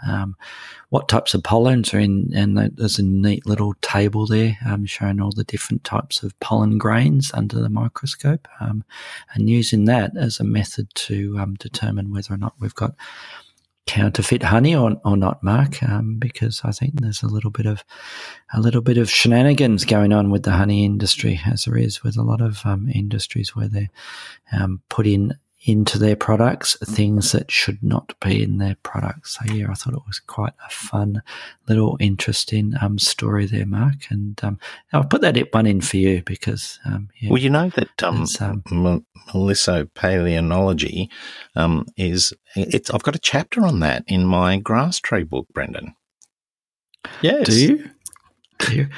what 0.91 1.09
types 1.09 1.35
of 1.35 1.43
pollens 1.43 1.93
are 1.93 1.99
in, 1.99 2.31
and 2.35 2.57
there's 2.77 2.99
a 2.99 3.03
neat 3.03 3.47
little 3.47 3.75
table 3.83 4.27
there 4.27 4.57
um, 4.67 4.87
showing 4.87 5.21
all 5.21 5.33
the 5.33 5.45
different 5.45 5.85
types 5.85 6.23
of 6.23 6.39
pollen 6.41 6.79
grains 6.79 7.31
under 7.35 7.61
the 7.61 7.69
microscope, 7.69 8.49
um, 8.61 8.85
and 9.35 9.51
using 9.51 9.85
that 9.85 10.17
as 10.17 10.41
a 10.41 10.45
method 10.45 10.89
to 10.95 11.37
um, 11.39 11.55
determine 11.55 12.11
whether 12.11 12.33
or 12.33 12.39
not 12.39 12.55
we've 12.59 12.75
got 12.75 12.95
counterfeit 13.87 14.43
honey 14.43 14.77
or, 14.77 15.01
or 15.05 15.17
not, 15.17 15.43
Mark, 15.43 15.83
um, 15.83 16.17
because 16.19 16.61
I 16.63 16.73
think 16.73 17.01
there's 17.01 17.23
a 17.23 17.27
little 17.27 17.51
bit 17.51 17.67
of 17.67 17.85
a 18.53 18.61
little 18.61 18.83
bit 18.83 18.99
of 18.99 19.11
shenanigans 19.11 19.85
going 19.85 20.13
on 20.13 20.31
with 20.31 20.43
the 20.43 20.53
honey 20.53 20.85
industry, 20.85 21.41
as 21.47 21.65
there 21.65 21.77
is 21.77 22.03
with 22.03 22.17
a 22.17 22.23
lot 22.23 22.41
of 22.41 22.61
um, 22.65 22.91
industries 22.95 23.57
where 23.57 23.69
they 23.69 23.89
um, 24.53 24.83
put 24.89 25.07
in 25.07 25.35
into 25.65 25.99
their 25.99 26.17
products 26.17 26.77
things 26.77 27.33
that 27.33 27.51
should 27.51 27.83
not 27.83 28.15
be 28.21 28.43
in 28.43 28.59
their 28.59 28.77
products. 28.83 29.39
So 29.39 29.53
yeah, 29.53 29.67
I 29.71 29.75
thought 29.75 29.95
it 29.95 30.07
was 30.07 30.21
quite 30.21 30.53
a 30.65 30.71
fun 30.71 31.23
little 31.69 31.97
interesting 32.01 32.75
um, 32.81 32.99
story 32.99 33.47
there, 33.47 33.67
Mark. 33.67 34.11
And 34.11 34.39
um, 34.45 34.59
I'll 34.93 35.05
put 35.05 35.21
that 35.23 35.37
one 35.53 35.67
in 35.67 35.81
for 35.81 35.97
you 35.97 36.23
because 36.25 36.79
um, 36.85 37.09
yeah, 37.19 37.31
well, 37.31 37.43
you 37.43 37.51
know 37.51 37.71
that 37.71 38.03
um, 38.03 38.25
um 38.41 38.63
um, 41.57 41.87
is 41.97 42.33
it's. 42.55 42.91
I've 42.91 43.03
got 43.03 43.17
a 43.17 43.21
chapter 43.21 43.67
on 43.67 43.81
that 43.81 44.05
in 44.07 44.25
my 44.25 44.59
grass 44.59 45.01
tree 45.01 45.25
book, 45.25 45.49
Brendan. 45.53 45.95
Yes. 47.21 47.47
Do 47.47 47.61
you? 47.61 47.91
Do 48.59 48.77
you? 48.77 48.89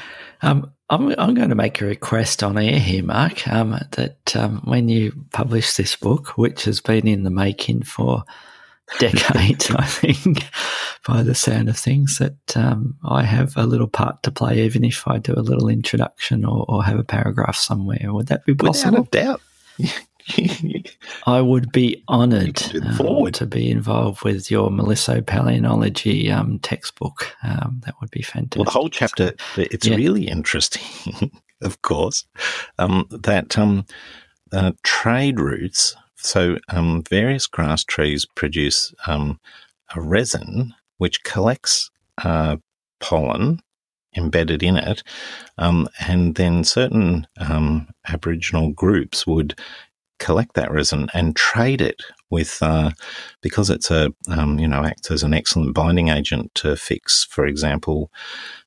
Um, 0.43 0.73
I'm, 0.89 1.15
I'm 1.19 1.35
going 1.35 1.51
to 1.51 1.55
make 1.55 1.81
a 1.81 1.87
request 1.87 2.43
on 2.43 2.59
air 2.59 2.79
here, 2.79 3.05
Mark, 3.05 3.47
um, 3.47 3.79
that 3.93 4.37
um, 4.37 4.61
when 4.65 4.89
you 4.89 5.13
publish 5.33 5.77
this 5.77 5.95
book, 5.95 6.37
which 6.37 6.65
has 6.65 6.81
been 6.81 7.07
in 7.07 7.23
the 7.23 7.31
making 7.31 7.83
for 7.83 8.25
decades, 8.99 9.71
I 9.77 9.85
think, 9.85 10.45
by 11.07 11.23
the 11.23 11.35
sound 11.35 11.69
of 11.69 11.79
things, 11.79 12.19
that 12.19 12.57
um, 12.57 12.97
I 13.05 13.23
have 13.23 13.57
a 13.57 13.67
little 13.67 13.87
part 13.87 14.23
to 14.25 14.33
play, 14.33 14.65
even 14.65 14.83
if 14.83 15.07
I 15.07 15.19
do 15.19 15.35
a 15.35 15.43
little 15.43 15.69
introduction 15.69 16.45
or, 16.45 16.65
or 16.69 16.83
have 16.83 16.99
a 16.99 17.05
paragraph 17.05 17.57
somewhere. 17.57 18.13
Would 18.13 18.27
that 18.27 18.45
be 18.45 18.55
possible? 18.55 19.03
Without 19.03 19.23
a 19.23 19.25
doubt. 19.25 19.41
I 21.27 21.41
would 21.41 21.73
be 21.73 22.03
honoured 22.09 22.63
um, 22.99 23.33
to 23.33 23.47
be 23.47 23.71
involved 23.71 24.23
with 24.25 24.51
your 24.51 24.71
melissopaleontology 24.71 26.33
um, 26.33 26.59
textbook. 26.61 27.35
Um, 27.43 27.81
that 27.85 27.95
would 28.01 28.11
be 28.11 28.23
fantastic. 28.23 28.57
Well, 28.57 28.65
the 28.65 28.71
whole 28.71 28.89
chapter, 28.89 29.33
it's 29.57 29.87
yeah. 29.87 29.97
really 29.97 30.29
interesting, 30.29 31.31
of 31.63 31.83
course, 31.83 32.25
um, 32.79 33.07
that 33.11 33.59
um, 33.59 33.87
uh, 34.53 34.73
trade 34.83 35.41
routes, 35.41 35.97
so 36.17 36.59
um, 36.69 37.03
various 37.09 37.47
grass 37.47 37.85
trees 37.85 38.27
produce 38.35 38.95
a 39.07 39.37
resin 39.97 40.75
which 40.99 41.23
collects 41.25 41.91
uh, 42.23 42.57
pollen 43.01 43.61
embedded 44.17 44.63
in 44.63 44.77
it. 44.77 45.03
Um, 45.59 45.89
and 46.01 46.35
then 46.35 46.65
certain 46.65 47.27
um, 47.39 47.89
Aboriginal 48.09 48.71
groups 48.73 49.27
would 49.27 49.59
collect 50.21 50.55
that 50.55 50.71
resin 50.71 51.09
and 51.13 51.35
trade 51.35 51.81
it 51.81 52.01
with 52.31 52.59
uh, 52.63 52.91
because 53.41 53.71
it's 53.71 53.91
a 53.91 54.13
um, 54.29 54.59
you 54.59 54.69
know 54.69 54.85
acts 54.85 55.11
as 55.11 55.25
an 55.25 55.35
excellent 55.35 55.75
binding 55.75 56.09
agent 56.09 56.55
to 56.55 56.77
fix, 56.77 57.25
for 57.25 57.45
example, 57.47 58.13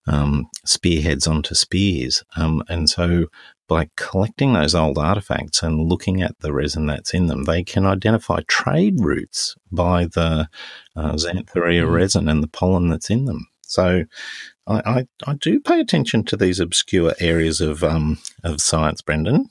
um, 0.08 0.50
spearheads 0.66 1.28
onto 1.28 1.56
spears, 1.56 2.24
um, 2.36 2.62
and 2.68 2.90
so 2.90 3.28
by 3.70 3.90
collecting 3.96 4.52
those 4.52 4.76
old 4.76 4.98
artifacts 4.98 5.64
and 5.64 5.88
looking 5.88 6.22
at 6.22 6.38
the 6.40 6.52
resin 6.52 6.86
that's 6.86 7.14
in 7.14 7.28
them, 7.28 7.46
they 7.46 7.64
can 7.64 7.86
identify 7.86 8.42
trade 8.48 8.96
routes 9.00 9.56
by 9.72 10.06
the 10.06 10.50
uh, 10.98 11.14
xanthorrhoea 11.14 11.86
mm. 11.86 11.92
resin 11.92 12.28
and 12.28 12.44
the 12.44 12.50
pollen 12.50 12.90
that's 12.90 13.10
in 13.10 13.26
them. 13.26 13.48
So. 13.62 14.04
I, 14.66 14.82
I, 14.86 15.08
I, 15.28 15.34
do 15.34 15.60
pay 15.60 15.82
attention 15.82 16.24
to 16.24 16.38
these 16.38 16.62
obscure 16.62 17.16
areas 17.20 17.60
of 17.60 17.84
um, 17.84 18.18
of 18.46 18.62
science, 18.62 19.02
Brendan. 19.02 19.50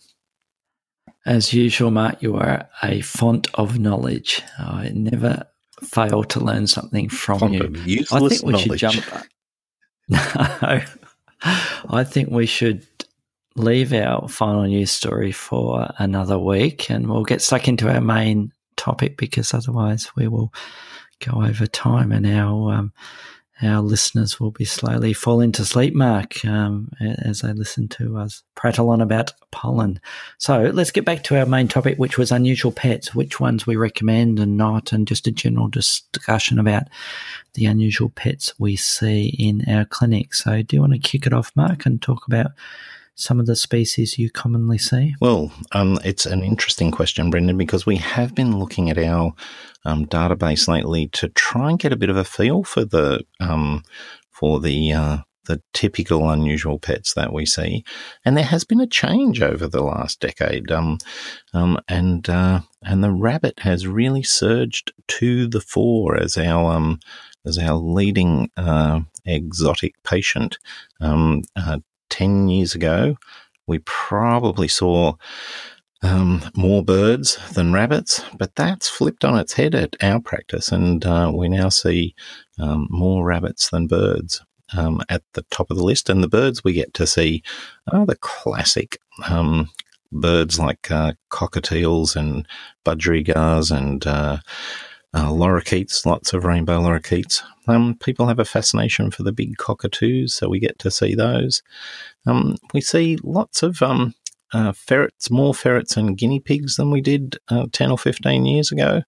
As 1.25 1.53
usual, 1.53 1.91
Mark, 1.91 2.23
you 2.23 2.37
are 2.37 2.69
a 2.83 3.01
font 3.01 3.49
of 3.55 3.79
knowledge. 3.79 4.43
I 4.59 4.91
never 4.93 5.47
fail 5.83 6.25
to 6.25 6.41
learn 6.41 6.67
something 6.67 7.09
from 7.09 7.39
font 7.39 7.53
you. 7.87 8.05
I 8.11 8.29
think 8.29 8.43
we 8.43 8.53
knowledge. 8.53 8.81
should 8.81 8.93
jump. 8.93 9.05
No, 10.09 10.19
I 11.43 12.05
think 12.05 12.31
we 12.31 12.47
should 12.47 12.87
leave 13.55 13.93
our 13.93 14.29
final 14.29 14.65
news 14.65 14.91
story 14.91 15.33
for 15.33 15.93
another 15.99 16.39
week, 16.39 16.91
and 16.91 17.09
we'll 17.09 17.25
get 17.25 17.43
stuck 17.43 17.69
into 17.69 17.89
our 17.89 18.01
main 18.01 18.53
topic 18.77 19.17
because 19.17 19.55
otherwise 19.55 20.11
we 20.17 20.27
will 20.27 20.53
go 21.21 21.45
over 21.45 21.67
time, 21.67 22.11
and 22.11 22.27
our 22.27 22.73
um, 22.73 22.93
our 23.63 23.81
listeners 23.81 24.41
will 24.41 24.51
be 24.51 24.65
slowly 24.65 25.13
falling 25.13 25.53
to 25.53 25.65
sleep, 25.65 25.95
Mark, 25.95 26.45
um, 26.45 26.91
as 27.01 27.41
they 27.41 27.53
listen 27.53 27.89
to 27.89 28.19
us 28.19 28.43
prattle 28.55 28.91
on 28.91 29.01
about 29.01 29.33
pollen. 29.51 30.01
So 30.39 30.71
let's 30.73 30.91
get 30.91 31.05
back 31.05 31.23
to 31.25 31.39
our 31.39 31.47
main 31.47 31.69
topic, 31.69 31.99
which 31.99 32.19
was 32.19 32.33
unusual 32.33 32.73
pets, 32.73 33.15
which 33.15 33.41
ones 33.41 33.67
we 33.67 33.77
recommend 33.77 34.39
and 34.39 34.57
not, 34.57 34.93
and 34.93 35.07
just 35.07 35.27
a 35.27 35.33
general 35.33 35.69
discussion 35.69 36.59
about 36.59 36.85
the 37.55 37.67
unusual 37.67 38.11
pets 38.11 38.53
we 38.59 38.77
see 38.77 39.29
in 39.39 39.65
our 39.69 39.85
clinic. 39.85 40.35
So 40.35 40.63
do 40.63 40.77
you 40.77 40.81
want 40.81 40.95
to 40.95 40.99
kick 40.99 41.27
it 41.27 41.33
off, 41.33 41.53
Mark, 41.55 41.87
and 41.87 42.01
talk 42.01 42.27
about 42.27 42.53
some 43.15 43.39
of 43.39 43.47
the 43.47 43.57
species 43.57 44.19
you 44.19 44.31
commonly 44.31 44.79
see? 44.79 45.15
Well, 45.21 45.53
um, 45.73 45.99
it's 46.05 46.27
an 46.27 46.43
interesting 46.43 46.91
question, 46.91 47.31
Brendan, 47.31 47.59
because 47.59 47.87
we 47.87 47.97
have 47.97 48.35
been 48.35 48.59
looking 48.59 48.91
at 48.91 48.99
our 48.99 49.35
um, 49.85 50.07
database 50.07 50.69
lately 50.69 51.09
to 51.09 51.29
try 51.29 51.71
and 51.71 51.79
get 51.79 51.93
a 51.93 51.97
bit 51.97 52.11
of 52.11 52.17
a 52.17 52.25
feel 52.25 52.65
for 52.65 52.85
the 52.85 53.25
um, 53.41 53.83
for 54.31 54.61
the 54.61 54.93
uh, 54.93 55.19
the 55.47 55.61
typical 55.73 56.31
unusual 56.31 56.79
pets 56.79 57.15
that 57.15 57.33
we 57.33 57.45
see, 57.45 57.85
and 58.25 58.37
there 58.37 58.45
has 58.45 58.65
been 58.65 58.81
a 58.81 58.87
change 58.87 59.43
over 59.43 59.67
the 59.67 59.83
last 59.83 60.21
decade. 60.21 60.71
Um, 60.71 60.99
um, 61.53 61.79
and 61.89 62.29
uh, 62.29 62.61
and 62.83 63.03
the 63.03 63.11
rabbit 63.11 63.59
has 63.61 63.87
really 63.87 64.23
surged 64.23 64.93
to 65.09 65.49
the 65.49 65.61
fore 65.61 66.17
as 66.17 66.39
our 66.39 66.73
um, 66.73 67.01
as 67.45 67.59
our 67.59 67.75
leading 67.75 68.51
uh, 68.57 69.01
exotic 69.25 69.95
patient. 70.05 70.59
Um, 71.01 71.43
uh, 71.57 71.81
ten 72.13 72.49
years 72.49 72.75
ago, 72.75 73.17
we 73.67 73.79
probably 73.81 74.69
saw 74.69 75.15
um, 76.03 76.43
more 76.55 76.85
birds 76.85 77.39
than 77.55 77.73
rabbits, 77.73 78.23
but 78.37 78.55
that's 78.55 78.89
flipped 78.89 79.25
on 79.25 79.39
its 79.39 79.55
head 79.55 79.75
at 79.75 79.97
our 80.03 80.21
practice, 80.21 80.71
and 80.71 81.05
uh, 81.07 81.33
we 81.35 81.49
now 81.49 81.71
see 81.71 82.15
um, 82.59 82.87
more 82.91 83.25
rabbits 83.25 83.71
than 83.71 83.87
birds 83.87 84.45
um, 84.77 85.01
at 85.09 85.23
the 85.33 85.45
top 85.51 85.71
of 85.71 85.77
the 85.77 85.85
list. 85.85 86.11
And 86.11 86.23
the 86.23 86.29
birds 86.29 86.63
we 86.63 86.73
get 86.75 86.93
to 86.95 87.07
see 87.07 87.43
are 87.91 88.05
the 88.05 88.17
classic 88.17 88.99
um, 89.29 89.71
birds 90.11 90.59
like 90.59 90.91
uh, 90.91 91.15
cockatiels 91.31 92.15
and 92.17 92.47
budgerigars 92.85 93.75
and 93.75 94.07
uh, 94.07 94.39
uh, 95.15 95.29
lorikeets, 95.29 96.07
lots 96.07 96.33
of 96.33 96.45
rainbow 96.45 96.81
lorikeets. 96.81 97.43
Um, 97.69 97.97
people 97.97 98.27
have 98.29 98.39
a 98.39 98.45
fascination 98.45 99.11
for 99.11 99.23
the 99.23 99.33
big 99.33 99.57
cockatoos, 99.57 100.35
so 100.35 100.49
we 100.49 100.59
get 100.59 100.79
to 100.81 100.91
see 100.91 101.15
those. 101.15 101.63
Um, 102.27 102.57
we 102.73 102.81
see 102.81 103.19
lots 103.23 103.63
of 103.63 103.83
um, 103.83 104.15
uh, 104.53 104.73
ferrets, 104.73 105.31
more 105.31 105.55
ferrets 105.55 105.97
and 105.97 106.17
guinea 106.17 106.41
pigs 106.41 106.77
than 106.77 106.91
we 106.91 107.01
did 107.01 107.39
uh, 107.49 107.67
10 107.73 107.91
or 107.91 107.99
15 107.99 108.45
years 108.45 108.71
ago. 108.71 109.03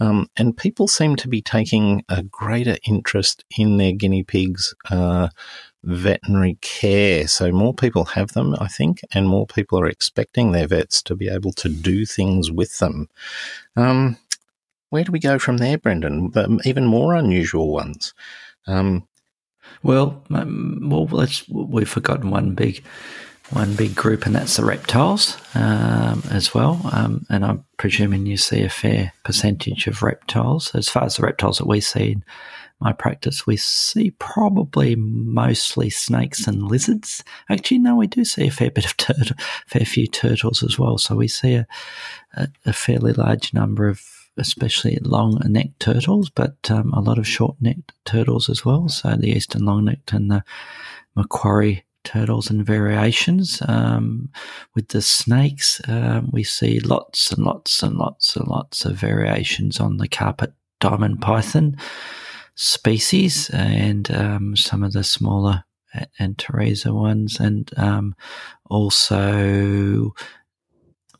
Um, 0.00 0.28
and 0.36 0.56
people 0.56 0.88
seem 0.88 1.16
to 1.16 1.28
be 1.28 1.42
taking 1.42 2.04
a 2.08 2.22
greater 2.22 2.76
interest 2.86 3.44
in 3.58 3.76
their 3.76 3.92
guinea 3.92 4.22
pigs' 4.22 4.74
uh, 4.90 5.28
veterinary 5.82 6.58
care. 6.60 7.26
So 7.26 7.50
more 7.50 7.74
people 7.74 8.04
have 8.06 8.32
them, 8.32 8.54
I 8.58 8.68
think, 8.68 9.00
and 9.12 9.28
more 9.28 9.46
people 9.46 9.78
are 9.80 9.86
expecting 9.86 10.52
their 10.52 10.66
vets 10.66 11.02
to 11.04 11.16
be 11.16 11.28
able 11.28 11.52
to 11.52 11.68
do 11.68 12.06
things 12.06 12.50
with 12.50 12.78
them. 12.78 13.08
Um, 13.76 14.16
where 14.94 15.02
do 15.02 15.10
we 15.10 15.18
go 15.18 15.40
from 15.40 15.56
there, 15.56 15.76
Brendan? 15.76 16.30
The 16.30 16.60
even 16.64 16.86
more 16.86 17.16
unusual 17.16 17.72
ones. 17.72 18.14
Um, 18.68 19.08
well, 19.82 20.22
um, 20.30 20.78
well, 20.84 21.06
let's, 21.06 21.48
we've 21.48 21.88
forgotten 21.88 22.30
one 22.30 22.54
big 22.54 22.84
one 23.50 23.74
big 23.74 23.96
group, 23.96 24.24
and 24.24 24.36
that's 24.36 24.56
the 24.56 24.64
reptiles 24.64 25.36
um, 25.56 26.22
as 26.30 26.54
well. 26.54 26.80
Um, 26.92 27.26
and 27.28 27.44
I'm 27.44 27.64
presuming 27.76 28.24
you 28.24 28.36
see 28.36 28.62
a 28.62 28.68
fair 28.68 29.12
percentage 29.24 29.88
of 29.88 30.04
reptiles. 30.04 30.72
As 30.76 30.88
far 30.88 31.02
as 31.02 31.16
the 31.16 31.24
reptiles 31.24 31.58
that 31.58 31.66
we 31.66 31.80
see 31.80 32.12
in 32.12 32.24
my 32.78 32.92
practice, 32.92 33.48
we 33.48 33.56
see 33.56 34.12
probably 34.12 34.94
mostly 34.94 35.90
snakes 35.90 36.46
and 36.46 36.68
lizards. 36.68 37.24
Actually, 37.50 37.78
no, 37.78 37.96
we 37.96 38.06
do 38.06 38.24
see 38.24 38.46
a 38.46 38.52
fair 38.52 38.70
bit 38.70 38.84
of 38.84 38.96
turtle, 38.96 39.36
fair 39.66 39.84
few 39.84 40.06
turtles 40.06 40.62
as 40.62 40.78
well. 40.78 40.98
So 40.98 41.16
we 41.16 41.26
see 41.26 41.54
a, 41.54 41.66
a, 42.34 42.46
a 42.66 42.72
fairly 42.72 43.12
large 43.12 43.52
number 43.52 43.88
of 43.88 44.13
especially 44.36 44.98
long 45.02 45.40
necked 45.44 45.80
turtles, 45.80 46.30
but 46.30 46.56
um, 46.70 46.92
a 46.92 47.00
lot 47.00 47.18
of 47.18 47.26
short 47.26 47.56
necked 47.60 47.92
turtles 48.04 48.48
as 48.48 48.64
well. 48.64 48.88
So 48.88 49.14
the 49.16 49.30
eastern 49.30 49.64
long 49.64 49.84
necked 49.84 50.12
and 50.12 50.30
the 50.30 50.44
Macquarie 51.16 51.84
turtles 52.02 52.50
and 52.50 52.64
variations. 52.66 53.62
Um, 53.66 54.30
with 54.74 54.88
the 54.88 55.02
snakes, 55.02 55.80
um, 55.88 56.30
we 56.32 56.44
see 56.44 56.80
lots 56.80 57.32
and 57.32 57.44
lots 57.44 57.82
and 57.82 57.96
lots 57.96 58.36
and 58.36 58.46
lots 58.46 58.84
of 58.84 58.96
variations 58.96 59.80
on 59.80 59.96
the 59.96 60.08
carpet 60.08 60.52
diamond 60.80 61.20
python 61.22 61.76
species 62.56 63.50
and 63.50 64.10
um, 64.10 64.56
some 64.56 64.82
of 64.82 64.92
the 64.92 65.04
smaller 65.04 65.64
Antaresia 66.20 66.92
ones, 66.92 67.38
and 67.38 67.70
um, 67.76 68.14
also 68.66 70.12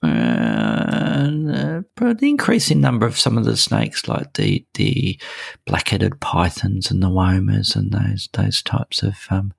uh, 0.04 1.82
an 1.96 2.18
increasing 2.20 2.80
number 2.80 3.06
of 3.06 3.18
some 3.18 3.38
of 3.38 3.44
the 3.44 3.56
snakes, 3.56 4.06
like 4.08 4.34
the 4.34 4.64
the 4.74 5.18
black-headed 5.66 6.20
pythons 6.20 6.90
and 6.90 7.02
the 7.02 7.08
womas, 7.08 7.74
and 7.74 7.92
those 7.92 8.28
those 8.32 8.62
types 8.62 9.02
of 9.02 9.26
um, 9.30 9.52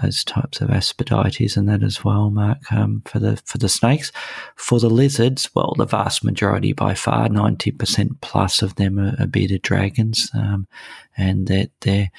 those 0.00 0.24
types 0.24 0.60
of 0.60 0.70
aspidites, 0.70 1.56
and 1.56 1.68
that 1.68 1.82
as 1.82 2.04
well, 2.04 2.30
Mark, 2.30 2.70
um, 2.72 3.02
for 3.04 3.18
the 3.18 3.36
for 3.44 3.58
the 3.58 3.68
snakes. 3.68 4.12
For 4.56 4.80
the 4.80 4.90
lizards, 4.90 5.50
well, 5.54 5.74
the 5.76 5.86
vast 5.86 6.24
majority, 6.24 6.72
by 6.72 6.94
far, 6.94 7.28
ninety 7.28 7.70
percent 7.70 8.20
plus 8.20 8.62
of 8.62 8.74
them 8.76 8.98
are, 8.98 9.14
are 9.18 9.26
bearded 9.26 9.62
dragons, 9.62 10.30
um, 10.34 10.66
and 11.16 11.46
that 11.48 11.70
they 11.80 12.10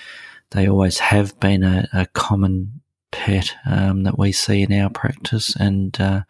they 0.52 0.68
always 0.68 1.00
have 1.00 1.38
been 1.40 1.64
a, 1.64 1.88
a 1.94 2.06
common 2.08 2.82
pet 3.12 3.54
um, 3.66 4.04
that 4.04 4.18
we 4.18 4.32
see 4.32 4.62
in 4.62 4.74
our 4.74 4.90
practice, 4.90 5.56
and 5.56 6.00
uh, 6.00 6.22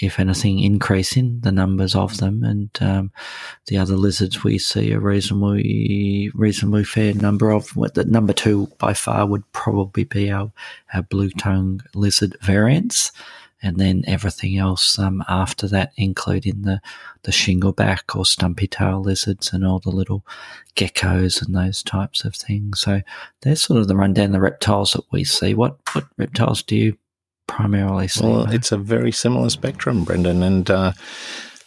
if 0.00 0.18
anything, 0.18 0.60
increasing 0.60 1.40
the 1.40 1.52
numbers 1.52 1.94
of 1.94 2.16
them. 2.18 2.42
And 2.42 2.70
um, 2.80 3.12
the 3.66 3.78
other 3.78 3.96
lizards 3.96 4.42
we 4.42 4.58
see 4.58 4.92
a 4.92 4.98
reasonably 4.98 6.30
reasonably 6.34 6.84
fair 6.84 7.14
number 7.14 7.50
of. 7.50 7.72
The 7.94 8.04
number 8.04 8.32
two 8.32 8.66
by 8.78 8.94
far 8.94 9.26
would 9.26 9.50
probably 9.52 10.04
be 10.04 10.30
our, 10.30 10.50
our 10.94 11.02
blue 11.02 11.30
tongue 11.30 11.82
lizard 11.94 12.36
variants. 12.40 13.12
And 13.62 13.76
then 13.76 14.04
everything 14.06 14.56
else 14.56 14.98
um, 14.98 15.22
after 15.28 15.68
that, 15.68 15.92
including 15.98 16.62
the, 16.62 16.80
the 17.24 17.30
shingleback 17.30 18.16
or 18.16 18.24
stumpy 18.24 18.66
tail 18.66 19.02
lizards 19.02 19.52
and 19.52 19.66
all 19.66 19.80
the 19.80 19.90
little 19.90 20.24
geckos 20.76 21.44
and 21.44 21.54
those 21.54 21.82
types 21.82 22.24
of 22.24 22.34
things. 22.34 22.80
So 22.80 23.02
there's 23.42 23.60
sort 23.60 23.80
of 23.80 23.88
the 23.88 23.96
rundown 23.96 24.32
the 24.32 24.40
reptiles 24.40 24.92
that 24.92 25.04
we 25.12 25.24
see. 25.24 25.52
What 25.52 25.76
what 25.92 26.06
reptiles 26.16 26.62
do 26.62 26.74
you 26.74 26.96
primarily? 27.50 28.08
Well, 28.20 28.50
it's 28.50 28.72
a 28.72 28.78
very 28.78 29.12
similar 29.12 29.50
spectrum, 29.50 30.04
Brendan, 30.04 30.42
and 30.42 30.70
uh, 30.70 30.92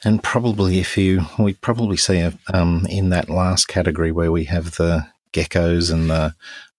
and 0.03 0.23
probably 0.23 0.79
if 0.79 0.97
you 0.97 1.25
we 1.37 1.53
probably 1.53 1.97
see 1.97 2.19
a, 2.19 2.33
um, 2.53 2.85
in 2.89 3.09
that 3.09 3.29
last 3.29 3.67
category 3.67 4.11
where 4.11 4.31
we 4.31 4.45
have 4.45 4.75
the 4.77 5.07
geckos 5.33 5.91
and 5.91 6.09
the 6.09 6.33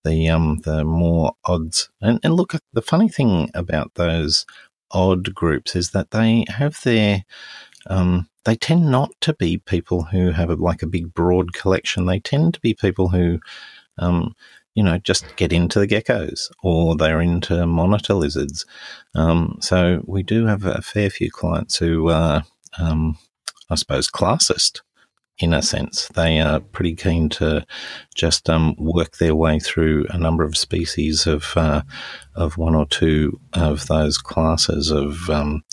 the 0.05 0.29
um 0.29 0.61
the 0.65 0.85
more 0.85 1.35
odds. 1.45 1.91
And, 2.01 2.19
and 2.23 2.35
look, 2.35 2.55
the 2.73 2.83
funny 2.83 3.09
thing 3.09 3.51
about 3.55 3.95
those 3.95 4.47
odd 4.91 5.35
groups 5.35 5.77
is 5.77 5.91
that 5.91 6.11
they 6.11 6.45
have 6.49 6.81
their 6.83 7.25
um, 7.89 8.29
they 8.45 8.57
tend 8.57 8.91
not 8.91 9.11
to 9.21 9.35
be 9.35 9.59
people 9.59 10.05
who 10.05 10.31
have 10.31 10.51
a, 10.51 10.55
like 10.55 10.83
a 10.83 10.87
big 10.87 11.13
broad 11.13 11.53
collection. 11.53 12.07
They 12.07 12.21
tend 12.21 12.55
to 12.55 12.61
be 12.61 12.75
people 12.75 13.09
who 13.09 13.39
um, 13.99 14.35
you 14.75 14.83
know, 14.83 14.99
just 14.99 15.37
get 15.37 15.53
into 15.53 15.79
the 15.79 15.87
geckos 15.87 16.51
or 16.63 16.97
they're 16.97 17.21
into 17.21 17.67
monitor 17.67 18.15
lizards. 18.15 18.67
Um, 19.15 19.59
so 19.61 20.03
we 20.07 20.23
do 20.23 20.47
have 20.47 20.65
a 20.65 20.83
fair 20.83 21.11
few 21.11 21.31
clients 21.31 21.79
who 21.79 22.11
are, 22.11 22.45
um, 22.79 23.17
I 23.71 23.77
suppose, 23.77 24.11
classist 24.11 24.81
in 25.39 25.53
a 25.53 25.63
sense. 25.63 26.09
They 26.09 26.41
are 26.41 26.61
pretty 26.61 26.95
keen 26.95 27.29
to 27.31 27.67
just 28.15 28.49
um, 28.49 28.75
work 28.79 29.17
their 29.17 29.35
way 29.35 29.59
through 29.59 30.07
a 30.11 30.19
number 30.19 30.45
of 30.45 30.57
species 30.57 31.27
of 31.27 31.53
uh, 31.57 31.83
of 32.35 32.57
one 32.57 32.75
or 32.75 32.87
two 32.87 33.41
of 33.53 33.87
those 33.87 34.19
classes 34.19 34.91
of 34.91 35.29
um, 35.31 35.65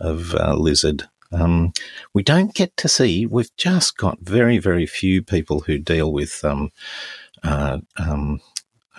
of 0.00 0.34
uh, 0.34 0.54
lizard. 0.54 1.04
Um, 1.32 1.72
we 2.14 2.22
don't 2.22 2.54
get 2.54 2.76
to 2.78 2.88
see. 2.88 3.26
We've 3.26 3.54
just 3.56 3.96
got 3.96 4.20
very 4.20 4.58
very 4.58 4.86
few 4.86 5.22
people 5.22 5.60
who 5.60 5.78
deal 5.78 6.12
with 6.12 6.44
um, 6.44 6.70
uh, 7.46 7.78
um, 7.98 8.40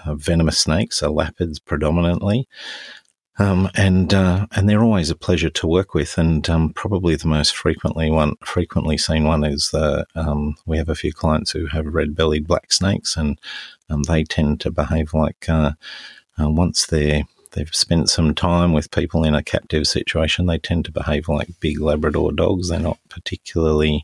uh, 0.06 0.16
venomous 0.16 0.60
snakes, 0.60 1.02
elapids 1.02 1.64
predominantly. 1.64 2.48
Um, 3.40 3.70
and 3.76 4.14
uh, 4.16 4.48
and 4.56 4.68
they're 4.68 4.84
always 4.84 5.12
a 5.12 5.16
pleasure 5.16 5.52
to 5.52 5.68
work 5.68 5.94
with. 5.94 6.18
And 6.18 6.50
um, 6.50 6.74
probably 6.74 7.16
the 7.16 7.28
most 7.28 7.56
frequently 7.56 8.10
one 8.10 8.34
frequently 8.44 8.98
seen 8.98 9.26
one 9.26 9.44
is 9.44 9.70
the 9.70 10.06
um, 10.16 10.56
we 10.66 10.78
have 10.78 10.90
a 10.90 10.96
few 10.96 11.14
clients 11.14 11.52
who 11.52 11.68
have 11.68 11.86
red 11.86 12.16
bellied 12.16 12.48
black 12.48 12.72
snakes, 12.72 13.16
and 13.16 13.40
um, 13.90 14.04
they 14.04 14.24
tend 14.24 14.60
to 14.62 14.72
behave 14.72 15.14
like 15.14 15.48
uh, 15.48 15.74
uh, 16.42 16.50
once 16.50 16.88
they're 16.88 17.26
they've 17.52 17.74
spent 17.74 18.10
some 18.10 18.34
time 18.34 18.74
with 18.74 18.92
people 18.92 19.24
in 19.24 19.36
a 19.36 19.44
captive 19.44 19.88
situation, 19.88 20.48
they 20.48 20.58
tend 20.58 20.86
to 20.86 20.92
behave 20.92 21.28
like 21.28 21.50
big 21.60 21.80
Labrador 21.80 22.32
dogs. 22.32 22.70
They're 22.70 22.80
not 22.80 23.00
particularly 23.10 24.04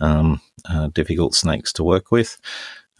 um, 0.00 0.40
uh, 0.68 0.88
difficult 0.88 1.34
snakes 1.34 1.72
to 1.74 1.84
work 1.84 2.10
with. 2.10 2.38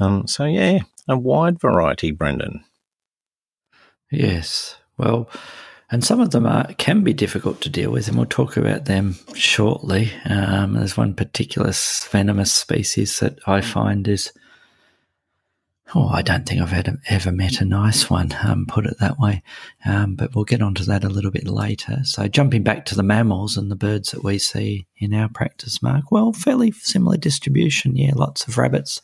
Um, 0.00 0.26
so, 0.26 0.44
yeah, 0.44 0.80
a 1.08 1.16
wide 1.16 1.60
variety, 1.60 2.10
Brendan. 2.10 2.64
Yes. 4.10 4.76
Well, 4.96 5.30
and 5.90 6.04
some 6.04 6.20
of 6.20 6.30
them 6.30 6.46
are, 6.46 6.72
can 6.74 7.02
be 7.02 7.12
difficult 7.12 7.60
to 7.62 7.68
deal 7.68 7.90
with, 7.90 8.08
and 8.08 8.16
we'll 8.16 8.26
talk 8.26 8.56
about 8.56 8.84
them 8.84 9.16
shortly. 9.34 10.12
Um, 10.24 10.74
there's 10.74 10.96
one 10.96 11.14
particular 11.14 11.72
venomous 12.10 12.52
species 12.52 13.18
that 13.18 13.38
I 13.46 13.60
find 13.60 14.06
is, 14.06 14.32
oh, 15.94 16.06
I 16.08 16.22
don't 16.22 16.46
think 16.46 16.60
I've 16.60 16.70
had, 16.70 16.96
ever 17.08 17.32
met 17.32 17.60
a 17.60 17.64
nice 17.64 18.08
one, 18.08 18.30
um, 18.44 18.66
put 18.66 18.86
it 18.86 18.98
that 19.00 19.18
way. 19.18 19.42
Um, 19.84 20.14
but 20.14 20.34
we'll 20.34 20.44
get 20.44 20.62
onto 20.62 20.84
that 20.84 21.02
a 21.02 21.08
little 21.08 21.32
bit 21.32 21.48
later. 21.48 21.98
So, 22.04 22.28
jumping 22.28 22.62
back 22.62 22.84
to 22.86 22.94
the 22.94 23.02
mammals 23.02 23.56
and 23.56 23.68
the 23.68 23.76
birds 23.76 24.12
that 24.12 24.22
we 24.22 24.38
see 24.38 24.86
in 24.96 25.12
our 25.12 25.28
practice, 25.28 25.82
Mark, 25.82 26.12
well, 26.12 26.32
fairly 26.32 26.70
similar 26.70 27.16
distribution. 27.16 27.96
Yeah, 27.96 28.12
lots 28.14 28.46
of 28.46 28.58
rabbits, 28.58 29.02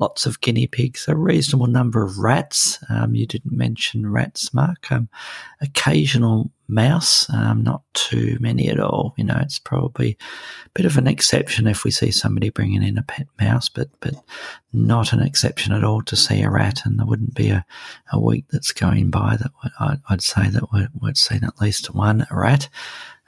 lots 0.00 0.24
of 0.24 0.40
guinea 0.40 0.66
pigs, 0.66 1.06
a 1.06 1.14
reasonable 1.14 1.66
number 1.66 2.02
of 2.02 2.18
rats. 2.18 2.78
Um, 2.88 3.14
you 3.14 3.26
didn't 3.26 3.56
mention 3.56 4.10
rats, 4.10 4.52
Mark. 4.54 4.90
Um, 4.90 5.08
occasional 5.60 6.50
mouse, 6.68 7.28
um, 7.30 7.62
not 7.62 7.82
too 7.92 8.38
many 8.40 8.68
at 8.68 8.80
all. 8.80 9.12
You 9.18 9.24
know, 9.24 9.38
it's 9.40 9.58
probably 9.58 10.16
a 10.64 10.70
bit 10.70 10.86
of 10.86 10.96
an 10.96 11.06
exception 11.06 11.66
if 11.66 11.84
we 11.84 11.90
see 11.90 12.10
somebody 12.10 12.48
bringing 12.48 12.82
in 12.82 12.96
a 12.96 13.02
pet 13.02 13.26
mouse, 13.38 13.68
but 13.68 13.88
but 14.00 14.14
not 14.72 15.12
an 15.12 15.20
exception 15.20 15.72
at 15.72 15.84
all 15.84 16.02
to 16.02 16.16
see 16.16 16.42
a 16.42 16.50
rat. 16.50 16.80
And 16.84 16.98
there 16.98 17.06
wouldn't 17.06 17.34
be 17.34 17.50
a, 17.50 17.64
a 18.12 18.18
week 18.18 18.46
that's 18.50 18.72
going 18.72 19.10
by 19.10 19.36
that 19.36 20.00
I'd, 20.08 20.22
say 20.22 20.48
that 20.48 20.72
we'd, 20.72 20.88
we'd 21.00 21.18
seen 21.18 21.44
at 21.44 21.60
least 21.60 21.94
one 21.94 22.26
rat. 22.30 22.68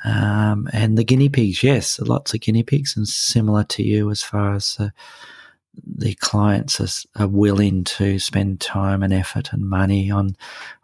Um, 0.05 0.69
and 0.73 0.99
the 0.99 1.05
guinea 1.05 1.29
pigs, 1.29 1.63
yes, 1.63 2.01
lots 2.01 2.35
of 2.35 2.41
guinea 2.41 2.65
pigs, 2.65 2.97
and 2.97 3.07
similar 3.07 3.65
to 3.65 3.83
you 3.83 4.11
as 4.11 4.23
far 4.23 4.55
as 4.55 4.77
uh, 4.81 4.89
the 5.75 6.15
clients 6.17 6.81
are, 6.81 7.23
are, 7.23 7.29
willing 7.29 7.85
to 7.85 8.19
spend 8.19 8.61
time 8.61 9.03
and 9.03 9.13
effort 9.13 9.53
and 9.53 9.69
money 9.69 10.11
on 10.11 10.37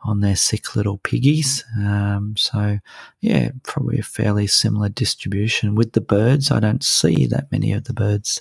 on 0.02 0.20
their 0.20 0.36
sick 0.36 0.74
little 0.74 0.98
piggies. 0.98 1.64
Um, 1.78 2.34
so 2.36 2.78
yeah, 3.20 3.50
probably 3.64 3.98
a 3.98 4.02
fairly 4.02 4.46
similar 4.46 4.88
distribution 4.88 5.74
with 5.74 5.92
the 5.92 6.00
birds. 6.00 6.50
I 6.50 6.60
don't 6.60 6.82
see 6.82 7.26
that 7.26 7.52
many 7.52 7.72
of 7.72 7.84
the 7.84 7.92
birds 7.92 8.40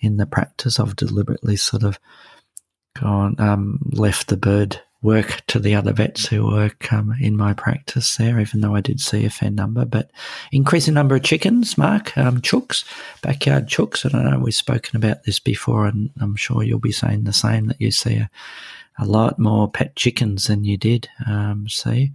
in 0.00 0.16
the 0.16 0.26
practice. 0.26 0.80
I've 0.80 0.96
deliberately 0.96 1.56
sort 1.56 1.84
of 1.84 1.98
gone 2.98 3.36
um, 3.38 3.78
left 3.92 4.28
the 4.28 4.36
bird 4.36 4.80
work 5.04 5.42
to 5.48 5.58
the 5.58 5.74
other 5.74 5.92
vets 5.92 6.26
who 6.26 6.46
work 6.46 6.90
um, 6.90 7.14
in 7.20 7.36
my 7.36 7.52
practice 7.52 8.16
there, 8.16 8.40
even 8.40 8.62
though 8.62 8.74
I 8.74 8.80
did 8.80 9.00
see 9.00 9.26
a 9.26 9.30
fair 9.30 9.50
number. 9.50 9.84
But 9.84 10.10
increasing 10.50 10.94
number 10.94 11.14
of 11.14 11.22
chickens, 11.22 11.76
Mark, 11.76 12.16
um, 12.16 12.40
chooks, 12.40 12.84
backyard 13.20 13.68
chooks. 13.68 14.04
And 14.04 14.16
I 14.16 14.30
know 14.30 14.38
we've 14.38 14.54
spoken 14.54 14.96
about 14.96 15.24
this 15.24 15.38
before, 15.38 15.86
and 15.86 16.10
I'm 16.20 16.36
sure 16.36 16.62
you'll 16.62 16.78
be 16.78 16.90
saying 16.90 17.24
the 17.24 17.34
same 17.34 17.66
that 17.66 17.80
you 17.80 17.90
see 17.90 18.16
a, 18.16 18.30
a 18.98 19.04
lot 19.04 19.38
more 19.38 19.70
pet 19.70 19.94
chickens 19.94 20.46
than 20.46 20.64
you 20.64 20.78
did 20.78 21.08
um, 21.26 21.68
see 21.68 22.12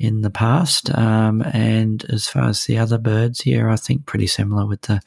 in 0.00 0.22
the 0.22 0.30
past. 0.30 0.90
Um, 0.96 1.42
and 1.52 2.04
as 2.08 2.26
far 2.26 2.48
as 2.48 2.64
the 2.64 2.78
other 2.78 2.98
birds, 2.98 3.42
here, 3.42 3.68
I 3.68 3.76
think 3.76 4.06
pretty 4.06 4.26
similar 4.26 4.66
with 4.66 4.82
the 4.82 5.00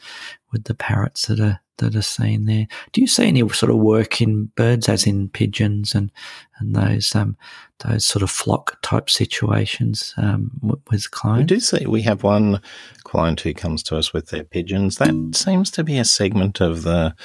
with 0.51 0.65
the 0.65 0.75
parrots 0.75 1.25
that 1.25 1.39
are 1.39 1.59
that 1.79 1.95
are 1.95 2.03
seen 2.03 2.45
there. 2.45 2.67
Do 2.91 3.01
you 3.01 3.07
see 3.07 3.27
any 3.27 3.47
sort 3.49 3.71
of 3.71 3.77
work 3.77 4.21
in 4.21 4.45
birds, 4.55 4.87
as 4.87 5.07
in 5.07 5.29
pigeons 5.29 5.95
and 5.95 6.11
and 6.59 6.75
those 6.75 7.15
um, 7.15 7.35
those 7.79 8.05
sort 8.05 8.21
of 8.21 8.29
flock 8.29 8.79
type 8.83 9.09
situations 9.09 10.13
um, 10.17 10.51
with 10.91 11.09
clients? 11.09 11.51
We 11.51 11.55
do 11.55 11.59
see. 11.59 11.85
We 11.87 12.03
have 12.03 12.21
one 12.21 12.61
client 13.03 13.41
who 13.41 13.55
comes 13.55 13.81
to 13.83 13.97
us 13.97 14.13
with 14.13 14.27
their 14.27 14.43
pigeons. 14.43 14.97
That 14.97 15.31
seems 15.33 15.71
to 15.71 15.83
be 15.83 15.97
a 15.97 16.05
segment 16.05 16.61
of 16.61 16.83
the 16.83 17.15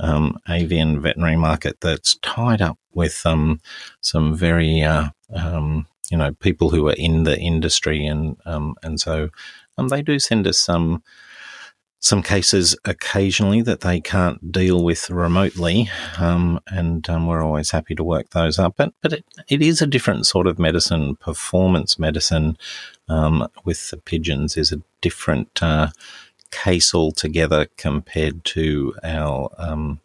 um, 0.00 0.38
avian 0.48 1.00
veterinary 1.00 1.36
market 1.36 1.80
that's 1.80 2.16
tied 2.16 2.60
up 2.60 2.78
with 2.92 3.22
um, 3.24 3.60
some 4.00 4.34
very 4.34 4.82
uh, 4.82 5.10
um, 5.32 5.86
you 6.12 6.18
know 6.18 6.32
people 6.34 6.68
who 6.68 6.86
are 6.88 6.94
in 6.98 7.24
the 7.24 7.38
industry, 7.38 8.06
and 8.06 8.36
um, 8.44 8.76
and 8.82 9.00
so 9.00 9.30
um, 9.78 9.88
they 9.88 10.02
do 10.02 10.18
send 10.18 10.46
us 10.46 10.58
some 10.58 11.02
some 12.00 12.22
cases 12.22 12.76
occasionally 12.84 13.62
that 13.62 13.80
they 13.80 13.98
can't 13.98 14.52
deal 14.52 14.84
with 14.84 15.08
remotely, 15.08 15.88
um, 16.18 16.60
and 16.66 17.08
um, 17.08 17.26
we're 17.26 17.42
always 17.42 17.70
happy 17.70 17.94
to 17.94 18.04
work 18.04 18.30
those 18.30 18.58
up. 18.58 18.74
But 18.76 18.92
but 19.00 19.14
it, 19.14 19.24
it 19.48 19.62
is 19.62 19.80
a 19.80 19.86
different 19.86 20.26
sort 20.26 20.46
of 20.46 20.58
medicine. 20.58 21.16
Performance 21.16 21.98
medicine 21.98 22.58
um, 23.08 23.48
with 23.64 23.88
the 23.88 23.96
pigeons 23.96 24.58
is 24.58 24.70
a 24.70 24.82
different 25.00 25.62
uh, 25.62 25.88
case 26.50 26.94
altogether 26.94 27.68
compared 27.78 28.44
to 28.44 28.94
our 29.02 29.48
um, 29.56 29.98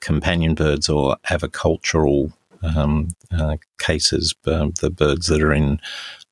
companion 0.00 0.56
birds 0.56 0.88
or 0.88 1.16
avicultural 1.30 2.32
um, 2.62 3.08
uh, 3.30 3.56
cases, 3.78 4.34
uh, 4.46 4.68
the 4.80 4.90
birds 4.90 5.26
that 5.26 5.42
are 5.42 5.52
in 5.52 5.80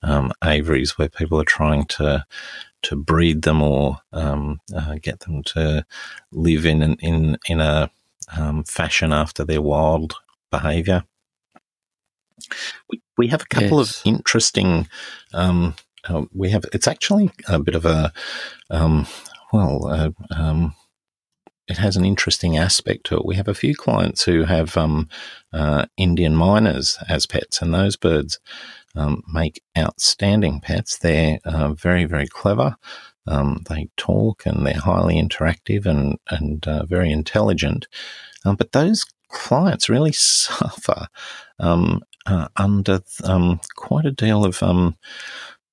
um, 0.03 0.33
aviaries 0.43 0.99
where 0.99 1.09
people 1.09 1.41
are 1.41 1.45
trying 1.45 1.85
to 1.87 2.25
to 2.83 2.97
breed 2.97 3.43
them 3.43 3.63
or 3.63 3.99
um, 4.13 4.61
uh, 4.77 4.97
get 5.01 5.21
them 5.21 5.43
to 5.43 5.87
live 6.33 6.67
in 6.67 6.83
an, 6.83 6.97
in 7.01 7.39
in 7.47 7.61
a 7.61 7.91
um, 8.37 8.65
fashion 8.65 9.13
after 9.13 9.45
their 9.45 9.63
wild 9.63 10.15
behaviour. 10.51 11.05
We, 12.91 13.03
we 13.17 13.29
have 13.29 13.43
a 13.43 13.47
couple 13.47 13.79
yes. 13.79 14.01
of 14.01 14.07
interesting. 14.07 14.89
Um, 15.33 15.75
uh, 16.07 16.25
we 16.35 16.51
have 16.51 16.65
it's 16.73 16.89
actually 16.89 17.31
a 17.49 17.59
bit 17.59 17.75
of 17.75 17.87
a 17.87 18.13
um, 18.71 19.07
well. 19.53 19.87
Uh, 19.87 20.11
um, 20.37 20.75
it 21.69 21.79
has 21.79 21.97
an 21.97 22.05
interesting 22.05 22.59
aspect 22.59 23.05
to 23.07 23.17
it. 23.17 23.25
We 23.25 23.37
have 23.37 23.49
a 23.49 23.55
few 23.55 23.75
clients 23.75 24.25
who 24.25 24.45
have 24.45 24.77
um, 24.77 25.09
uh, 25.53 25.87
Indian 25.97 26.35
mynas 26.35 27.03
as 27.09 27.27
pets, 27.27 27.63
and 27.63 27.73
those 27.73 27.97
birds 27.97 28.39
um, 28.95 29.23
make 29.33 29.63
outstanding 29.77 30.61
pets. 30.61 30.99
They're 30.99 31.39
uh, 31.45 31.73
very, 31.73 32.05
very 32.05 32.27
clever. 32.27 32.77
Um, 33.27 33.65
they 33.71 33.89
talk 33.97 34.45
and 34.45 34.67
they're 34.67 34.75
highly 34.75 35.15
interactive 35.15 35.87
and 35.87 36.19
and 36.29 36.67
uh, 36.69 36.85
very 36.85 37.11
intelligent. 37.11 37.87
Um, 38.45 38.57
but 38.57 38.73
those 38.73 39.07
clients 39.31 39.89
really 39.89 40.13
suffer 40.13 41.07
um, 41.59 42.03
uh, 42.27 42.49
under 42.57 43.01
um, 43.25 43.61
quite 43.77 44.05
a 44.05 44.13
deal 44.13 44.45
of 44.45 44.63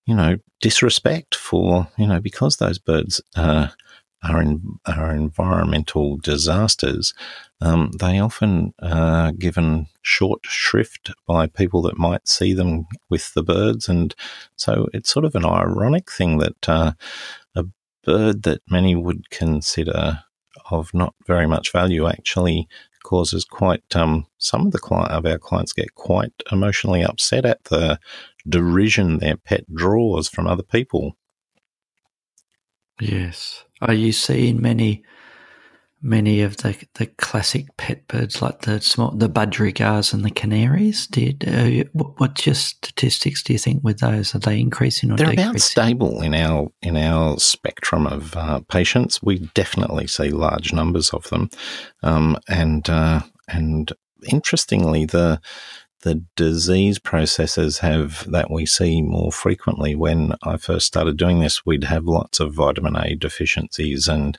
you 0.05 0.15
know 0.15 0.37
disrespect 0.61 1.35
for 1.35 1.87
you 1.97 2.07
know 2.07 2.19
because 2.19 2.57
those 2.57 2.79
birds 2.79 3.21
uh, 3.35 3.41
are 3.41 3.73
in, 4.23 4.79
are 4.85 5.11
environmental 5.11 6.17
disasters, 6.17 7.13
um, 7.59 7.91
they 7.99 8.19
often 8.19 8.73
are 8.81 9.31
given 9.31 9.87
short 10.01 10.41
shrift 10.43 11.11
by 11.27 11.47
people 11.47 11.81
that 11.83 11.97
might 11.97 12.27
see 12.27 12.53
them 12.53 12.85
with 13.09 13.33
the 13.33 13.43
birds, 13.43 13.87
and 13.87 14.15
so 14.55 14.87
it's 14.93 15.11
sort 15.11 15.25
of 15.25 15.35
an 15.35 15.45
ironic 15.45 16.11
thing 16.11 16.37
that 16.39 16.69
uh, 16.69 16.93
a 17.55 17.65
bird 18.03 18.43
that 18.43 18.61
many 18.69 18.95
would 18.95 19.29
consider 19.29 20.23
of 20.69 20.93
not 20.93 21.13
very 21.27 21.47
much 21.47 21.71
value 21.71 22.07
actually 22.07 22.67
causes 23.03 23.45
quite 23.45 23.95
um, 23.95 24.25
some 24.37 24.65
of 24.65 24.71
the 24.71 24.79
client 24.79 25.11
of 25.11 25.25
our 25.25 25.37
clients 25.37 25.73
get 25.73 25.95
quite 25.95 26.33
emotionally 26.51 27.03
upset 27.03 27.45
at 27.45 27.63
the 27.65 27.99
derision 28.47 29.17
their 29.17 29.37
pet 29.37 29.63
draws 29.73 30.27
from 30.27 30.47
other 30.47 30.63
people. 30.63 31.15
Yes. 33.01 33.65
Are 33.81 33.93
you 33.93 34.11
seeing 34.11 34.61
many, 34.61 35.03
many 36.03 36.41
of 36.41 36.57
the 36.57 36.77
the 36.95 37.07
classic 37.07 37.65
pet 37.77 38.07
birds 38.07 38.41
like 38.41 38.61
the 38.61 38.79
small 38.79 39.11
the 39.11 39.27
budgerigars 39.27 40.13
and 40.13 40.23
the 40.23 40.29
canaries? 40.29 41.07
Did 41.07 41.43
uh, 41.47 41.83
what's 41.93 42.45
your 42.45 42.55
statistics? 42.55 43.41
Do 43.41 43.53
you 43.53 43.59
think 43.59 43.83
with 43.83 43.99
those 43.99 44.35
are 44.35 44.39
they 44.39 44.59
increasing 44.59 45.11
or 45.11 45.17
they're 45.17 45.27
decreasing? 45.27 45.49
about 45.49 45.61
stable 45.61 46.21
in 46.21 46.35
our 46.35 46.71
in 46.83 46.95
our 46.95 47.39
spectrum 47.39 48.05
of 48.05 48.37
uh, 48.37 48.59
patients? 48.69 49.21
We 49.23 49.39
definitely 49.55 50.05
see 50.05 50.29
large 50.29 50.71
numbers 50.71 51.09
of 51.09 51.27
them, 51.29 51.49
um, 52.03 52.37
and 52.47 52.87
uh, 52.87 53.21
and 53.47 53.91
interestingly 54.27 55.05
the 55.05 55.41
the 56.01 56.23
disease 56.35 56.99
processes 56.99 57.79
have 57.79 58.29
that 58.31 58.49
we 58.49 58.65
see 58.65 59.01
more 59.01 59.31
frequently. 59.31 59.95
When 59.95 60.33
I 60.43 60.57
first 60.57 60.87
started 60.87 61.17
doing 61.17 61.39
this, 61.39 61.65
we'd 61.65 61.85
have 61.85 62.05
lots 62.05 62.39
of 62.39 62.53
vitamin 62.53 62.95
A 62.95 63.15
deficiencies 63.15 64.07
and 64.07 64.37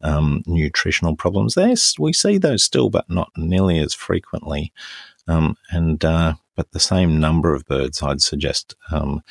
um, 0.00 0.42
nutritional 0.46 1.16
problems. 1.16 1.54
There, 1.54 1.74
we 1.98 2.12
see 2.12 2.38
those 2.38 2.62
still, 2.62 2.90
but 2.90 3.08
not 3.08 3.30
nearly 3.36 3.78
as 3.78 3.94
frequently. 3.94 4.72
Um, 5.26 5.56
and 5.70 6.04
uh, 6.04 6.34
but 6.56 6.72
the 6.72 6.80
same 6.80 7.18
number 7.18 7.54
of 7.54 7.66
birds, 7.66 8.02
I'd 8.02 8.20
suggest. 8.20 8.74
Um, 8.90 9.22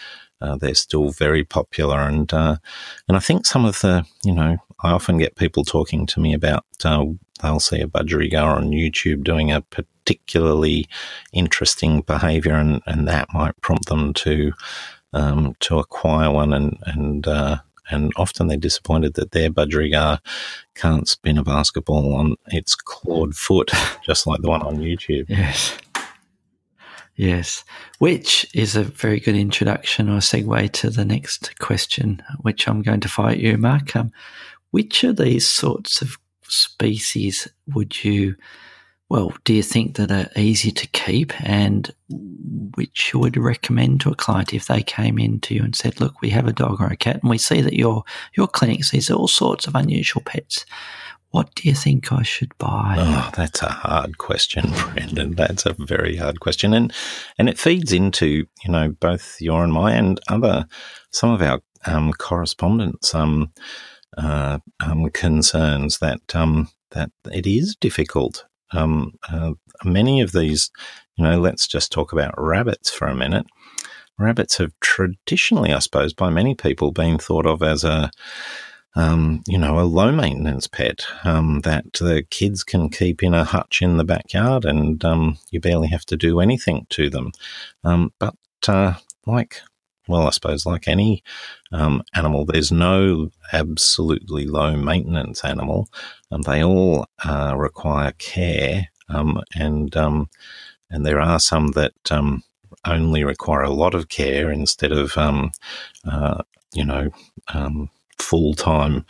uh, 0.41 0.57
they're 0.57 0.75
still 0.75 1.09
very 1.09 1.43
popular, 1.45 1.99
and 1.99 2.33
uh, 2.33 2.57
and 3.07 3.15
I 3.15 3.19
think 3.21 3.45
some 3.45 3.63
of 3.63 3.79
the 3.81 4.05
you 4.25 4.33
know 4.33 4.57
I 4.83 4.91
often 4.91 5.17
get 5.17 5.35
people 5.35 5.63
talking 5.63 6.05
to 6.07 6.19
me 6.19 6.33
about 6.33 6.65
uh, 6.83 7.05
they'll 7.41 7.59
see 7.59 7.81
a 7.81 7.87
budgerigar 7.87 8.55
on 8.55 8.71
YouTube 8.71 9.23
doing 9.23 9.51
a 9.51 9.61
particularly 9.61 10.87
interesting 11.31 12.01
behaviour, 12.01 12.53
and, 12.53 12.81
and 12.85 13.07
that 13.07 13.33
might 13.33 13.59
prompt 13.61 13.87
them 13.87 14.13
to 14.13 14.53
um, 15.13 15.55
to 15.59 15.79
acquire 15.79 16.31
one, 16.31 16.53
and 16.53 16.77
and 16.85 17.27
uh, 17.27 17.57
and 17.89 18.11
often 18.15 18.47
they're 18.47 18.57
disappointed 18.57 19.13
that 19.15 19.31
their 19.31 19.49
budgerigar 19.49 20.19
can't 20.75 21.07
spin 21.07 21.37
a 21.37 21.43
basketball 21.43 22.13
on 22.15 22.35
its 22.47 22.75
clawed 22.75 23.35
foot, 23.35 23.71
just 24.05 24.27
like 24.27 24.41
the 24.41 24.49
one 24.49 24.63
on 24.63 24.77
YouTube. 24.77 25.25
Yes. 25.27 25.77
Yes, 27.15 27.63
which 27.99 28.43
is 28.55 28.75
a 28.75 28.83
very 28.83 29.19
good 29.19 29.35
introduction 29.35 30.09
or 30.09 30.17
segue 30.17 30.71
to 30.71 30.89
the 30.89 31.05
next 31.05 31.59
question, 31.59 32.23
which 32.41 32.67
I'm 32.67 32.81
going 32.81 33.01
to 33.01 33.07
fire 33.07 33.35
you, 33.35 33.55
Mark. 33.55 33.95
Um, 33.95 34.11
which 34.71 35.03
of 35.03 35.17
these 35.17 35.47
sorts 35.47 36.01
of 36.01 36.17
species 36.53 37.47
would 37.73 38.03
you, 38.03 38.35
well, 39.09 39.33
do 39.43 39.53
you 39.53 39.63
think 39.63 39.95
that 39.95 40.11
are 40.11 40.29
easy 40.35 40.71
to 40.71 40.87
keep 40.87 41.33
and 41.41 41.93
which 42.75 43.11
you 43.13 43.19
would 43.19 43.37
recommend 43.37 44.01
to 44.01 44.11
a 44.11 44.15
client 44.15 44.53
if 44.53 44.65
they 44.65 44.81
came 44.81 45.19
in 45.19 45.39
to 45.41 45.53
you 45.53 45.63
and 45.63 45.75
said, 45.75 45.99
look, 45.99 46.21
we 46.21 46.29
have 46.29 46.47
a 46.47 46.53
dog 46.53 46.81
or 46.81 46.87
a 46.87 46.97
cat 46.97 47.19
and 47.21 47.29
we 47.29 47.37
see 47.37 47.61
that 47.61 47.73
your, 47.73 48.03
your 48.35 48.47
clinic 48.47 48.83
sees 48.83 49.11
all 49.11 49.27
sorts 49.27 49.67
of 49.67 49.75
unusual 49.75 50.21
pets. 50.25 50.65
What 51.33 51.55
do 51.55 51.67
you 51.67 51.73
think 51.73 52.11
I 52.11 52.21
should 52.21 52.55
buy? 52.59 52.95
Oh, 52.99 53.31
that's 53.35 53.63
a 53.63 53.69
hard 53.69 54.19
question, 54.19 54.65
Brendan. 54.93 55.33
That's 55.33 55.65
a 55.65 55.75
very 55.79 56.15
hard 56.15 56.39
question, 56.39 56.75
and 56.75 56.93
and 57.39 57.49
it 57.49 57.57
feeds 57.57 57.91
into 57.91 58.45
you 58.63 58.69
know 58.69 58.89
both 58.99 59.41
your 59.41 59.63
and 59.63 59.73
my 59.73 59.93
and 59.93 60.19
other 60.27 60.67
some 61.09 61.31
of 61.31 61.41
our 61.41 61.59
um, 61.87 62.13
correspondents. 62.13 63.15
Um, 63.15 63.51
uh, 64.17 64.59
um, 64.79 65.09
concerns 65.09 65.99
that 65.99 66.35
um, 66.35 66.69
that 66.91 67.11
it 67.31 67.47
is 67.47 67.75
difficult. 67.75 68.45
Um, 68.71 69.13
uh, 69.29 69.53
many 69.83 70.21
of 70.21 70.31
these, 70.31 70.71
you 71.15 71.23
know, 71.23 71.39
let's 71.39 71.67
just 71.67 71.91
talk 71.91 72.11
about 72.11 72.33
rabbits 72.37 72.89
for 72.89 73.07
a 73.07 73.15
minute. 73.15 73.45
Rabbits 74.17 74.57
have 74.57 74.73
traditionally, 74.79 75.73
I 75.73 75.79
suppose, 75.79 76.13
by 76.13 76.29
many 76.29 76.55
people, 76.55 76.91
been 76.91 77.17
thought 77.17 77.45
of 77.45 77.63
as 77.63 77.83
a 77.83 78.11
um, 78.95 79.41
you 79.47 79.57
know, 79.57 79.79
a 79.79 79.81
low 79.81 80.11
maintenance 80.11 80.67
pet 80.67 81.03
um, 81.23 81.61
that 81.61 81.93
the 81.93 82.23
kids 82.29 82.63
can 82.63 82.89
keep 82.89 83.23
in 83.23 83.33
a 83.33 83.43
hutch 83.43 83.81
in 83.81 83.97
the 83.97 84.03
backyard 84.03 84.65
and 84.65 85.03
um, 85.03 85.39
you 85.49 85.59
barely 85.59 85.87
have 85.87 86.05
to 86.05 86.15
do 86.15 86.39
anything 86.39 86.85
to 86.91 87.09
them. 87.09 87.31
But 87.81 88.35
uh, 88.67 88.93
like 89.25 89.61
well, 90.07 90.27
I 90.27 90.31
suppose 90.31 90.65
like 90.65 90.87
any 90.87 91.23
um, 91.71 92.03
animal, 92.13 92.45
there's 92.45 92.71
no 92.71 93.29
absolutely 93.51 94.45
low 94.45 94.75
maintenance 94.75 95.43
animal. 95.43 95.87
Um, 96.31 96.41
they 96.41 96.63
all 96.63 97.05
uh, 97.23 97.53
require 97.57 98.11
care, 98.17 98.89
um, 99.09 99.41
and 99.55 99.95
um, 99.95 100.29
and 100.89 101.05
there 101.05 101.21
are 101.21 101.39
some 101.39 101.71
that 101.71 101.93
um, 102.11 102.43
only 102.85 103.23
require 103.23 103.61
a 103.61 103.69
lot 103.69 103.95
of 103.95 104.09
care 104.09 104.51
instead 104.51 104.91
of 104.91 105.17
uh, 105.17 106.43
you 106.73 106.85
know 106.85 107.09
full 108.17 108.53
time 108.53 109.05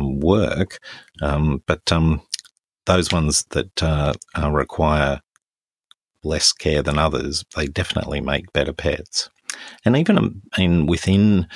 work. 0.00 0.78
but 1.20 1.92
those 2.86 3.12
ones 3.12 3.44
that 3.50 3.82
uh, 3.82 4.14
require 4.50 5.20
less 6.22 6.52
care 6.52 6.82
than 6.82 6.98
others, 6.98 7.44
they 7.56 7.66
definitely 7.66 8.20
make 8.20 8.52
better 8.52 8.72
pets. 8.72 9.30
And 9.84 9.96
even 9.96 10.18
um, 10.18 10.42
in 10.58 10.86
within 10.86 11.46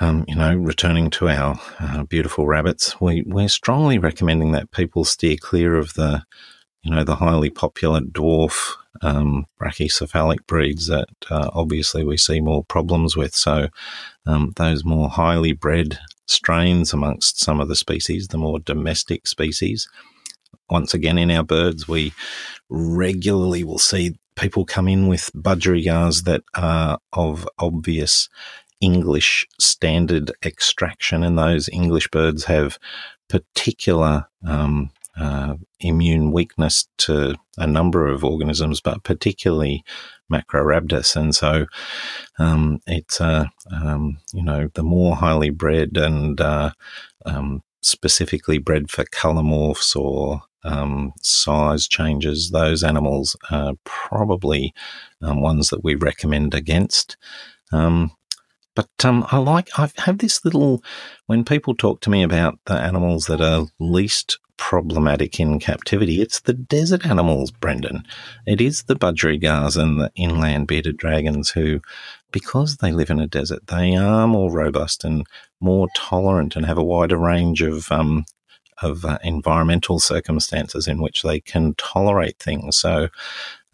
um, 0.00 0.24
you 0.28 0.34
know, 0.34 0.54
returning 0.54 1.10
to 1.10 1.28
our 1.28 1.60
uh, 1.80 2.04
beautiful 2.04 2.46
rabbits, 2.46 3.00
we, 3.00 3.22
we're 3.26 3.48
strongly 3.48 3.98
recommending 3.98 4.52
that 4.52 4.70
people 4.70 5.04
steer 5.04 5.36
clear 5.36 5.76
of 5.76 5.94
the, 5.94 6.22
you 6.82 6.90
know, 6.90 7.02
the 7.02 7.16
highly 7.16 7.50
popular 7.50 8.00
dwarf 8.00 8.74
um, 9.02 9.46
brachycephalic 9.60 10.46
breeds 10.46 10.86
that 10.86 11.08
uh, 11.30 11.50
obviously 11.52 12.04
we 12.04 12.16
see 12.16 12.40
more 12.40 12.64
problems 12.64 13.16
with. 13.16 13.34
So 13.34 13.68
um, 14.26 14.52
those 14.56 14.84
more 14.84 15.08
highly 15.08 15.52
bred 15.52 15.98
strains 16.26 16.92
amongst 16.92 17.40
some 17.40 17.60
of 17.60 17.68
the 17.68 17.76
species, 17.76 18.28
the 18.28 18.38
more 18.38 18.60
domestic 18.60 19.26
species. 19.26 19.88
Once 20.70 20.94
again, 20.94 21.18
in 21.18 21.30
our 21.30 21.42
birds, 21.42 21.88
we 21.88 22.12
regularly 22.68 23.64
will 23.64 23.78
see 23.78 24.16
people 24.38 24.64
come 24.64 24.88
in 24.88 25.08
with 25.08 25.30
budgerigars 25.34 26.24
that 26.24 26.42
are 26.54 26.98
of 27.12 27.48
obvious 27.58 28.28
English 28.80 29.46
standard 29.58 30.30
extraction, 30.44 31.24
and 31.24 31.38
those 31.38 31.68
English 31.68 32.08
birds 32.08 32.44
have 32.44 32.78
particular 33.28 34.26
um, 34.46 34.90
uh, 35.18 35.54
immune 35.80 36.32
weakness 36.32 36.86
to 36.98 37.34
a 37.56 37.66
number 37.66 38.06
of 38.06 38.24
organisms, 38.24 38.80
but 38.80 39.02
particularly 39.02 39.84
Macrorhabdus. 40.32 41.16
And 41.16 41.34
so 41.34 41.66
um, 42.38 42.80
it's, 42.86 43.20
uh, 43.20 43.46
um, 43.72 44.18
you 44.32 44.44
know, 44.44 44.68
the 44.74 44.84
more 44.84 45.16
highly 45.16 45.50
bred 45.50 45.96
and 45.96 46.40
uh, 46.40 46.70
um, 47.26 47.62
specifically 47.82 48.58
bred 48.58 48.90
for 48.90 49.04
colour 49.04 49.42
morphs 49.42 49.94
or 49.96 50.42
um, 50.64 51.12
size 51.22 51.86
changes, 51.86 52.50
those 52.50 52.82
animals 52.82 53.36
are 53.50 53.74
probably 53.84 54.74
um, 55.22 55.40
ones 55.40 55.70
that 55.70 55.84
we 55.84 55.94
recommend 55.94 56.54
against. 56.54 57.16
Um, 57.72 58.12
but 58.74 58.88
um, 59.04 59.26
I 59.32 59.38
like, 59.38 59.68
I 59.76 59.90
have 59.98 60.18
this 60.18 60.44
little, 60.44 60.82
when 61.26 61.44
people 61.44 61.74
talk 61.74 62.00
to 62.02 62.10
me 62.10 62.22
about 62.22 62.58
the 62.66 62.74
animals 62.74 63.26
that 63.26 63.40
are 63.40 63.66
least 63.80 64.38
problematic 64.56 65.40
in 65.40 65.58
captivity, 65.58 66.20
it's 66.20 66.40
the 66.40 66.52
desert 66.52 67.06
animals, 67.06 67.50
Brendan. 67.50 68.04
It 68.46 68.60
is 68.60 68.84
the 68.84 68.96
budgerigars 68.96 69.80
and 69.80 70.00
the 70.00 70.12
inland 70.14 70.66
bearded 70.66 70.96
dragons 70.96 71.50
who, 71.50 71.80
because 72.30 72.76
they 72.76 72.92
live 72.92 73.10
in 73.10 73.20
a 73.20 73.26
desert, 73.26 73.66
they 73.68 73.96
are 73.96 74.28
more 74.28 74.52
robust 74.52 75.04
and 75.04 75.26
more 75.60 75.88
tolerant 75.94 76.56
and 76.56 76.66
have 76.66 76.78
a 76.78 76.84
wider 76.84 77.16
range 77.16 77.62
of 77.62 77.90
um, 77.90 78.24
of 78.82 79.04
uh, 79.04 79.18
environmental 79.24 79.98
circumstances 79.98 80.86
in 80.86 81.00
which 81.00 81.22
they 81.22 81.40
can 81.40 81.74
tolerate 81.74 82.38
things. 82.38 82.76
So 82.76 83.08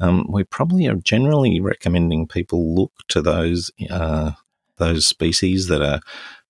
um, 0.01 0.27
we 0.29 0.45
probably 0.45 0.87
are 0.87 0.95
generally 0.95 1.61
recommending 1.61 2.27
people 2.27 2.75
look 2.75 2.93
to 3.09 3.23
those 3.23 3.71
uh, 3.91 4.33
those 4.77 5.07
species 5.07 5.69
that 5.69 5.83
are 5.83 6.01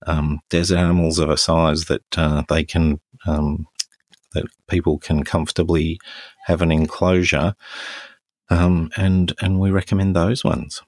um, 0.07 0.41
desert 0.51 0.78
animals 0.78 1.18
of 1.18 1.30
a 1.30 1.37
size 1.37 1.87
that 1.87 2.18
uh, 2.18 2.43
they 2.49 2.64
can 2.64 3.01
um, 3.26 3.66
that 4.32 4.45
people 4.68 4.99
can 4.99 5.24
comfortably 5.24 5.99
have 6.47 6.62
an 6.62 6.72
enclosure, 6.72 7.55
um, 8.51 8.91
and 8.97 9.35
and 9.41 9.61
we 9.61 9.70
recommend 9.70 10.14
those 10.14 10.45
ones. 10.45 10.82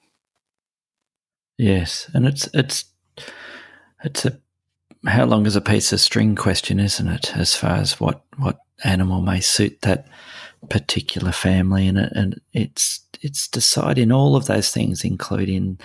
Yes, 1.57 2.09
and 2.13 2.27
it's 2.27 2.47
it's 2.53 2.85
it's 4.07 4.25
a 4.25 4.39
how 5.05 5.25
long 5.25 5.45
is 5.45 5.55
a 5.55 5.61
piece 5.61 5.93
of 5.93 5.99
string 5.99 6.35
question, 6.35 6.79
isn't 6.79 7.07
it? 7.07 7.35
As 7.37 7.55
far 7.55 7.75
as 7.75 7.99
what 7.99 8.23
what 8.37 8.59
animal 8.83 9.21
may 9.21 9.39
suit 9.39 9.81
that 9.81 10.07
particular 10.69 11.31
family, 11.31 11.87
and 11.87 11.97
and 11.97 12.41
it's 12.53 13.01
it's 13.21 13.47
deciding 13.47 14.11
all 14.11 14.35
of 14.35 14.45
those 14.45 14.71
things, 14.71 15.03
including 15.03 15.79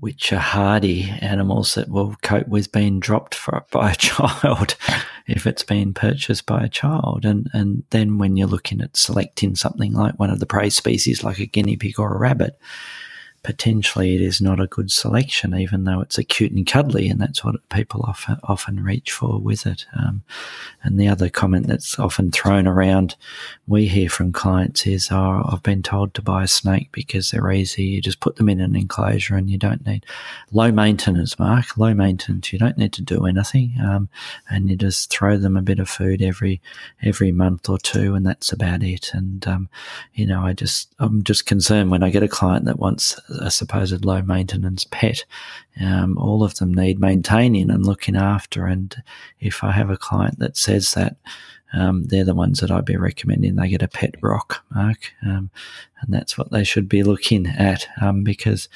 which 0.00 0.32
are 0.32 0.38
hardy 0.38 1.10
animals 1.20 1.74
that 1.74 1.88
will 1.88 2.14
cope 2.22 2.46
with 2.46 2.70
being 2.70 3.00
dropped 3.00 3.34
for, 3.34 3.64
by 3.72 3.90
a 3.90 3.96
child 3.96 4.76
if 5.26 5.44
it's 5.44 5.64
been 5.64 5.92
purchased 5.92 6.46
by 6.46 6.62
a 6.62 6.68
child. 6.68 7.24
And, 7.24 7.48
and 7.52 7.82
then 7.90 8.16
when 8.16 8.36
you're 8.36 8.46
looking 8.46 8.80
at 8.80 8.96
selecting 8.96 9.56
something 9.56 9.94
like 9.94 10.16
one 10.16 10.30
of 10.30 10.38
the 10.38 10.46
prey 10.46 10.70
species, 10.70 11.24
like 11.24 11.40
a 11.40 11.46
guinea 11.46 11.76
pig 11.76 11.98
or 11.98 12.14
a 12.14 12.18
rabbit, 12.18 12.60
potentially 13.42 14.14
it 14.14 14.20
is 14.20 14.40
not 14.40 14.60
a 14.60 14.66
good 14.66 14.90
selection, 14.90 15.54
even 15.54 15.84
though 15.84 16.00
it's 16.00 16.18
cute 16.28 16.52
and 16.52 16.66
cuddly, 16.66 17.08
and 17.08 17.20
that's 17.20 17.44
what 17.44 17.68
people 17.68 18.04
often 18.06 18.38
often 18.44 18.82
reach 18.82 19.12
for 19.12 19.38
with 19.38 19.66
it. 19.66 19.86
Um, 19.98 20.22
and 20.82 20.98
the 20.98 21.08
other 21.08 21.28
comment 21.28 21.66
that's 21.66 21.98
often 21.98 22.30
thrown 22.30 22.66
around, 22.66 23.16
we 23.66 23.88
hear 23.88 24.08
from 24.08 24.32
clients 24.32 24.86
is, 24.86 25.08
"Oh, 25.10 25.42
I've 25.50 25.62
been 25.62 25.82
told 25.82 26.14
to 26.14 26.22
buy 26.22 26.44
a 26.44 26.48
snake 26.48 26.90
because 26.92 27.30
they're 27.30 27.50
easy. 27.52 27.84
You 27.84 28.02
just 28.02 28.20
put 28.20 28.36
them 28.36 28.48
in 28.48 28.60
an 28.60 28.76
enclosure, 28.76 29.36
and 29.36 29.48
you 29.50 29.58
don't 29.58 29.86
need 29.86 30.04
low 30.52 30.72
maintenance, 30.72 31.38
Mark. 31.38 31.76
Low 31.76 31.94
maintenance. 31.94 32.52
You 32.52 32.58
don't 32.58 32.78
need 32.78 32.92
to 32.94 33.02
do 33.02 33.26
anything, 33.26 33.74
um, 33.82 34.08
and 34.50 34.68
you 34.68 34.76
just 34.76 35.10
throw 35.10 35.36
them 35.36 35.56
a 35.56 35.62
bit 35.62 35.78
of 35.78 35.88
food 35.88 36.22
every 36.22 36.60
every 37.02 37.32
month 37.32 37.68
or 37.68 37.78
two, 37.78 38.14
and 38.14 38.26
that's 38.26 38.52
about 38.52 38.82
it. 38.82 39.10
And 39.14 39.46
um, 39.46 39.68
you 40.14 40.26
know, 40.26 40.42
I 40.42 40.52
just 40.52 40.94
I'm 40.98 41.22
just 41.22 41.46
concerned 41.46 41.90
when 41.90 42.02
I 42.02 42.10
get 42.10 42.22
a 42.22 42.28
client 42.28 42.64
that 42.66 42.78
wants 42.78 43.18
a 43.28 43.50
supposed 43.50 44.04
low 44.04 44.22
maintenance 44.22 44.86
pet. 44.90 45.24
Um, 45.80 46.18
all 46.18 46.42
of 46.42 46.56
them 46.56 46.72
need 46.72 47.00
maintaining 47.00 47.70
and 47.70 47.86
looking 47.86 48.16
after. 48.16 48.66
And 48.66 49.02
if 49.40 49.62
I 49.62 49.72
have 49.72 49.90
a 49.90 49.96
client 49.96 50.38
that 50.38 50.56
says 50.56 50.94
that, 50.94 51.16
um, 51.74 52.04
they're 52.04 52.24
the 52.24 52.34
ones 52.34 52.60
that 52.60 52.70
I'd 52.70 52.86
be 52.86 52.96
recommending 52.96 53.56
they 53.56 53.68
get 53.68 53.82
a 53.82 53.88
pet 53.88 54.14
rock, 54.22 54.64
Mark. 54.74 55.12
Um, 55.22 55.50
and 56.00 56.14
that's 56.14 56.38
what 56.38 56.50
they 56.50 56.64
should 56.64 56.88
be 56.88 57.02
looking 57.02 57.46
at 57.46 57.86
um, 58.00 58.24
because 58.24 58.68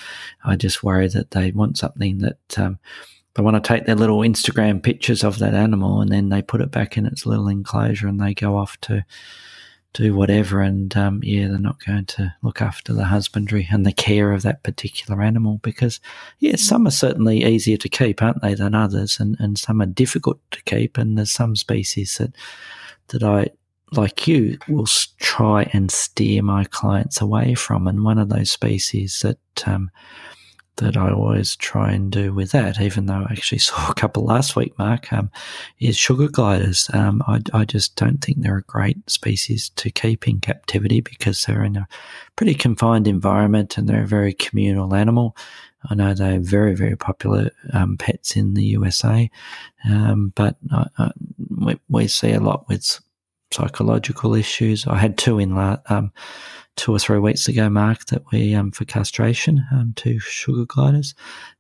I 0.45 0.57
just 0.57 0.83
worry 0.83 1.09
that 1.09 1.31
they 1.31 1.53
want 1.53 1.79
something 1.79 2.19
that 2.19 2.59
um, 2.59 2.79
they 3.35 3.43
want 3.43 3.63
to 3.63 3.67
take 3.67 3.87
their 3.87 3.95
little 3.95 4.19
Instagram 4.19 4.83
pictures 4.83 5.25
of 5.25 5.39
that 5.39 5.55
animal 5.55 6.01
and 6.01 6.13
then 6.13 6.29
they 6.29 6.43
put 6.43 6.61
it 6.61 6.71
back 6.71 6.99
in 6.99 7.07
its 7.07 7.25
little 7.25 7.49
enclosure 7.49 8.09
and 8.09 8.21
they 8.21 8.35
go 8.35 8.59
off 8.59 8.79
to 8.83 9.05
do 9.93 10.15
whatever. 10.15 10.61
And 10.61 10.97
um, 10.97 11.21
yeah, 11.23 11.49
they're 11.49 11.59
not 11.59 11.85
going 11.85 12.07
to 12.07 12.35
look 12.43 12.63
after 12.63 12.93
the 12.93 13.05
husbandry 13.05 13.69
and 13.71 13.85
the 13.85 13.93
care 13.93 14.33
of 14.33 14.43
that 14.43 14.63
particular 14.63 15.23
animal 15.23 15.59
because, 15.63 16.01
yeah, 16.39 16.57
some 16.57 16.87
are 16.87 16.93
certainly 16.93 17.45
easier 17.45 17.77
to 17.79 17.89
keep, 17.89 18.23
aren't 18.23 18.43
they, 18.43 18.55
than 18.55 18.75
others, 18.75 19.21
and, 19.21 19.37
and 19.39 19.59
some 19.59 19.81
are 19.83 19.87
difficult 19.87 20.39
to 20.51 20.63
keep. 20.63 20.99
And 20.99 21.17
there's 21.17 21.33
some 21.33 21.57
species 21.57 22.19
that 22.19 22.35
that 23.09 23.23
I 23.23 23.49
like 23.93 24.27
you 24.27 24.59
will 24.69 24.87
try 25.19 25.69
and 25.73 25.91
steer 25.91 26.43
my 26.43 26.65
clients 26.65 27.21
away 27.21 27.55
from. 27.55 27.87
And 27.87 28.05
one 28.05 28.19
of 28.19 28.31
those 28.31 28.51
species 28.51 29.21
that 29.21 29.69
um, 29.69 29.91
that 30.77 30.97
I 30.97 31.11
always 31.11 31.57
try 31.57 31.93
and 31.93 32.11
do 32.11 32.33
with 32.33 32.53
that, 32.53 32.81
even 32.81 33.07
though 33.07 33.25
I 33.29 33.33
actually 33.33 33.59
saw 33.71 33.91
a 33.91 33.95
couple 33.95 34.25
last 34.25 34.57
week, 34.57 34.79
Mark, 34.79 35.13
um, 35.13 35.31
is 35.79 35.97
sugar 35.97 36.29
gliders. 36.29 36.89
Um, 36.93 37.23
I, 37.27 37.41
I, 37.53 37.65
just 37.65 37.97
don't 37.97 38.19
think 38.19 38.41
they're 38.41 38.59
a 38.59 38.63
great 38.63 38.99
species 39.11 39.71
to 39.77 39.91
keep 39.91 40.27
in 40.27 40.41
captivity 40.41 41.01
because 41.01 41.45
they're 41.45 41.65
in 41.65 41.77
a 41.77 41.89
pretty 42.37 42.55
confined 42.55 43.07
environment 43.07 43.77
and 43.77 43.89
they're 43.89 44.05
a 44.05 44.07
very 44.07 44.33
communal 44.33 44.95
animal. 44.95 45.37
I 45.91 45.95
know 45.95 46.15
they're 46.15 46.41
very, 46.41 46.75
very 46.75 46.97
popular 46.97 47.51
um, 47.73 47.97
pets 47.97 48.37
in 48.37 48.55
the 48.55 48.65
USA, 48.65 49.31
um, 49.85 50.33
but 50.37 50.57
I, 50.71 50.87
I, 50.99 51.11
we, 51.51 51.79
we, 51.89 52.07
see 52.07 52.33
a 52.33 52.41
lot 52.41 52.69
with 52.69 53.01
psychological 53.53 54.35
issues. 54.35 54.87
I 54.87 54.97
had 54.97 55.19
two 55.19 55.39
in 55.39 55.55
la- 55.55 55.79
um, 55.89 56.13
two 56.77 56.93
or 56.93 56.99
three 56.99 57.19
weeks 57.19 57.49
ago, 57.49 57.69
Mark, 57.69 58.07
that 58.07 58.23
we 58.33 58.55
um, 58.55 58.71
for 58.71 58.85
castration, 58.85 59.65
um, 59.73 59.93
two 59.97 60.19
sugar 60.19 60.65
gliders, 60.65 61.15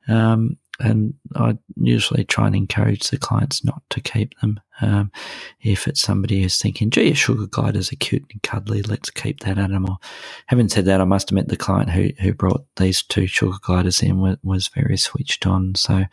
um, 0.09 0.57
and 0.83 1.15
I 1.37 1.57
usually 1.81 2.25
try 2.25 2.47
and 2.47 2.57
encourage 2.57 3.09
the 3.09 3.17
clients 3.17 3.65
not 3.65 3.83
to 3.91 4.01
keep 4.01 4.39
them. 4.41 4.61
Um, 4.81 5.13
if 5.61 5.87
it's 5.87 6.01
somebody 6.01 6.43
who's 6.43 6.59
thinking, 6.59 6.91
gee, 6.91 7.13
a 7.13 7.15
sugar 7.15 7.47
gliders 7.47 7.93
are 7.93 7.97
cute 7.97 8.25
and 8.33 8.43
cuddly, 8.43 8.83
let's 8.83 9.11
keep 9.11 9.41
that 9.41 9.59
animal. 9.59 10.03
Having 10.47 10.71
said 10.71 10.87
that, 10.87 11.01
I 11.01 11.05
must 11.05 11.31
admit 11.31 11.49
the 11.49 11.57
client 11.57 11.91
who, 11.91 12.11
who 12.21 12.35
brought 12.35 12.65
these 12.77 13.03
two 13.03 13.29
sugar 13.29 13.59
gliders 13.63 14.03
in 14.03 14.19
was, 14.21 14.39
was 14.43 14.69
very 14.69 14.97
switched 14.97 15.47
on. 15.47 15.77
So 15.77 16.05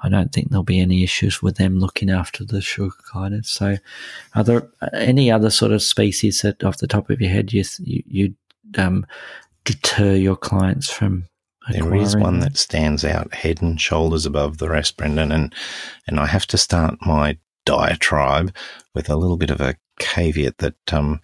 I 0.00 0.08
don't 0.08 0.32
think 0.32 0.50
there'll 0.50 0.62
be 0.62 0.78
any 0.80 1.02
issues 1.02 1.42
with 1.42 1.56
them 1.56 1.80
looking 1.80 2.10
after 2.10 2.44
the 2.44 2.60
sugar 2.60 2.94
gliders. 3.12 3.48
So 3.48 3.78
are 4.34 4.44
there 4.44 4.68
any 4.92 5.30
other 5.30 5.50
sort 5.50 5.72
of 5.72 5.82
species 5.82 6.42
that 6.42 6.62
off 6.62 6.78
the 6.78 6.86
top 6.86 7.10
of 7.10 7.20
your 7.20 7.30
head 7.30 7.52
you, 7.52 7.64
you, 7.80 8.02
you 8.06 8.34
um, 8.78 9.04
deter 9.64 10.14
your 10.14 10.36
clients 10.36 10.90
from 10.90 11.24
there 11.70 11.94
is 11.94 12.16
one 12.16 12.40
that 12.40 12.56
stands 12.56 13.04
out 13.04 13.34
head 13.34 13.62
and 13.62 13.80
shoulders 13.80 14.26
above 14.26 14.58
the 14.58 14.68
rest, 14.68 14.96
Brendan, 14.96 15.32
and 15.32 15.54
and 16.06 16.18
I 16.18 16.26
have 16.26 16.46
to 16.48 16.58
start 16.58 16.96
my 17.02 17.38
diatribe 17.64 18.54
with 18.94 19.08
a 19.08 19.16
little 19.16 19.36
bit 19.36 19.50
of 19.50 19.60
a 19.60 19.76
caveat 19.98 20.58
that 20.58 20.92
um, 20.92 21.20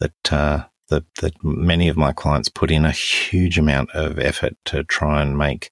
that 0.00 0.32
uh, 0.32 0.64
that 0.88 1.04
that 1.20 1.42
many 1.42 1.88
of 1.88 1.96
my 1.96 2.12
clients 2.12 2.48
put 2.48 2.70
in 2.70 2.84
a 2.84 2.90
huge 2.90 3.58
amount 3.58 3.90
of 3.92 4.18
effort 4.18 4.56
to 4.66 4.84
try 4.84 5.22
and 5.22 5.38
make 5.38 5.70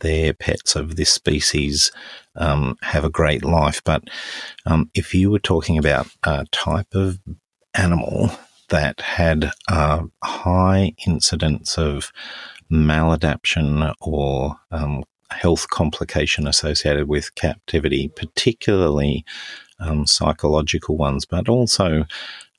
their 0.00 0.34
pets 0.34 0.74
of 0.74 0.96
this 0.96 1.12
species 1.12 1.92
um, 2.36 2.76
have 2.82 3.04
a 3.04 3.10
great 3.10 3.44
life. 3.44 3.82
But 3.84 4.04
um, 4.66 4.90
if 4.94 5.14
you 5.14 5.30
were 5.30 5.38
talking 5.38 5.78
about 5.78 6.08
a 6.24 6.46
type 6.50 6.94
of 6.94 7.20
animal 7.74 8.30
that 8.70 9.00
had 9.00 9.52
a 9.68 10.02
high 10.22 10.94
incidence 11.06 11.78
of 11.78 12.12
maladaptation 12.74 13.94
or 14.00 14.56
um, 14.70 15.04
health 15.30 15.68
complication 15.70 16.46
associated 16.46 17.08
with 17.08 17.34
captivity, 17.34 18.08
particularly 18.08 19.24
um, 19.78 20.06
psychological 20.06 20.96
ones, 20.96 21.24
but 21.24 21.48
also 21.48 22.04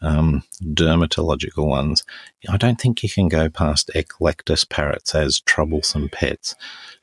um, 0.01 0.43
dermatological 0.61 1.67
ones. 1.67 2.03
I 2.49 2.57
don't 2.57 2.79
think 2.79 3.03
you 3.03 3.09
can 3.09 3.27
go 3.27 3.49
past 3.49 3.89
eclectus 3.95 4.67
parrots 4.67 5.15
as 5.15 5.41
troublesome 5.41 6.09
pets. 6.09 6.55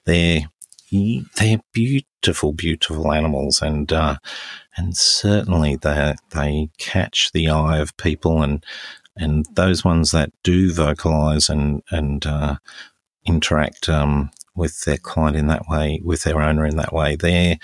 They're 0.04 0.42
they're 1.36 1.60
beautiful, 1.72 2.52
beautiful 2.52 3.12
animals, 3.12 3.62
and 3.62 3.90
uh, 3.92 4.16
and 4.76 4.96
certainly 4.96 5.76
they 5.76 6.14
they 6.30 6.68
catch 6.78 7.32
the 7.32 7.48
eye 7.48 7.78
of 7.78 7.96
people, 7.96 8.42
and 8.42 8.64
and 9.16 9.46
those 9.54 9.84
ones 9.84 10.10
that 10.10 10.30
do 10.42 10.72
vocalize 10.72 11.48
and 11.48 11.82
and 11.90 12.26
uh, 12.26 12.56
interact 13.24 13.88
um, 13.88 14.30
with 14.54 14.82
their 14.82 14.98
client 14.98 15.36
in 15.36 15.46
that 15.48 15.68
way, 15.68 16.00
with 16.04 16.22
their 16.24 16.40
owner 16.40 16.66
in 16.66 16.76
that 16.76 16.92
way, 16.92 17.16
they're 17.16 17.56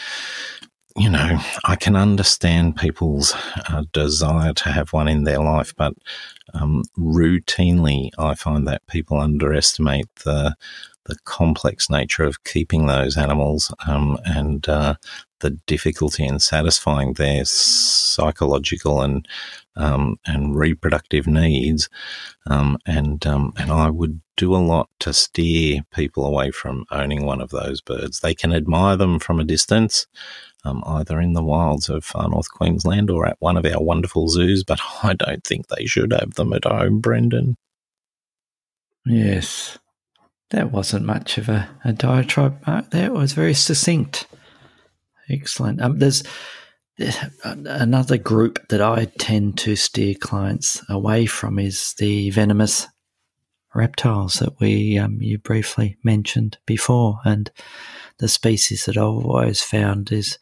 you 0.99 1.09
know, 1.09 1.39
I 1.65 1.77
can 1.77 1.95
understand 1.95 2.77
people's 2.77 3.33
uh, 3.69 3.85
desire 3.93 4.53
to 4.53 4.69
have 4.71 4.93
one 4.93 5.07
in 5.07 5.23
their 5.23 5.39
life, 5.39 5.73
but 5.77 5.95
um, 6.55 6.83
routinely 6.99 8.11
I 8.19 8.35
find 8.35 8.67
that 8.67 8.87
people 8.89 9.21
underestimate 9.21 10.07
the 10.25 10.57
the 11.09 11.17
complex 11.25 11.91
nature 11.91 12.23
of 12.23 12.45
keeping 12.45 12.87
those 12.87 13.17
animals 13.17 13.75
um, 13.87 14.19
and 14.25 14.69
uh, 14.69 14.95
the 15.41 15.51
difficulty 15.67 16.25
in 16.25 16.39
satisfying 16.39 17.15
their 17.15 17.45
psychological 17.45 19.03
and 19.03 19.27
um, 19.77 20.17
and 20.27 20.57
reproductive 20.57 21.27
needs, 21.27 21.89
um, 22.47 22.79
and 22.85 23.25
um, 23.27 23.53
and 23.57 23.71
I 23.71 23.91
would 23.91 24.21
do 24.37 24.55
a 24.55 24.59
lot 24.59 24.89
to 25.01 25.13
steer 25.13 25.83
people 25.93 26.27
away 26.27 26.51
from 26.51 26.85
owning 26.91 27.25
one 27.25 27.41
of 27.41 27.51
those 27.51 27.81
birds. 27.81 28.21
They 28.21 28.35
can 28.35 28.53
admire 28.53 28.97
them 28.97 29.21
from 29.21 29.39
a 29.39 29.45
distance, 29.45 30.07
um, 30.65 30.83
either 30.85 31.21
in 31.21 31.33
the 31.33 31.45
wilds 31.45 31.89
of 31.89 32.05
far 32.05 32.29
north 32.29 32.51
Queensland 32.51 33.09
or 33.09 33.27
at 33.27 33.37
one 33.39 33.57
of 33.57 33.65
our 33.65 33.83
wonderful 33.83 34.29
zoos, 34.29 34.65
but 34.65 34.81
I 35.03 35.15
don't 35.15 35.45
think 35.45 35.69
they 35.69 35.87
should 35.87 36.13
have 36.13 36.35
them 36.35 36.53
at 36.53 36.65
home, 36.65 37.01
Brendan. 37.01 37.57
Yes, 39.07 39.79
that 40.51 40.73
wasn't 40.73 41.05
much 41.05 41.39
of 41.39 41.49
a, 41.49 41.69
a 41.85 41.93
diatribe, 41.93 42.63
Mark. 42.67 42.91
That 42.91 43.13
was 43.13 43.33
very 43.33 43.55
succinct. 43.55 44.27
Excellent. 45.29 45.81
Um, 45.83 45.99
there's 45.99 46.23
another 47.45 48.17
group 48.17 48.67
that 48.69 48.81
I 48.81 49.07
tend 49.19 49.59
to 49.59 49.77
steer 49.77 50.15
clients 50.15 50.83
away 50.89 51.27
from 51.27 51.59
is 51.59 51.95
the 51.99 52.31
venomous 52.31 52.89
reptiles 53.75 54.35
that 54.35 54.59
we 54.59 54.99
um, 54.99 55.19
you 55.21 55.39
briefly 55.39 55.97
mentioned 56.03 56.59
before, 56.67 57.21
and 57.25 57.51
the 58.19 58.29
species 58.29 58.87
that 58.87 58.97
I've 58.97 59.05
always 59.05 59.63
found 59.63 60.11
is 60.11 60.39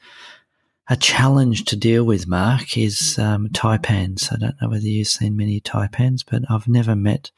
a 0.88 0.96
challenge 0.96 1.64
to 1.66 1.76
deal 1.76 2.04
with. 2.04 2.28
Mark 2.28 2.78
is 2.78 3.18
um, 3.18 3.48
taipans. 3.48 4.32
I 4.32 4.36
don't 4.36 4.54
know 4.62 4.68
whether 4.68 4.86
you've 4.86 5.08
seen 5.08 5.36
many 5.36 5.60
taipans, 5.60 6.22
but 6.28 6.42
I've 6.48 6.68
never 6.68 6.94
met 6.94 7.32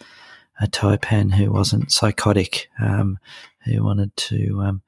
a 0.60 0.66
taipan 0.66 1.34
who 1.34 1.52
wasn't 1.52 1.92
psychotic, 1.92 2.68
um, 2.80 3.18
who 3.64 3.82
wanted 3.82 4.16
to 4.16 4.60
um, 4.62 4.82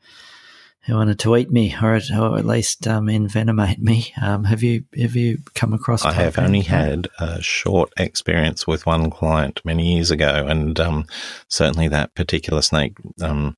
who 0.83 0.95
wanted 0.95 1.19
to 1.21 1.37
eat 1.37 1.51
me 1.51 1.75
or, 1.81 2.01
or 2.17 2.39
at 2.39 2.47
least 2.47 2.87
um, 2.89 3.07
envenomate 3.07 3.79
me. 3.79 4.13
Um, 4.21 4.45
have 4.45 4.63
you 4.63 4.85
have 4.99 5.15
you 5.15 5.39
come 5.55 5.73
across? 5.73 6.05
I 6.05 6.13
have 6.13 6.39
only 6.39 6.63
had 6.63 7.09
a 7.19 7.41
short 7.43 7.93
experience 7.99 8.67
with 8.67 8.87
one 8.87 9.11
client 9.11 9.61
many 9.65 9.95
years 9.95 10.11
ago, 10.11 10.47
and 10.49 10.79
um, 10.81 11.07
certainly 11.49 11.89
that 11.89 12.15
particular 12.15 12.63
snake 12.63 12.97
um, 13.21 13.57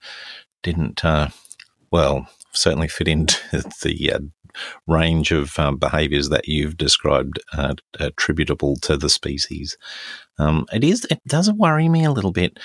didn't. 0.62 1.04
Uh, 1.04 1.28
well, 1.90 2.28
certainly 2.52 2.88
fit 2.88 3.08
into 3.08 3.38
the 3.82 4.12
uh, 4.12 4.18
range 4.86 5.32
of 5.32 5.58
um, 5.58 5.76
behaviours 5.76 6.28
that 6.30 6.48
you've 6.48 6.76
described 6.76 7.38
uh, 7.52 7.74
attributable 7.98 8.76
to 8.76 8.96
the 8.96 9.08
species. 9.08 9.76
Um, 10.42 10.66
it 10.72 10.84
is. 10.84 11.06
It 11.10 11.20
does 11.26 11.50
worry 11.52 11.88
me 11.88 12.04
a 12.04 12.12
little 12.12 12.32
bit. 12.32 12.58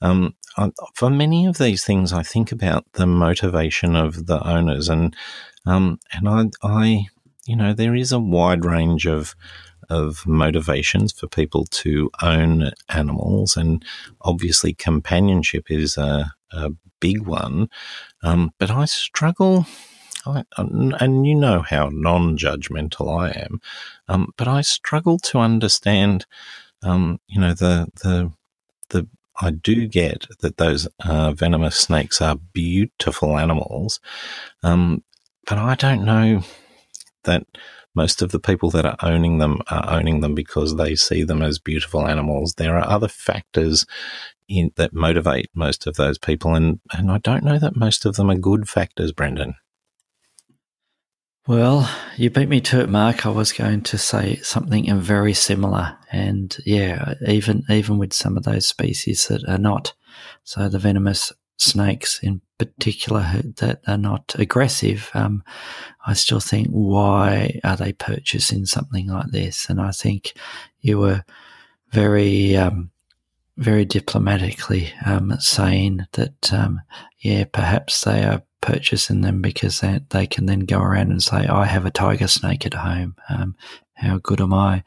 Um, 0.00 0.34
I, 0.56 0.70
for 0.94 1.10
many 1.10 1.46
of 1.46 1.58
these 1.58 1.84
things, 1.84 2.12
I 2.12 2.22
think 2.22 2.52
about 2.52 2.84
the 2.92 3.06
motivation 3.06 3.96
of 3.96 4.26
the 4.26 4.40
owners, 4.46 4.88
and 4.88 5.14
um, 5.66 5.98
and 6.12 6.28
I, 6.28 6.40
I, 6.62 7.06
you 7.46 7.56
know, 7.56 7.72
there 7.74 7.94
is 7.94 8.12
a 8.12 8.18
wide 8.18 8.64
range 8.64 9.06
of 9.06 9.34
of 9.88 10.26
motivations 10.26 11.12
for 11.12 11.28
people 11.28 11.64
to 11.82 12.10
own 12.22 12.70
animals, 12.88 13.56
and 13.56 13.84
obviously 14.20 14.74
companionship 14.74 15.70
is 15.70 15.96
a, 15.96 16.32
a 16.52 16.70
big 17.00 17.26
one. 17.26 17.68
Um, 18.22 18.52
but 18.58 18.70
I 18.70 18.84
struggle. 18.86 19.66
I, 20.28 20.42
and 20.56 21.24
you 21.24 21.36
know 21.36 21.62
how 21.62 21.88
non-judgmental 21.92 23.06
I 23.16 23.30
am, 23.30 23.60
um, 24.08 24.32
but 24.36 24.48
I 24.48 24.62
struggle 24.62 25.18
to 25.30 25.38
understand, 25.38 26.26
um, 26.86 27.20
you 27.26 27.40
know, 27.40 27.52
the 27.52 27.88
the 28.02 28.32
the 28.90 29.08
I 29.40 29.50
do 29.50 29.86
get 29.86 30.26
that 30.40 30.56
those 30.56 30.88
uh, 31.04 31.32
venomous 31.32 31.76
snakes 31.76 32.20
are 32.20 32.38
beautiful 32.52 33.38
animals, 33.38 34.00
um, 34.62 35.02
but 35.46 35.58
I 35.58 35.74
don't 35.74 36.04
know 36.04 36.42
that 37.24 37.44
most 37.94 38.22
of 38.22 38.30
the 38.30 38.38
people 38.38 38.70
that 38.70 38.86
are 38.86 38.96
owning 39.02 39.38
them 39.38 39.60
are 39.68 39.98
owning 39.98 40.20
them 40.20 40.34
because 40.34 40.76
they 40.76 40.94
see 40.94 41.22
them 41.24 41.42
as 41.42 41.58
beautiful 41.58 42.06
animals. 42.06 42.54
There 42.54 42.76
are 42.76 42.88
other 42.88 43.08
factors 43.08 43.84
in, 44.48 44.70
that 44.76 44.92
motivate 44.92 45.50
most 45.54 45.86
of 45.86 45.96
those 45.96 46.18
people, 46.18 46.54
and, 46.54 46.80
and 46.92 47.10
I 47.10 47.18
don't 47.18 47.44
know 47.44 47.58
that 47.58 47.76
most 47.76 48.04
of 48.04 48.16
them 48.16 48.30
are 48.30 48.36
good 48.36 48.68
factors, 48.68 49.12
Brendan. 49.12 49.54
Well, 51.48 51.88
you 52.16 52.28
beat 52.30 52.48
me 52.48 52.60
to 52.62 52.80
it, 52.80 52.88
Mark. 52.88 53.24
I 53.24 53.28
was 53.28 53.52
going 53.52 53.82
to 53.82 53.98
say 53.98 54.36
something 54.42 54.92
very 54.98 55.32
similar, 55.32 55.96
and 56.10 56.56
yeah, 56.66 57.14
even 57.24 57.62
even 57.70 57.98
with 57.98 58.12
some 58.12 58.36
of 58.36 58.42
those 58.42 58.66
species 58.66 59.28
that 59.28 59.48
are 59.48 59.58
not, 59.58 59.94
so 60.42 60.68
the 60.68 60.80
venomous 60.80 61.32
snakes 61.56 62.18
in 62.20 62.40
particular 62.58 63.42
that 63.58 63.80
are 63.86 63.96
not 63.96 64.34
aggressive, 64.36 65.08
um, 65.14 65.44
I 66.04 66.14
still 66.14 66.40
think 66.40 66.66
why 66.66 67.60
are 67.62 67.76
they 67.76 67.92
purchasing 67.92 68.66
something 68.66 69.06
like 69.06 69.30
this? 69.30 69.70
And 69.70 69.80
I 69.80 69.92
think 69.92 70.32
you 70.80 70.98
were 70.98 71.24
very 71.92 72.56
um, 72.56 72.90
very 73.56 73.84
diplomatically 73.84 74.92
um, 75.04 75.36
saying 75.38 76.06
that 76.14 76.52
um, 76.52 76.80
yeah, 77.20 77.44
perhaps 77.52 78.00
they 78.00 78.24
are 78.24 78.42
purchasing 78.60 79.20
them 79.20 79.40
because 79.42 79.80
they, 79.80 80.00
they 80.10 80.26
can 80.26 80.46
then 80.46 80.60
go 80.60 80.80
around 80.80 81.10
and 81.10 81.22
say, 81.22 81.46
I 81.46 81.64
have 81.64 81.86
a 81.86 81.90
tiger 81.90 82.28
snake 82.28 82.66
at 82.66 82.74
home. 82.74 83.16
Um, 83.28 83.56
how 83.94 84.18
good 84.18 84.40
am 84.40 84.52
I? 84.52 84.82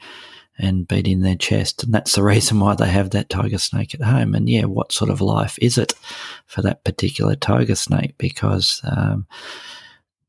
And 0.57 0.87
beating 0.87 1.21
their 1.21 1.35
chest. 1.35 1.83
And 1.83 1.93
that's 1.93 2.15
the 2.15 2.23
reason 2.33 2.59
why 2.59 2.75
they 2.75 2.89
have 2.89 3.11
that 3.11 3.29
tiger 3.29 3.57
snake 3.57 3.93
at 3.93 4.01
home. 4.01 4.35
And 4.35 4.49
yeah, 4.49 4.65
what 4.65 4.91
sort 4.91 5.09
of 5.09 5.21
life 5.21 5.57
is 5.61 5.77
it 5.77 5.93
for 6.45 6.61
that 6.61 6.83
particular 6.83 7.35
tiger 7.35 7.75
snake? 7.75 8.15
Because 8.17 8.81
um, 8.83 9.25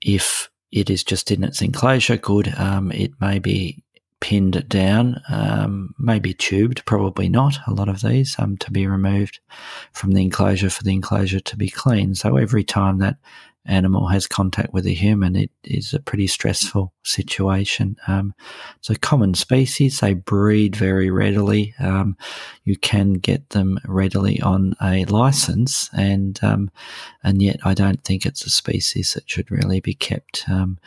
if 0.01 0.51
it 0.71 0.89
is 0.89 1.03
just 1.03 1.31
in 1.31 1.43
its 1.43 1.63
enclosure, 1.63 2.17
good, 2.17 2.55
um, 2.57 2.93
it 2.93 3.13
may 3.21 3.39
be 3.39 3.83
pinned 4.21 4.69
down, 4.69 5.21
um, 5.31 5.95
maybe 5.99 6.35
tubed, 6.35 6.85
probably 6.85 7.29
not. 7.29 7.57
A 7.67 7.73
lot 7.73 7.89
of 7.89 8.03
these 8.03 8.37
um, 8.39 8.57
to 8.59 8.71
be 8.71 8.87
removed 8.87 9.41
from 9.93 10.13
the 10.13 10.23
enclosure 10.23 10.71
for 10.71 10.83
the 10.83 10.93
enclosure 10.93 11.41
to 11.41 11.57
be 11.57 11.71
clean. 11.71 12.15
So 12.15 12.37
every 12.37 12.65
time 12.65 12.99
that 12.99 13.17
animal 13.67 14.09
has 14.09 14.27
contact 14.27 14.73
with 14.73 14.87
a 14.87 14.95
human, 14.95 15.37
it 15.37 15.51
is 15.65 15.93
a 15.93 16.01
pretty 16.01 16.27
stressful 16.27 16.93
situation. 17.03 17.97
Um, 18.07 18.35
it's 18.79 18.91
a 18.91 18.99
common 18.99 19.35
species. 19.35 20.01
They 20.01 20.15
breed 20.15 20.77
very 20.77 21.11
readily. 21.11 21.75
Um, 21.79 22.17
you 22.65 22.77
can 22.77 23.15
get 23.15 23.51
them 23.51 23.79
readily 23.87 24.41
on 24.41 24.75
a 24.83 25.05
license, 25.07 25.91
and 25.93 26.39
um, 26.43 26.71
and 27.23 27.43
yet 27.43 27.61
I 27.65 27.75
don't 27.75 28.03
think 28.05 28.25
it's 28.25 28.45
a 28.47 28.51
species 28.51 29.15
that 29.15 29.29
should 29.29 29.51
really 29.51 29.81
be 29.81 29.95
kept 29.95 30.45
um, 30.49 30.79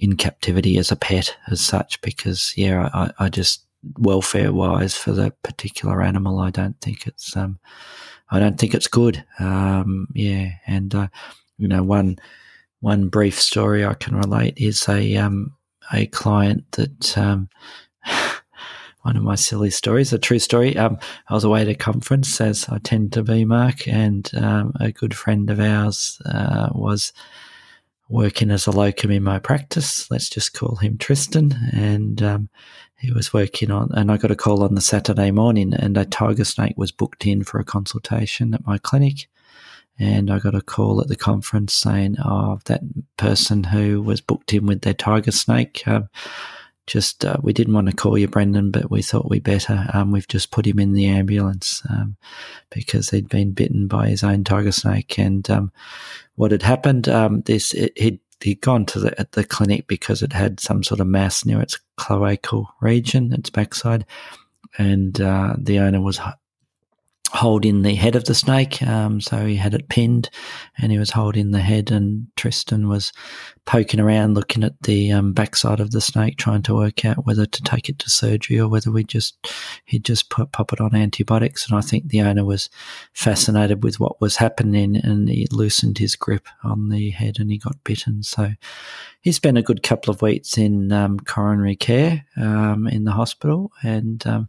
in 0.00 0.16
captivity 0.16 0.78
as 0.78 0.90
a 0.90 0.96
pet 0.96 1.36
as 1.50 1.60
such 1.60 2.00
because 2.00 2.52
yeah 2.56 2.88
I, 2.92 3.10
I 3.18 3.28
just 3.28 3.64
welfare 3.98 4.52
wise 4.52 4.96
for 4.96 5.12
the 5.12 5.30
particular 5.42 6.02
animal 6.02 6.40
I 6.40 6.50
don't 6.50 6.78
think 6.80 7.06
it's 7.06 7.36
um 7.36 7.58
I 8.30 8.38
don't 8.38 8.58
think 8.58 8.74
it's 8.74 8.88
good 8.88 9.24
um 9.38 10.08
yeah 10.14 10.50
and 10.66 10.94
uh, 10.94 11.08
you 11.58 11.68
know 11.68 11.82
one 11.82 12.18
one 12.80 13.08
brief 13.08 13.38
story 13.38 13.84
I 13.84 13.94
can 13.94 14.16
relate 14.16 14.54
is 14.56 14.88
a 14.88 15.16
um 15.16 15.52
a 15.92 16.06
client 16.06 16.64
that 16.72 17.18
um 17.18 17.48
one 19.02 19.16
of 19.16 19.22
my 19.22 19.34
silly 19.34 19.70
stories, 19.70 20.12
a 20.12 20.18
true 20.18 20.38
story. 20.38 20.76
Um, 20.76 20.98
I 21.28 21.34
was 21.34 21.44
away 21.44 21.62
at 21.62 21.68
a 21.68 21.74
conference, 21.74 22.38
as 22.40 22.68
I 22.68 22.78
tend 22.78 23.12
to 23.14 23.22
be, 23.22 23.44
Mark, 23.46 23.88
and 23.88 24.30
um, 24.34 24.74
a 24.78 24.92
good 24.92 25.14
friend 25.16 25.48
of 25.48 25.58
ours 25.58 26.20
uh, 26.26 26.68
was 26.72 27.12
working 28.10 28.50
as 28.50 28.66
a 28.66 28.72
locum 28.72 29.10
in 29.10 29.22
my 29.22 29.38
practice. 29.38 30.10
Let's 30.10 30.28
just 30.28 30.52
call 30.52 30.76
him 30.76 30.98
Tristan. 30.98 31.54
And 31.72 32.22
um, 32.22 32.48
he 32.96 33.12
was 33.12 33.32
working 33.32 33.70
on, 33.70 33.90
and 33.92 34.10
I 34.10 34.16
got 34.16 34.30
a 34.30 34.36
call 34.36 34.62
on 34.62 34.74
the 34.74 34.80
Saturday 34.80 35.30
morning, 35.30 35.72
and 35.72 35.96
a 35.96 36.04
tiger 36.04 36.44
snake 36.44 36.74
was 36.76 36.92
booked 36.92 37.26
in 37.26 37.44
for 37.44 37.58
a 37.58 37.64
consultation 37.64 38.52
at 38.52 38.66
my 38.66 38.76
clinic. 38.76 39.28
And 39.98 40.30
I 40.30 40.38
got 40.38 40.54
a 40.54 40.62
call 40.62 41.00
at 41.00 41.08
the 41.08 41.16
conference 41.16 41.72
saying, 41.72 42.16
"Oh, 42.24 42.58
that 42.66 42.80
person 43.16 43.64
who 43.64 44.02
was 44.02 44.20
booked 44.20 44.52
in 44.52 44.66
with 44.66 44.82
their 44.82 44.94
tiger 44.94 45.30
snake." 45.30 45.82
Um, 45.86 46.08
just 46.86 47.24
uh, 47.24 47.36
we 47.42 47.52
didn't 47.52 47.74
want 47.74 47.88
to 47.88 47.96
call 47.96 48.18
you 48.18 48.28
Brendan, 48.28 48.70
but 48.70 48.90
we 48.90 49.02
thought 49.02 49.30
we 49.30 49.38
better. 49.38 49.86
Um, 49.92 50.10
we've 50.10 50.28
just 50.28 50.50
put 50.50 50.66
him 50.66 50.78
in 50.78 50.92
the 50.92 51.06
ambulance 51.06 51.82
um, 51.88 52.16
because 52.70 53.10
he'd 53.10 53.28
been 53.28 53.52
bitten 53.52 53.86
by 53.86 54.08
his 54.08 54.24
own 54.24 54.44
tiger 54.44 54.72
snake, 54.72 55.18
and 55.18 55.48
um, 55.50 55.72
what 56.34 56.52
had 56.52 56.62
happened, 56.62 57.08
um, 57.08 57.42
this 57.42 57.72
it, 57.74 57.92
he'd 57.96 58.20
he'd 58.40 58.60
gone 58.60 58.86
to 58.86 58.98
the 58.98 59.28
the 59.32 59.44
clinic 59.44 59.86
because 59.86 60.22
it 60.22 60.32
had 60.32 60.60
some 60.60 60.82
sort 60.82 61.00
of 61.00 61.06
mass 61.06 61.44
near 61.44 61.60
its 61.60 61.78
cloacal 61.98 62.66
region, 62.80 63.32
its 63.32 63.50
backside, 63.50 64.04
and 64.78 65.20
uh, 65.20 65.54
the 65.58 65.78
owner 65.78 66.00
was 66.00 66.20
holding 67.32 67.82
the 67.82 67.94
head 67.94 68.16
of 68.16 68.24
the 68.24 68.34
snake. 68.34 68.82
Um, 68.82 69.20
so 69.20 69.46
he 69.46 69.56
had 69.56 69.74
it 69.74 69.88
pinned 69.88 70.30
and 70.78 70.90
he 70.90 70.98
was 70.98 71.10
holding 71.10 71.50
the 71.50 71.60
head, 71.60 71.90
and 71.90 72.26
Tristan 72.36 72.88
was 72.88 73.12
poking 73.66 74.00
around 74.00 74.34
looking 74.34 74.64
at 74.64 74.80
the 74.82 75.12
um, 75.12 75.32
backside 75.32 75.80
of 75.80 75.92
the 75.92 76.00
snake, 76.00 76.36
trying 76.36 76.62
to 76.62 76.74
work 76.74 77.04
out 77.04 77.26
whether 77.26 77.46
to 77.46 77.62
take 77.62 77.88
it 77.88 77.98
to 78.00 78.10
surgery 78.10 78.58
or 78.58 78.68
whether 78.68 78.90
we 78.90 79.04
just 79.04 79.36
he'd 79.84 80.04
just 80.04 80.30
put, 80.30 80.50
pop 80.52 80.72
it 80.72 80.80
on 80.80 80.94
antibiotics. 80.94 81.68
And 81.68 81.78
I 81.78 81.80
think 81.80 82.08
the 82.08 82.22
owner 82.22 82.44
was 82.44 82.68
fascinated 83.12 83.84
with 83.84 84.00
what 84.00 84.20
was 84.20 84.36
happening 84.36 84.96
and 84.96 85.28
he 85.28 85.46
loosened 85.50 85.98
his 85.98 86.16
grip 86.16 86.48
on 86.64 86.88
the 86.88 87.10
head 87.10 87.38
and 87.38 87.50
he 87.50 87.58
got 87.58 87.84
bitten. 87.84 88.22
So 88.22 88.52
he 89.20 89.32
spent 89.32 89.58
a 89.58 89.62
good 89.62 89.82
couple 89.82 90.10
of 90.12 90.22
weeks 90.22 90.56
in 90.56 90.92
um, 90.92 91.20
coronary 91.20 91.76
care 91.76 92.24
um, 92.36 92.86
in 92.86 93.04
the 93.04 93.12
hospital, 93.12 93.70
and 93.82 94.26
um, 94.26 94.48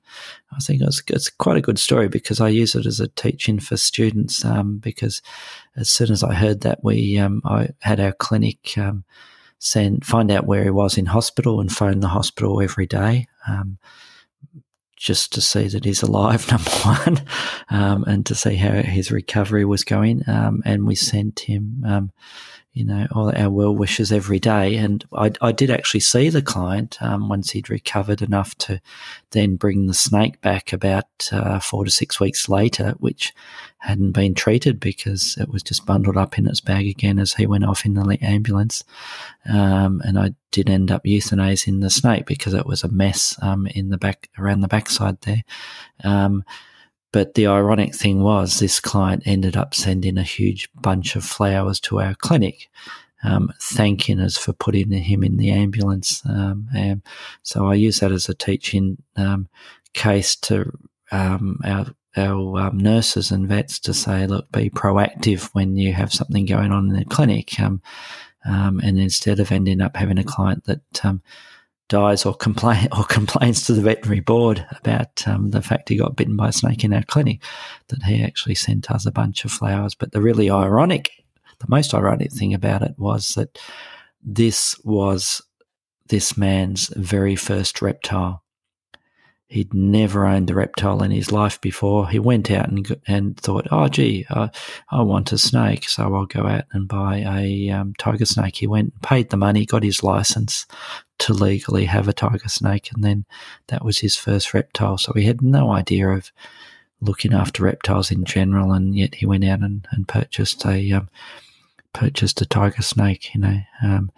I 0.51 0.59
think 0.59 0.81
it's, 0.81 1.01
it's 1.07 1.29
quite 1.29 1.57
a 1.57 1.61
good 1.61 1.79
story 1.79 2.07
because 2.07 2.39
I 2.39 2.49
use 2.49 2.75
it 2.75 2.85
as 2.85 2.99
a 2.99 3.07
teaching 3.09 3.59
for 3.59 3.77
students. 3.77 4.45
Um, 4.45 4.77
because 4.77 5.21
as 5.75 5.89
soon 5.89 6.11
as 6.11 6.23
I 6.23 6.33
heard 6.33 6.61
that, 6.61 6.83
we 6.83 7.17
um, 7.17 7.41
I 7.45 7.69
had 7.79 7.99
our 7.99 8.13
clinic 8.13 8.77
um, 8.77 9.03
send 9.59 10.05
find 10.05 10.31
out 10.31 10.47
where 10.47 10.63
he 10.63 10.69
was 10.69 10.97
in 10.97 11.05
hospital 11.07 11.59
and 11.59 11.71
phone 11.71 11.99
the 11.99 12.07
hospital 12.07 12.61
every 12.61 12.87
day 12.87 13.27
just 15.01 15.33
to 15.33 15.41
see 15.41 15.67
that 15.67 15.83
he's 15.83 16.03
alive, 16.03 16.47
number 16.51 16.69
one, 16.69 17.25
um, 17.69 18.03
and 18.03 18.25
to 18.27 18.35
see 18.35 18.55
how 18.55 18.83
his 18.83 19.11
recovery 19.11 19.65
was 19.65 19.83
going. 19.83 20.21
Um, 20.27 20.61
and 20.63 20.85
we 20.85 20.93
sent 20.93 21.39
him 21.39 21.83
um, 21.85 22.11
you 22.73 22.85
know, 22.85 23.05
all 23.11 23.35
our 23.35 23.49
well 23.49 23.75
wishes 23.75 24.11
every 24.11 24.39
day. 24.39 24.77
And 24.77 25.03
I, 25.13 25.31
I 25.41 25.51
did 25.51 25.69
actually 25.69 25.99
see 25.99 26.29
the 26.29 26.41
client 26.41 27.01
um, 27.01 27.27
once 27.27 27.51
he'd 27.51 27.69
recovered 27.69 28.21
enough 28.21 28.57
to 28.59 28.79
then 29.31 29.57
bring 29.57 29.87
the 29.87 29.93
snake 29.93 30.39
back 30.39 30.71
about 30.71 31.05
uh, 31.33 31.59
four 31.59 31.83
to 31.83 31.91
six 31.91 32.19
weeks 32.19 32.47
later, 32.47 32.95
which 32.99 33.33
hadn't 33.79 34.13
been 34.13 34.33
treated 34.33 34.79
because 34.79 35.37
it 35.37 35.49
was 35.49 35.63
just 35.63 35.85
bundled 35.85 36.15
up 36.15 36.37
in 36.37 36.47
its 36.47 36.61
bag 36.61 36.87
again 36.87 37.19
as 37.19 37.33
he 37.33 37.45
went 37.45 37.65
off 37.65 37.85
in 37.85 37.95
the 37.95 38.17
ambulance. 38.21 38.83
Um, 39.49 40.01
and 40.05 40.17
I 40.17 40.33
did 40.51 40.69
end 40.69 40.91
up 40.91 41.03
euthanizing 41.03 41.81
the 41.81 41.89
snake 41.89 42.25
because 42.25 42.53
it 42.53 42.65
was 42.65 42.83
a 42.83 42.89
mess 42.89 43.37
um, 43.41 43.67
in 43.67 43.89
the 43.89 43.97
back 43.97 44.29
around 44.37 44.61
the 44.61 44.67
backside 44.69 45.19
there. 45.21 45.43
Um, 47.13 47.21
but 47.21 47.33
the 47.33 47.47
ironic 47.47 47.95
thing 47.95 48.21
was, 48.21 48.59
this 48.59 48.79
client 48.79 49.23
ended 49.25 49.57
up 49.57 49.73
sending 49.73 50.17
a 50.17 50.23
huge 50.23 50.69
bunch 50.73 51.15
of 51.15 51.23
flowers 51.23 51.79
to 51.81 51.99
our 52.01 52.15
clinic, 52.15 52.69
um, 53.23 53.51
thanking 53.59 54.19
us 54.19 54.37
for 54.37 54.53
putting 54.53 54.91
him 54.91 55.23
in 55.23 55.37
the 55.37 55.51
ambulance. 55.51 56.21
Um, 56.25 56.67
and 56.75 57.01
so 57.43 57.67
I 57.67 57.75
use 57.75 57.99
that 57.99 58.11
as 58.11 58.29
a 58.29 58.33
teaching 58.33 58.97
um, 59.15 59.47
case 59.93 60.35
to 60.37 60.71
um, 61.11 61.59
our 61.63 61.87
our 62.17 62.67
um, 62.67 62.77
nurses 62.77 63.31
and 63.31 63.47
vets 63.47 63.79
to 63.79 63.93
say, 63.93 64.27
look, 64.27 64.51
be 64.51 64.69
proactive 64.69 65.49
when 65.53 65.77
you 65.77 65.93
have 65.93 66.11
something 66.13 66.45
going 66.45 66.71
on 66.71 66.89
in 66.89 66.95
the 66.95 67.05
clinic. 67.05 67.57
Um, 67.57 67.81
and 68.83 68.99
instead 68.99 69.39
of 69.39 69.51
ending 69.51 69.81
up 69.81 69.95
having 69.95 70.17
a 70.17 70.23
client 70.23 70.65
that 70.65 70.81
dies 71.91 72.25
or 72.25 72.33
complain 72.33 72.87
or 72.97 73.03
complains 73.03 73.65
to 73.65 73.73
the 73.73 73.81
veterinary 73.81 74.21
board 74.21 74.65
about 74.71 75.27
um, 75.27 75.51
the 75.51 75.61
fact 75.61 75.89
he 75.89 75.97
got 75.97 76.15
bitten 76.15 76.35
by 76.35 76.47
a 76.47 76.53
snake 76.53 76.83
in 76.83 76.93
our 76.93 77.03
clinic, 77.03 77.43
that 77.89 78.01
he 78.03 78.23
actually 78.23 78.55
sent 78.55 78.89
us 78.89 79.05
a 79.05 79.11
bunch 79.11 79.45
of 79.45 79.51
flowers. 79.51 79.93
But 79.93 80.13
the 80.13 80.21
really 80.21 80.49
ironic, 80.49 81.11
the 81.59 81.67
most 81.67 81.93
ironic 81.93 82.31
thing 82.31 82.53
about 82.53 82.81
it 82.81 82.95
was 82.97 83.29
that 83.35 83.59
this 84.23 84.79
was 84.83 85.41
this 86.07 86.37
man's 86.37 86.87
very 86.95 87.35
first 87.35 87.81
reptile. 87.81 88.43
He'd 89.47 89.73
never 89.73 90.25
owned 90.25 90.49
a 90.49 90.53
reptile 90.55 91.03
in 91.03 91.11
his 91.11 91.33
life 91.33 91.59
before. 91.59 92.07
He 92.07 92.19
went 92.19 92.49
out 92.49 92.69
and 92.69 93.01
and 93.05 93.37
thought, 93.37 93.67
"Oh, 93.69 93.89
gee, 93.89 94.25
uh, 94.29 94.47
I 94.89 95.01
want 95.01 95.33
a 95.33 95.37
snake, 95.37 95.89
so 95.89 96.15
I'll 96.15 96.25
go 96.25 96.47
out 96.47 96.63
and 96.71 96.87
buy 96.87 97.17
a 97.17 97.69
um, 97.71 97.93
tiger 97.99 98.25
snake." 98.25 98.55
He 98.55 98.67
went, 98.67 99.01
paid 99.01 99.29
the 99.29 99.35
money, 99.35 99.65
got 99.65 99.83
his 99.83 100.03
license 100.03 100.65
to 101.21 101.33
legally 101.33 101.85
have 101.85 102.07
a 102.07 102.13
tiger 102.13 102.49
snake, 102.49 102.89
and 102.93 103.03
then 103.03 103.25
that 103.67 103.85
was 103.85 103.99
his 103.99 104.15
first 104.15 104.53
reptile. 104.53 104.97
So 104.97 105.13
he 105.13 105.25
had 105.25 105.41
no 105.41 105.71
idea 105.71 106.09
of 106.09 106.31
looking 106.99 107.33
after 107.33 107.63
reptiles 107.63 108.11
in 108.11 108.25
general, 108.25 108.71
and 108.71 108.95
yet 108.95 109.15
he 109.15 109.25
went 109.25 109.45
out 109.45 109.61
and, 109.61 109.87
and 109.91 110.07
purchased 110.07 110.65
a 110.65 110.91
um, 110.93 111.09
purchased 111.93 112.41
a 112.41 112.45
tiger 112.45 112.81
snake. 112.81 113.33
You 113.35 113.41
know, 113.41 113.59
um, 113.83 114.11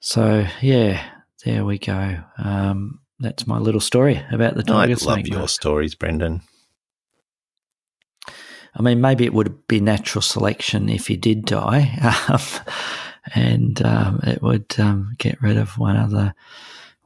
so 0.00 0.46
yeah, 0.60 1.02
there 1.44 1.64
we 1.64 1.78
go. 1.78 2.18
Um, 2.36 3.00
that's 3.18 3.46
my 3.46 3.58
little 3.58 3.80
story 3.80 4.22
about 4.30 4.56
the 4.56 4.62
tiger 4.62 4.92
I 4.92 4.96
snake. 4.96 5.08
I 5.08 5.14
love 5.16 5.26
your 5.26 5.48
stories, 5.48 5.94
Brendan. 5.94 6.42
I 8.76 8.82
mean, 8.82 9.00
maybe 9.00 9.24
it 9.24 9.32
would 9.32 9.66
be 9.68 9.80
natural 9.80 10.20
selection 10.20 10.88
if 10.88 11.06
he 11.06 11.16
did 11.16 11.44
die, 11.44 11.96
um, 12.28 12.40
and 13.34 13.84
um, 13.84 14.20
it 14.24 14.42
would 14.42 14.74
um, 14.78 15.14
get 15.18 15.40
rid 15.40 15.56
of 15.56 15.78
one 15.78 15.96
other 15.96 16.34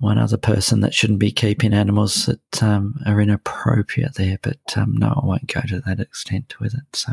one 0.00 0.18
other 0.18 0.36
person 0.36 0.80
that 0.80 0.94
shouldn't 0.94 1.18
be 1.18 1.32
keeping 1.32 1.74
animals 1.74 2.26
that 2.26 2.62
um, 2.62 3.00
are 3.06 3.20
inappropriate 3.20 4.14
there. 4.14 4.38
But 4.42 4.58
um, 4.76 4.96
no, 4.96 5.08
I 5.08 5.26
won't 5.26 5.52
go 5.52 5.60
to 5.60 5.80
that 5.80 6.00
extent 6.00 6.54
with 6.60 6.74
it. 6.74 6.84
So, 6.94 7.12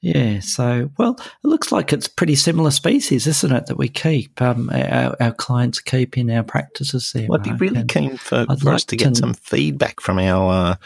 yeah, 0.00 0.38
so 0.40 0.90
well, 0.98 1.16
it 1.18 1.48
looks 1.48 1.72
like 1.72 1.92
it's 1.92 2.06
pretty 2.06 2.36
similar 2.36 2.70
species, 2.70 3.26
isn't 3.26 3.52
it? 3.52 3.66
That 3.66 3.78
we 3.78 3.88
keep 3.88 4.40
um, 4.40 4.70
our, 4.70 5.16
our, 5.20 5.32
clients 5.32 5.80
keep 5.80 6.16
in 6.16 6.30
our 6.30 6.44
practices 6.44 7.10
there. 7.12 7.26
Well, 7.28 7.40
I'd 7.40 7.44
be 7.44 7.52
really 7.54 7.80
and 7.80 7.88
keen 7.88 8.16
for, 8.16 8.44
for 8.46 8.54
like 8.54 8.74
us 8.74 8.84
to 8.84 8.96
get 8.96 9.16
some 9.16 9.34
feedback 9.34 10.00
from 10.00 10.20
our, 10.20 10.52
uh, 10.52 10.76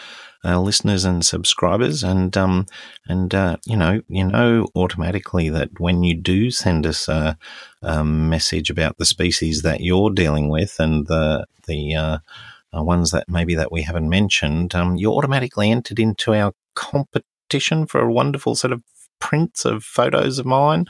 our 0.44 0.58
listeners 0.58 1.04
and 1.04 1.24
subscribers, 1.24 2.02
and 2.02 2.36
um, 2.36 2.66
and 3.06 3.34
uh, 3.34 3.56
you 3.66 3.76
know, 3.76 4.00
you 4.08 4.24
know, 4.24 4.66
automatically 4.74 5.48
that 5.50 5.78
when 5.78 6.02
you 6.02 6.14
do 6.14 6.50
send 6.50 6.86
us 6.86 7.08
a, 7.08 7.36
a 7.82 8.04
message 8.04 8.70
about 8.70 8.98
the 8.98 9.04
species 9.04 9.62
that 9.62 9.80
you're 9.80 10.10
dealing 10.10 10.48
with 10.48 10.76
and 10.78 11.06
the 11.06 11.46
the 11.66 11.94
uh, 11.94 12.18
uh 12.76 12.82
ones 12.82 13.10
that 13.10 13.28
maybe 13.28 13.54
that 13.54 13.72
we 13.72 13.82
haven't 13.82 14.08
mentioned, 14.08 14.74
um, 14.74 14.96
you're 14.96 15.12
automatically 15.12 15.70
entered 15.70 15.98
into 15.98 16.34
our 16.34 16.52
competition 16.74 17.86
for 17.86 18.00
a 18.00 18.12
wonderful 18.12 18.54
sort 18.54 18.72
of 18.72 18.82
prints 19.20 19.64
of 19.64 19.84
photos 19.84 20.38
of 20.38 20.46
mine. 20.46 20.86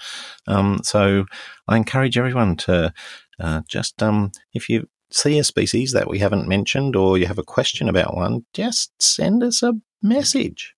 Um, 0.46 0.80
so 0.84 1.26
I 1.68 1.76
encourage 1.76 2.16
everyone 2.16 2.56
to 2.58 2.94
uh, 3.40 3.62
just, 3.68 4.02
um, 4.02 4.32
if 4.54 4.68
you 4.68 4.88
see 5.10 5.38
a 5.38 5.44
species 5.44 5.92
that 5.92 6.08
we 6.08 6.18
haven't 6.18 6.48
mentioned 6.48 6.96
or 6.96 7.18
you 7.18 7.26
have 7.26 7.38
a 7.38 7.44
question 7.44 7.88
about 7.88 8.16
one, 8.16 8.44
just 8.52 8.90
send 9.02 9.42
us 9.42 9.62
a 9.62 9.74
message. 10.02 10.74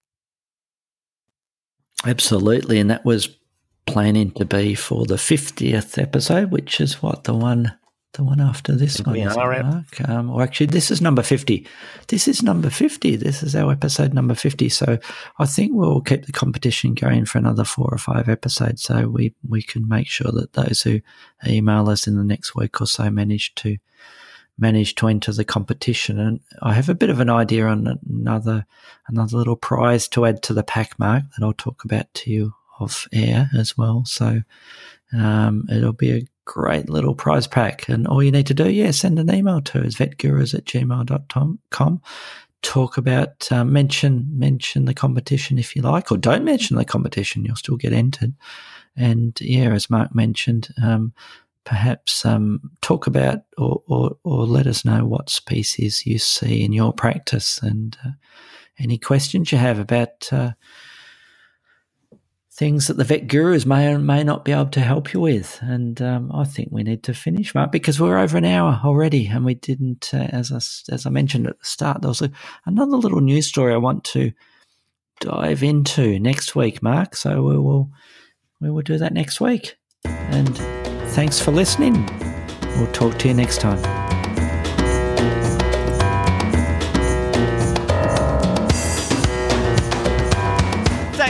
Absolutely. 2.05 2.79
And 2.79 2.91
that 2.91 3.05
was 3.05 3.37
planning 3.87 4.31
to 4.33 4.45
be 4.45 4.75
for 4.75 5.07
the 5.07 5.17
50th 5.17 6.01
episode, 6.01 6.51
which 6.51 6.81
is 6.81 7.03
what 7.03 7.25
the 7.25 7.35
one 7.35 7.77
the 8.15 8.25
one 8.25 8.41
after 8.41 8.75
this 8.75 9.01
one. 9.01 9.15
We 9.15 9.23
are 9.23 9.53
at. 9.53 10.09
Um, 10.09 10.31
or 10.31 10.43
actually, 10.43 10.67
this 10.67 10.91
is 10.91 11.01
number 11.01 11.23
50. 11.23 11.67
This 12.09 12.29
is 12.29 12.43
number 12.43 12.69
50. 12.69 13.17
This 13.17 13.43
is 13.43 13.57
our 13.57 13.73
episode 13.73 14.13
number 14.13 14.35
50. 14.35 14.69
So 14.69 14.99
I 15.39 15.47
think 15.47 15.73
we'll 15.75 16.01
keep 16.03 16.27
the 16.27 16.33
competition 16.33 16.95
going 16.95 17.25
for 17.25 17.39
another 17.39 17.65
four 17.65 17.89
or 17.91 17.99
five 17.99 18.29
episodes. 18.29 18.83
So 18.83 19.09
we, 19.09 19.35
we 19.49 19.63
can 19.63 19.89
make 19.89 20.09
sure 20.09 20.31
that 20.33 20.53
those 20.53 20.83
who 20.83 21.01
email 21.47 21.89
us 21.89 22.07
in 22.07 22.17
the 22.17 22.25
next 22.25 22.55
week 22.55 22.81
or 22.81 22.87
so 22.87 23.11
manage 23.11 23.55
to 23.57 23.79
manage 24.59 24.95
to 24.97 25.09
enter 25.09 25.33
the 25.33 25.45
competition. 25.45 26.19
And 26.19 26.41
I 26.61 26.75
have 26.75 26.91
a 26.91 26.95
bit 26.95 27.11
of 27.11 27.21
an 27.21 27.31
idea 27.31 27.67
on 27.67 27.99
another 28.09 28.67
another 29.09 29.39
little 29.39 29.57
prize 29.57 30.07
to 30.09 30.27
add 30.27 30.43
to 30.45 30.55
the 30.55 30.63
pack, 30.63 30.99
Mark, 30.99 31.25
that 31.37 31.45
I'll 31.45 31.55
talk 31.55 31.85
about 31.85 32.13
to 32.15 32.31
you 32.31 32.55
off 32.79 33.09
air 33.13 33.49
as 33.57 33.77
well. 33.79 34.05
So 34.05 34.43
um, 35.13 35.67
it'll 35.71 35.93
be 35.93 36.13
a 36.13 36.23
great 36.53 36.91
little 36.91 37.15
prize 37.15 37.47
pack. 37.47 37.89
And 37.89 38.07
all 38.07 38.23
you 38.23 38.31
need 38.31 38.47
to 38.49 38.55
do, 38.55 38.71
yeah, 38.71 38.91
send 38.91 39.19
an 39.19 39.35
email 39.35 39.63
to 39.63 39.87
us, 39.87 39.95
vetgurus 39.95 40.55
at 40.55 40.67
gmail.com 40.67 42.03
talk 42.61 42.97
about 42.97 43.51
uh, 43.51 43.65
mention 43.65 44.25
mention 44.39 44.85
the 44.85 44.95
competition 44.95 45.59
if 45.59 45.75
you 45.75 45.83
like, 45.83 46.13
or 46.13 46.17
don't 46.17 46.45
mention 46.45 46.77
the 46.77 46.85
competition, 46.85 47.45
you'll 47.45 47.57
still 47.57 47.77
get 47.77 47.93
entered. 47.93 48.35
And 48.97 49.37
yeah, 49.41 49.73
as 49.73 49.91
Mark 49.91 50.15
mentioned, 50.15 50.69
um, 50.81 51.13
perhaps 51.65 52.25
um, 52.25 52.71
talk 52.81 53.07
about 53.07 53.41
or, 53.59 53.83
or, 53.89 54.17
or 54.23 54.47
let 54.47 54.67
us 54.67 54.85
know 54.85 55.07
what 55.07 55.31
species 55.31 56.07
you 56.07 56.19
see 56.19 56.63
in 56.63 56.73
your 56.73 56.93
practice 56.93 57.61
and 57.63 57.97
uh, 58.05 58.11
any 58.79 58.99
questions 58.99 59.51
you 59.51 59.59
have 59.59 59.79
about 59.79 60.33
uh, 60.33 60.53
things 62.55 62.87
that 62.87 62.99
the 62.99 63.05
vet 63.05 63.29
gurus 63.29 63.65
may 63.65 63.93
or 63.93 63.99
may 63.99 64.23
not 64.23 64.45
be 64.45 64.53
able 64.53 64.67
to 64.67 64.81
help 64.81 65.15
you 65.15 65.21
with. 65.21 65.59
And 65.63 66.01
um, 66.03 66.31
I 66.35 66.45
think 66.45 66.69
we 66.71 66.83
need 66.83 67.03
to 67.05 67.15
finish, 67.15 67.55
Mark, 67.55 67.73
because 67.73 67.99
we're 67.99 68.19
over 68.19 68.37
an 68.37 68.45
hour 68.45 68.81
already, 68.85 69.27
and 69.27 69.45
we 69.45 69.55
didn't, 69.55 70.13
uh, 70.13 70.29
as 70.31 70.53
I, 70.53 70.93
as 70.93 71.07
I 71.07 71.11
mentioned 71.11 71.47
at 71.47 71.59
the 71.59 71.65
start, 71.65 72.03
there 72.03 72.09
was 72.11 72.21
a, 72.21 72.31
another 72.67 72.97
little 72.97 73.21
news 73.21 73.47
story 73.47 73.73
I 73.73 73.79
want 73.79 74.05
to 74.05 74.33
dive 75.21 75.63
into 75.63 76.19
next 76.19 76.55
week, 76.55 76.83
Mark. 76.83 77.17
So 77.17 77.43
we 77.43 77.57
will 77.57 77.91
we 78.61 78.71
will 78.71 78.83
do 78.83 78.99
that 78.99 79.13
next 79.15 79.41
week. 79.41 79.77
And 80.05 80.57
thanks 81.11 81.41
for 81.41 81.51
listening. 81.51 82.07
We'll 82.77 82.93
talk 82.93 83.19
to 83.21 83.29
you 83.29 83.35
next 83.35 83.61
time. 83.61 84.02